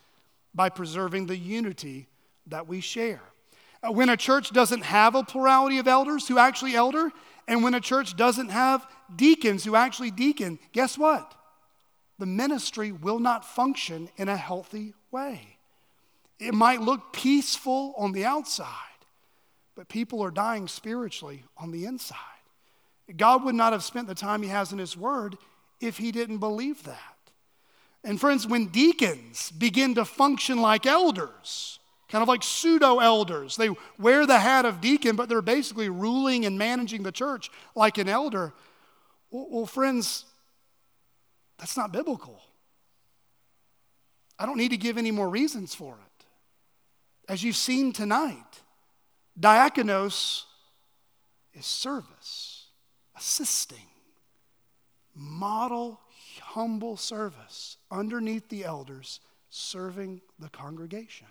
by 0.52 0.68
preserving 0.68 1.26
the 1.26 1.36
unity 1.36 2.08
that 2.48 2.66
we 2.66 2.80
share. 2.80 3.22
Uh, 3.82 3.92
when 3.92 4.08
a 4.08 4.16
church 4.16 4.50
doesn't 4.50 4.82
have 4.82 5.14
a 5.14 5.22
plurality 5.22 5.78
of 5.78 5.86
elders 5.86 6.26
who 6.26 6.38
actually 6.38 6.74
elder, 6.74 7.10
and 7.46 7.62
when 7.62 7.74
a 7.74 7.80
church 7.80 8.16
doesn't 8.16 8.48
have 8.48 8.84
deacons 9.14 9.64
who 9.64 9.76
actually 9.76 10.10
deacon, 10.10 10.58
guess 10.72 10.98
what? 10.98 11.34
The 12.18 12.26
ministry 12.26 12.90
will 12.90 13.20
not 13.20 13.44
function 13.44 14.08
in 14.16 14.28
a 14.28 14.36
healthy 14.36 14.94
way. 15.12 15.58
It 16.40 16.52
might 16.52 16.80
look 16.80 17.12
peaceful 17.12 17.94
on 17.96 18.10
the 18.10 18.24
outside, 18.24 18.66
but 19.76 19.88
people 19.88 20.22
are 20.22 20.32
dying 20.32 20.66
spiritually 20.66 21.44
on 21.56 21.70
the 21.70 21.84
inside. 21.84 22.18
God 23.14 23.44
would 23.44 23.54
not 23.54 23.72
have 23.72 23.84
spent 23.84 24.08
the 24.08 24.14
time 24.14 24.42
He 24.42 24.48
has 24.48 24.72
in 24.72 24.78
His 24.78 24.96
Word 24.96 25.36
if 25.80 25.98
he 25.98 26.12
didn't 26.12 26.38
believe 26.38 26.84
that. 26.84 27.00
And 28.04 28.20
friends, 28.20 28.46
when 28.46 28.66
deacons 28.66 29.50
begin 29.50 29.94
to 29.96 30.04
function 30.04 30.58
like 30.58 30.86
elders, 30.86 31.78
kind 32.08 32.22
of 32.22 32.28
like 32.28 32.42
pseudo 32.42 32.98
elders, 32.98 33.56
they 33.56 33.70
wear 33.98 34.26
the 34.26 34.38
hat 34.38 34.64
of 34.64 34.80
deacon, 34.80 35.16
but 35.16 35.28
they're 35.28 35.42
basically 35.42 35.88
ruling 35.88 36.44
and 36.44 36.56
managing 36.56 37.02
the 37.02 37.12
church 37.12 37.50
like 37.74 37.98
an 37.98 38.08
elder. 38.08 38.54
Well, 39.30 39.66
friends, 39.66 40.24
that's 41.58 41.76
not 41.76 41.92
biblical. 41.92 42.40
I 44.38 44.46
don't 44.46 44.58
need 44.58 44.70
to 44.70 44.76
give 44.76 44.98
any 44.98 45.10
more 45.10 45.28
reasons 45.28 45.74
for 45.74 45.94
it. 45.94 46.24
As 47.28 47.42
you've 47.42 47.56
seen 47.56 47.92
tonight, 47.92 48.62
diakonos 49.38 50.44
is 51.54 51.66
service, 51.66 52.55
assisting 53.16 53.78
model 55.14 56.00
humble 56.40 56.96
service 56.96 57.78
underneath 57.90 58.48
the 58.48 58.64
elders 58.64 59.20
serving 59.48 60.20
the 60.38 60.48
congregation. 60.50 61.26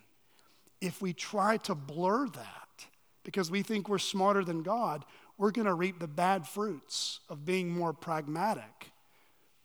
if 0.82 1.02
we 1.02 1.14
try 1.14 1.58
to 1.58 1.74
blur 1.74 2.28
that 2.28 2.86
because 3.24 3.50
we 3.50 3.62
think 3.64 3.90
we're 3.90 3.98
smarter 3.98 4.44
than 4.44 4.62
God, 4.62 5.04
we're 5.38 5.52
going 5.52 5.66
to 5.66 5.74
reap 5.74 6.00
the 6.00 6.08
bad 6.08 6.48
fruits 6.48 7.20
of 7.30 7.46
being 7.46 7.70
more 7.70 7.94
pragmatic 7.94 8.92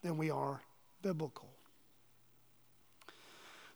than 0.03 0.17
we 0.17 0.31
are 0.31 0.63
biblical. 1.03 1.49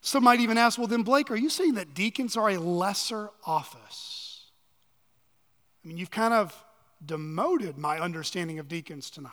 Some 0.01 0.25
might 0.25 0.41
even 0.41 0.59
ask, 0.59 0.79
well, 0.79 0.87
then, 0.87 1.03
Blake, 1.03 1.31
are 1.31 1.37
you 1.37 1.51
saying 1.51 1.75
that 1.75 1.95
deacons 1.95 2.37
are 2.37 2.51
a 2.51 2.59
lesser 2.59 3.31
office? 3.47 4.47
I 5.83 5.89
mean, 5.89 5.97
you've 5.97 6.11
kind 6.11 6.35
of 6.35 6.55
demoted 7.07 7.79
my 7.79 7.99
understanding 7.99 8.59
of 8.59 8.69
deacons 8.69 9.11
tonight. 9.11 9.31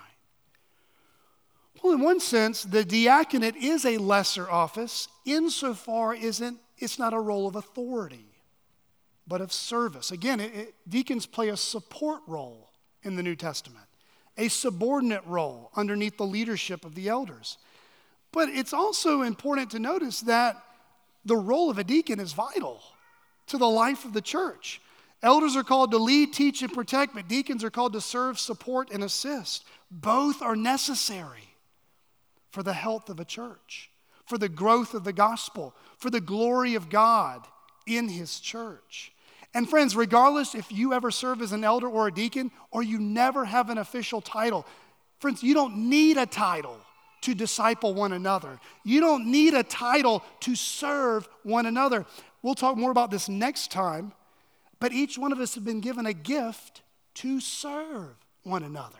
Well, 1.81 1.93
in 1.93 2.01
one 2.01 2.19
sense, 2.19 2.63
the 2.63 2.83
diaconate 2.83 3.55
is 3.55 3.85
a 3.85 3.97
lesser 3.97 4.49
office 4.49 5.07
insofar 5.25 6.13
isn't 6.13 6.59
it's 6.77 6.99
not 6.99 7.13
a 7.13 7.19
role 7.19 7.47
of 7.47 7.55
authority, 7.55 8.25
but 9.27 9.41
of 9.41 9.53
service. 9.53 10.11
Again, 10.11 10.39
it, 10.39 10.53
it, 10.53 10.75
deacons 10.87 11.25
play 11.25 11.49
a 11.49 11.57
support 11.57 12.21
role 12.27 12.71
in 13.03 13.15
the 13.15 13.23
New 13.23 13.35
Testament, 13.35 13.85
a 14.37 14.47
subordinate 14.47 15.25
role 15.25 15.71
underneath 15.75 16.17
the 16.17 16.25
leadership 16.25 16.85
of 16.85 16.95
the 16.95 17.07
elders. 17.07 17.57
But 18.31 18.49
it's 18.49 18.73
also 18.73 19.21
important 19.21 19.71
to 19.71 19.79
notice 19.79 20.21
that 20.21 20.61
the 21.25 21.35
role 21.35 21.69
of 21.69 21.77
a 21.77 21.83
deacon 21.83 22.19
is 22.19 22.33
vital 22.33 22.81
to 23.47 23.57
the 23.57 23.69
life 23.69 24.05
of 24.05 24.13
the 24.13 24.21
church. 24.21 24.81
Elders 25.23 25.55
are 25.55 25.63
called 25.63 25.91
to 25.91 25.97
lead, 25.97 26.33
teach, 26.33 26.61
and 26.61 26.73
protect, 26.73 27.13
but 27.13 27.27
deacons 27.27 27.63
are 27.63 27.69
called 27.69 27.93
to 27.93 28.01
serve, 28.01 28.39
support, 28.39 28.89
and 28.91 29.03
assist. 29.03 29.63
Both 29.91 30.41
are 30.41 30.55
necessary 30.55 31.55
for 32.49 32.63
the 32.63 32.73
health 32.73 33.09
of 33.09 33.19
a 33.19 33.25
church, 33.25 33.91
for 34.25 34.37
the 34.37 34.49
growth 34.49 34.93
of 34.93 35.03
the 35.03 35.13
gospel, 35.13 35.75
for 35.97 36.09
the 36.09 36.21
glory 36.21 36.75
of 36.75 36.89
God 36.89 37.45
in 37.85 38.09
His 38.09 38.39
church. 38.39 39.11
And 39.53 39.69
friends, 39.69 39.95
regardless 39.95 40.55
if 40.55 40.71
you 40.71 40.93
ever 40.93 41.11
serve 41.11 41.41
as 41.41 41.51
an 41.51 41.63
elder 41.63 41.87
or 41.87 42.07
a 42.07 42.13
deacon 42.13 42.51
or 42.71 42.81
you 42.81 42.99
never 42.99 43.45
have 43.45 43.69
an 43.69 43.77
official 43.77 44.21
title, 44.21 44.65
friends, 45.19 45.43
you 45.43 45.53
don't 45.53 45.89
need 45.89 46.17
a 46.17 46.25
title 46.25 46.77
to 47.21 47.35
disciple 47.35 47.93
one 47.93 48.13
another. 48.13 48.59
You 48.83 48.99
don't 48.99 49.27
need 49.27 49.53
a 49.53 49.63
title 49.63 50.23
to 50.41 50.55
serve 50.55 51.27
one 51.43 51.65
another. 51.65 52.05
We'll 52.41 52.55
talk 52.55 52.77
more 52.77 52.91
about 52.91 53.11
this 53.11 53.29
next 53.29 53.71
time, 53.71 54.13
but 54.81 54.91
each 54.91 55.17
one 55.17 55.31
of 55.31 55.39
us 55.39 55.55
have 55.55 55.63
been 55.63 55.79
given 55.79 56.07
a 56.07 56.13
gift 56.13 56.81
to 57.13 57.39
serve 57.39 58.15
one 58.43 58.63
another. 58.63 58.97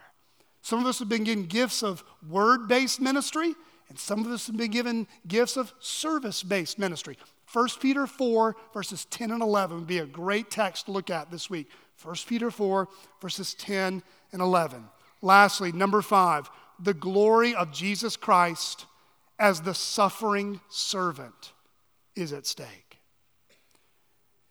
Some 0.61 0.79
of 0.79 0.85
us 0.85 0.99
have 0.99 1.09
been 1.09 1.23
given 1.23 1.47
gifts 1.47 1.81
of 1.81 2.03
word 2.29 2.67
based 2.67 3.01
ministry, 3.01 3.55
and 3.89 3.97
some 3.97 4.23
of 4.23 4.27
us 4.27 4.45
have 4.45 4.55
been 4.55 4.69
given 4.69 5.07
gifts 5.27 5.57
of 5.57 5.73
service 5.79 6.43
based 6.43 6.77
ministry. 6.77 7.17
1 7.51 7.67
Peter 7.81 8.05
4, 8.05 8.55
verses 8.73 9.05
10 9.05 9.31
and 9.31 9.41
11 9.41 9.79
would 9.79 9.87
be 9.87 9.97
a 9.97 10.05
great 10.05 10.51
text 10.51 10.85
to 10.85 10.91
look 10.91 11.09
at 11.09 11.31
this 11.31 11.49
week. 11.49 11.67
1 12.03 12.15
Peter 12.27 12.51
4, 12.51 12.87
verses 13.19 13.55
10 13.55 14.03
and 14.31 14.41
11. 14.41 14.87
Lastly, 15.23 15.71
number 15.71 16.03
five, 16.03 16.49
the 16.79 16.93
glory 16.93 17.55
of 17.55 17.71
Jesus 17.71 18.15
Christ 18.15 18.85
as 19.39 19.61
the 19.61 19.73
suffering 19.73 20.61
servant 20.69 21.53
is 22.15 22.31
at 22.33 22.45
stake. 22.45 22.99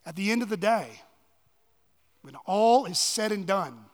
At 0.05 0.17
the 0.17 0.33
end 0.33 0.43
of 0.43 0.49
the 0.49 0.57
day, 0.57 1.01
when 2.23 2.37
all 2.47 2.87
is 2.87 2.99
said 2.99 3.33
and 3.33 3.47
done, 3.47 3.87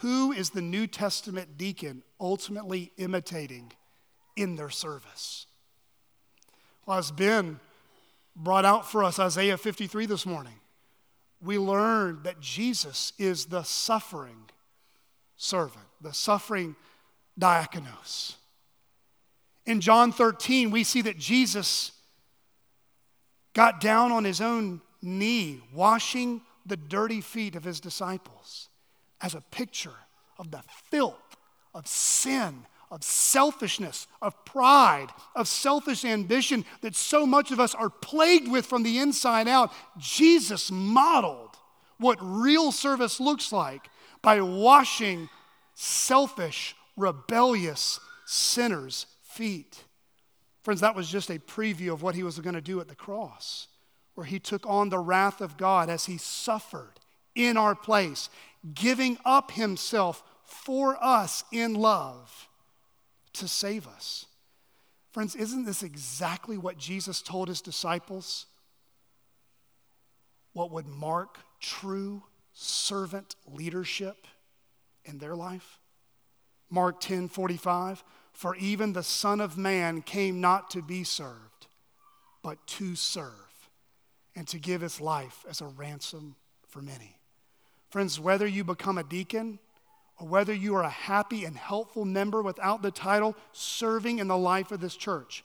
who 0.00 0.32
is 0.32 0.50
the 0.50 0.62
New 0.62 0.86
Testament 0.86 1.58
deacon 1.58 2.02
ultimately 2.18 2.92
imitating 2.96 3.72
in 4.36 4.56
their 4.56 4.70
service? 4.70 5.46
Well, 6.86 6.98
as 6.98 7.10
Ben 7.10 7.60
brought 8.34 8.64
out 8.64 8.90
for 8.90 9.04
us 9.04 9.18
Isaiah 9.18 9.58
53 9.58 10.06
this 10.06 10.24
morning, 10.24 10.54
we 11.42 11.58
learned 11.58 12.24
that 12.24 12.40
Jesus 12.40 13.12
is 13.18 13.46
the 13.46 13.62
suffering 13.62 14.48
servant, 15.36 15.86
the 16.00 16.12
suffering 16.12 16.76
diakonos. 17.38 18.34
In 19.66 19.80
John 19.80 20.12
13, 20.12 20.70
we 20.70 20.84
see 20.84 21.02
that 21.02 21.18
Jesus 21.18 21.92
got 23.52 23.80
down 23.80 24.12
on 24.12 24.24
his 24.24 24.40
own 24.40 24.80
knee, 25.02 25.60
washing 25.72 26.42
the 26.66 26.76
dirty 26.76 27.20
feet 27.20 27.56
of 27.56 27.64
his 27.64 27.80
disciples 27.80 28.68
as 29.20 29.34
a 29.34 29.40
picture 29.40 29.94
of 30.38 30.50
the 30.50 30.62
filth 30.90 31.36
of 31.74 31.86
sin, 31.86 32.66
of 32.90 33.04
selfishness, 33.04 34.06
of 34.20 34.44
pride, 34.44 35.08
of 35.36 35.46
selfish 35.46 36.04
ambition 36.04 36.64
that 36.80 36.96
so 36.96 37.26
much 37.26 37.50
of 37.50 37.60
us 37.60 37.74
are 37.74 37.90
plagued 37.90 38.50
with 38.50 38.66
from 38.66 38.82
the 38.82 38.98
inside 38.98 39.46
out. 39.46 39.72
Jesus 39.96 40.70
modeled 40.70 41.56
what 41.98 42.18
real 42.20 42.72
service 42.72 43.20
looks 43.20 43.52
like 43.52 43.88
by 44.22 44.40
washing 44.40 45.28
selfish, 45.74 46.74
rebellious 46.96 48.00
sinners' 48.26 49.06
feet. 49.22 49.84
Friends, 50.62 50.80
that 50.80 50.96
was 50.96 51.08
just 51.08 51.30
a 51.30 51.38
preview 51.38 51.92
of 51.92 52.02
what 52.02 52.14
he 52.14 52.22
was 52.22 52.38
going 52.40 52.54
to 52.54 52.60
do 52.60 52.80
at 52.80 52.88
the 52.88 52.94
cross, 52.94 53.68
where 54.14 54.26
he 54.26 54.38
took 54.38 54.66
on 54.66 54.88
the 54.88 54.98
wrath 54.98 55.40
of 55.40 55.56
God 55.56 55.88
as 55.88 56.06
he 56.06 56.18
suffered 56.18 57.00
in 57.34 57.56
our 57.56 57.74
place 57.74 58.28
giving 58.74 59.16
up 59.24 59.52
himself 59.52 60.22
for 60.44 60.96
us 61.02 61.44
in 61.52 61.74
love 61.74 62.48
to 63.34 63.48
save 63.48 63.86
us. 63.86 64.26
Friends, 65.12 65.34
isn't 65.34 65.64
this 65.64 65.82
exactly 65.82 66.56
what 66.58 66.78
Jesus 66.78 67.22
told 67.22 67.48
his 67.48 67.60
disciples? 67.60 68.46
What 70.52 70.70
would 70.70 70.86
mark 70.86 71.38
true 71.60 72.22
servant 72.52 73.36
leadership 73.46 74.26
in 75.04 75.18
their 75.18 75.34
life? 75.34 75.78
Mark 76.70 77.00
10 77.00 77.28
45, 77.28 78.04
for 78.32 78.54
even 78.56 78.92
the 78.92 79.02
Son 79.02 79.40
of 79.40 79.58
Man 79.58 80.02
came 80.02 80.40
not 80.40 80.70
to 80.70 80.82
be 80.82 81.02
served, 81.02 81.66
but 82.42 82.64
to 82.66 82.94
serve, 82.94 83.49
and 84.40 84.48
to 84.48 84.58
give 84.58 84.80
his 84.80 85.02
life 85.02 85.44
as 85.50 85.60
a 85.60 85.66
ransom 85.66 86.34
for 86.66 86.80
many. 86.80 87.18
Friends, 87.90 88.18
whether 88.18 88.46
you 88.46 88.64
become 88.64 88.96
a 88.96 89.04
deacon 89.04 89.58
or 90.18 90.26
whether 90.26 90.54
you 90.54 90.74
are 90.76 90.82
a 90.82 90.88
happy 90.88 91.44
and 91.44 91.54
helpful 91.54 92.06
member 92.06 92.40
without 92.40 92.80
the 92.80 92.90
title, 92.90 93.36
serving 93.52 94.18
in 94.18 94.28
the 94.28 94.38
life 94.38 94.72
of 94.72 94.80
this 94.80 94.96
church, 94.96 95.44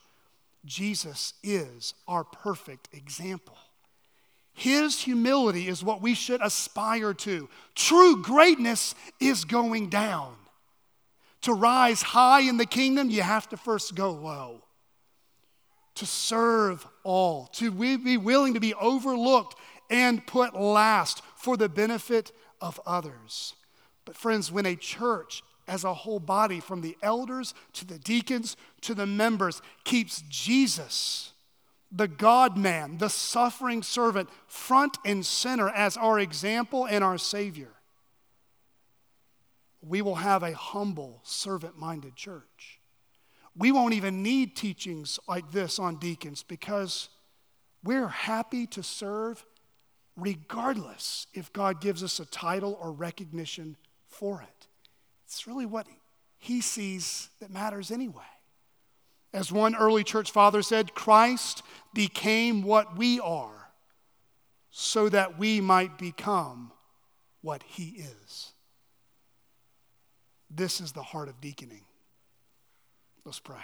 Jesus 0.64 1.34
is 1.42 1.92
our 2.08 2.24
perfect 2.24 2.88
example. 2.94 3.58
His 4.54 5.02
humility 5.02 5.68
is 5.68 5.84
what 5.84 6.00
we 6.00 6.14
should 6.14 6.40
aspire 6.40 7.12
to. 7.12 7.50
True 7.74 8.22
greatness 8.22 8.94
is 9.20 9.44
going 9.44 9.90
down. 9.90 10.36
To 11.42 11.52
rise 11.52 12.00
high 12.00 12.40
in 12.40 12.56
the 12.56 12.64
kingdom, 12.64 13.10
you 13.10 13.20
have 13.20 13.46
to 13.50 13.58
first 13.58 13.94
go 13.94 14.12
low. 14.12 14.62
To 15.96 16.06
serve 16.06 16.86
all, 17.04 17.46
to 17.54 17.70
be 17.70 18.16
willing 18.16 18.54
to 18.54 18.60
be 18.60 18.74
overlooked 18.74 19.56
and 19.90 20.26
put 20.26 20.54
last 20.54 21.22
for 21.36 21.56
the 21.56 21.68
benefit 21.68 22.32
of 22.60 22.80
others. 22.86 23.54
But, 24.04 24.16
friends, 24.16 24.52
when 24.52 24.66
a 24.66 24.76
church 24.76 25.42
as 25.68 25.84
a 25.84 25.94
whole 25.94 26.20
body, 26.20 26.60
from 26.60 26.80
the 26.80 26.96
elders 27.02 27.54
to 27.74 27.84
the 27.84 27.98
deacons 27.98 28.56
to 28.82 28.94
the 28.94 29.06
members, 29.06 29.62
keeps 29.84 30.22
Jesus, 30.28 31.32
the 31.90 32.08
God 32.08 32.56
man, 32.56 32.98
the 32.98 33.08
suffering 33.08 33.82
servant, 33.82 34.28
front 34.46 34.98
and 35.04 35.24
center 35.24 35.68
as 35.68 35.96
our 35.96 36.18
example 36.18 36.86
and 36.86 37.02
our 37.02 37.18
Savior, 37.18 37.72
we 39.80 40.02
will 40.02 40.16
have 40.16 40.42
a 40.42 40.52
humble, 40.52 41.20
servant 41.22 41.78
minded 41.78 42.16
church. 42.16 42.75
We 43.58 43.72
won't 43.72 43.94
even 43.94 44.22
need 44.22 44.54
teachings 44.54 45.18
like 45.26 45.50
this 45.52 45.78
on 45.78 45.96
deacons 45.96 46.42
because 46.42 47.08
we're 47.82 48.08
happy 48.08 48.66
to 48.68 48.82
serve 48.82 49.44
regardless 50.16 51.26
if 51.32 51.52
God 51.52 51.80
gives 51.80 52.02
us 52.02 52.20
a 52.20 52.26
title 52.26 52.78
or 52.80 52.92
recognition 52.92 53.76
for 54.08 54.42
it. 54.42 54.66
It's 55.24 55.46
really 55.46 55.66
what 55.66 55.86
he 56.38 56.60
sees 56.60 57.30
that 57.40 57.50
matters 57.50 57.90
anyway. 57.90 58.22
As 59.32 59.52
one 59.52 59.74
early 59.74 60.04
church 60.04 60.30
father 60.30 60.62
said, 60.62 60.94
Christ 60.94 61.62
became 61.92 62.62
what 62.62 62.96
we 62.96 63.20
are 63.20 63.70
so 64.70 65.08
that 65.08 65.38
we 65.38 65.60
might 65.60 65.98
become 65.98 66.72
what 67.42 67.62
he 67.62 68.02
is. 68.24 68.52
This 70.50 70.80
is 70.80 70.92
the 70.92 71.02
heart 71.02 71.28
of 71.28 71.40
deaconing. 71.40 71.84
Let's 73.26 73.40
pray. 73.40 73.56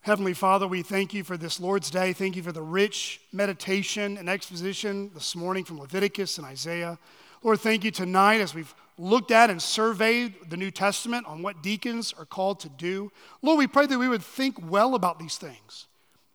Heavenly 0.00 0.32
Father, 0.32 0.66
we 0.66 0.80
thank 0.82 1.12
you 1.12 1.22
for 1.22 1.36
this 1.36 1.60
Lord's 1.60 1.90
Day. 1.90 2.14
Thank 2.14 2.36
you 2.36 2.42
for 2.42 2.52
the 2.52 2.62
rich 2.62 3.20
meditation 3.30 4.16
and 4.16 4.30
exposition 4.30 5.10
this 5.12 5.36
morning 5.36 5.64
from 5.64 5.78
Leviticus 5.78 6.38
and 6.38 6.46
Isaiah. 6.46 6.98
Lord, 7.42 7.60
thank 7.60 7.84
you 7.84 7.90
tonight 7.90 8.40
as 8.40 8.54
we've 8.54 8.74
looked 8.96 9.30
at 9.30 9.50
and 9.50 9.60
surveyed 9.60 10.36
the 10.48 10.56
New 10.56 10.70
Testament 10.70 11.26
on 11.26 11.42
what 11.42 11.62
deacons 11.62 12.14
are 12.18 12.24
called 12.24 12.60
to 12.60 12.70
do. 12.70 13.12
Lord, 13.42 13.58
we 13.58 13.66
pray 13.66 13.84
that 13.84 13.98
we 13.98 14.08
would 14.08 14.22
think 14.22 14.56
well 14.70 14.94
about 14.94 15.18
these 15.18 15.36
things. 15.36 15.86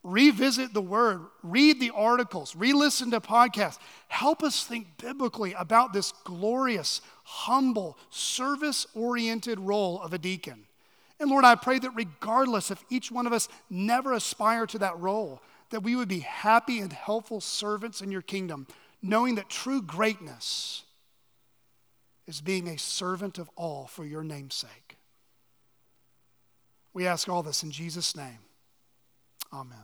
Revisit 0.04 0.74
the 0.74 0.82
word, 0.82 1.22
read 1.44 1.82
the 1.82 1.92
articles, 1.92 2.56
re 2.56 2.72
listen 2.72 3.12
to 3.12 3.20
podcasts. 3.20 3.80
Help 4.08 4.44
us 4.44 4.64
think 4.64 4.88
biblically 4.98 5.54
about 5.54 5.92
this 5.92 6.14
glorious, 6.24 7.02
humble, 7.30 7.96
service 8.10 8.88
oriented 8.96 9.60
role 9.60 10.02
of 10.02 10.14
a 10.14 10.18
deacon. 10.18 10.66
And 11.20 11.30
Lord, 11.30 11.46
I 11.46 11.54
pray 11.54 11.78
that 11.78 11.92
regardless 11.92 12.72
if 12.72 12.84
each 12.90 13.12
one 13.12 13.28
of 13.28 13.34
us 13.34 13.48
never 13.70 14.14
aspire 14.14 14.66
to 14.66 14.80
that 14.80 14.98
role, 14.98 15.40
that 15.70 15.84
we 15.84 15.96
would 15.96 16.08
be 16.08 16.20
happy 16.20 16.80
and 16.80 16.92
helpful 16.92 17.40
servants 17.40 18.02
in 18.02 18.10
your 18.12 18.24
kingdom, 18.24 18.66
knowing 19.04 19.36
that 19.36 19.48
true 19.48 19.80
greatness 19.80 20.84
is 22.26 22.42
being 22.42 22.68
a 22.68 22.80
servant 22.80 23.38
of 23.38 23.48
all 23.56 23.86
for 23.86 24.04
your 24.04 24.24
name's 24.24 24.56
sake. 24.56 24.98
We 26.94 27.06
ask 27.06 27.30
all 27.30 27.44
this 27.44 27.62
in 27.62 27.70
Jesus' 27.70 28.16
name. 28.16 28.40
Amen. 29.54 29.78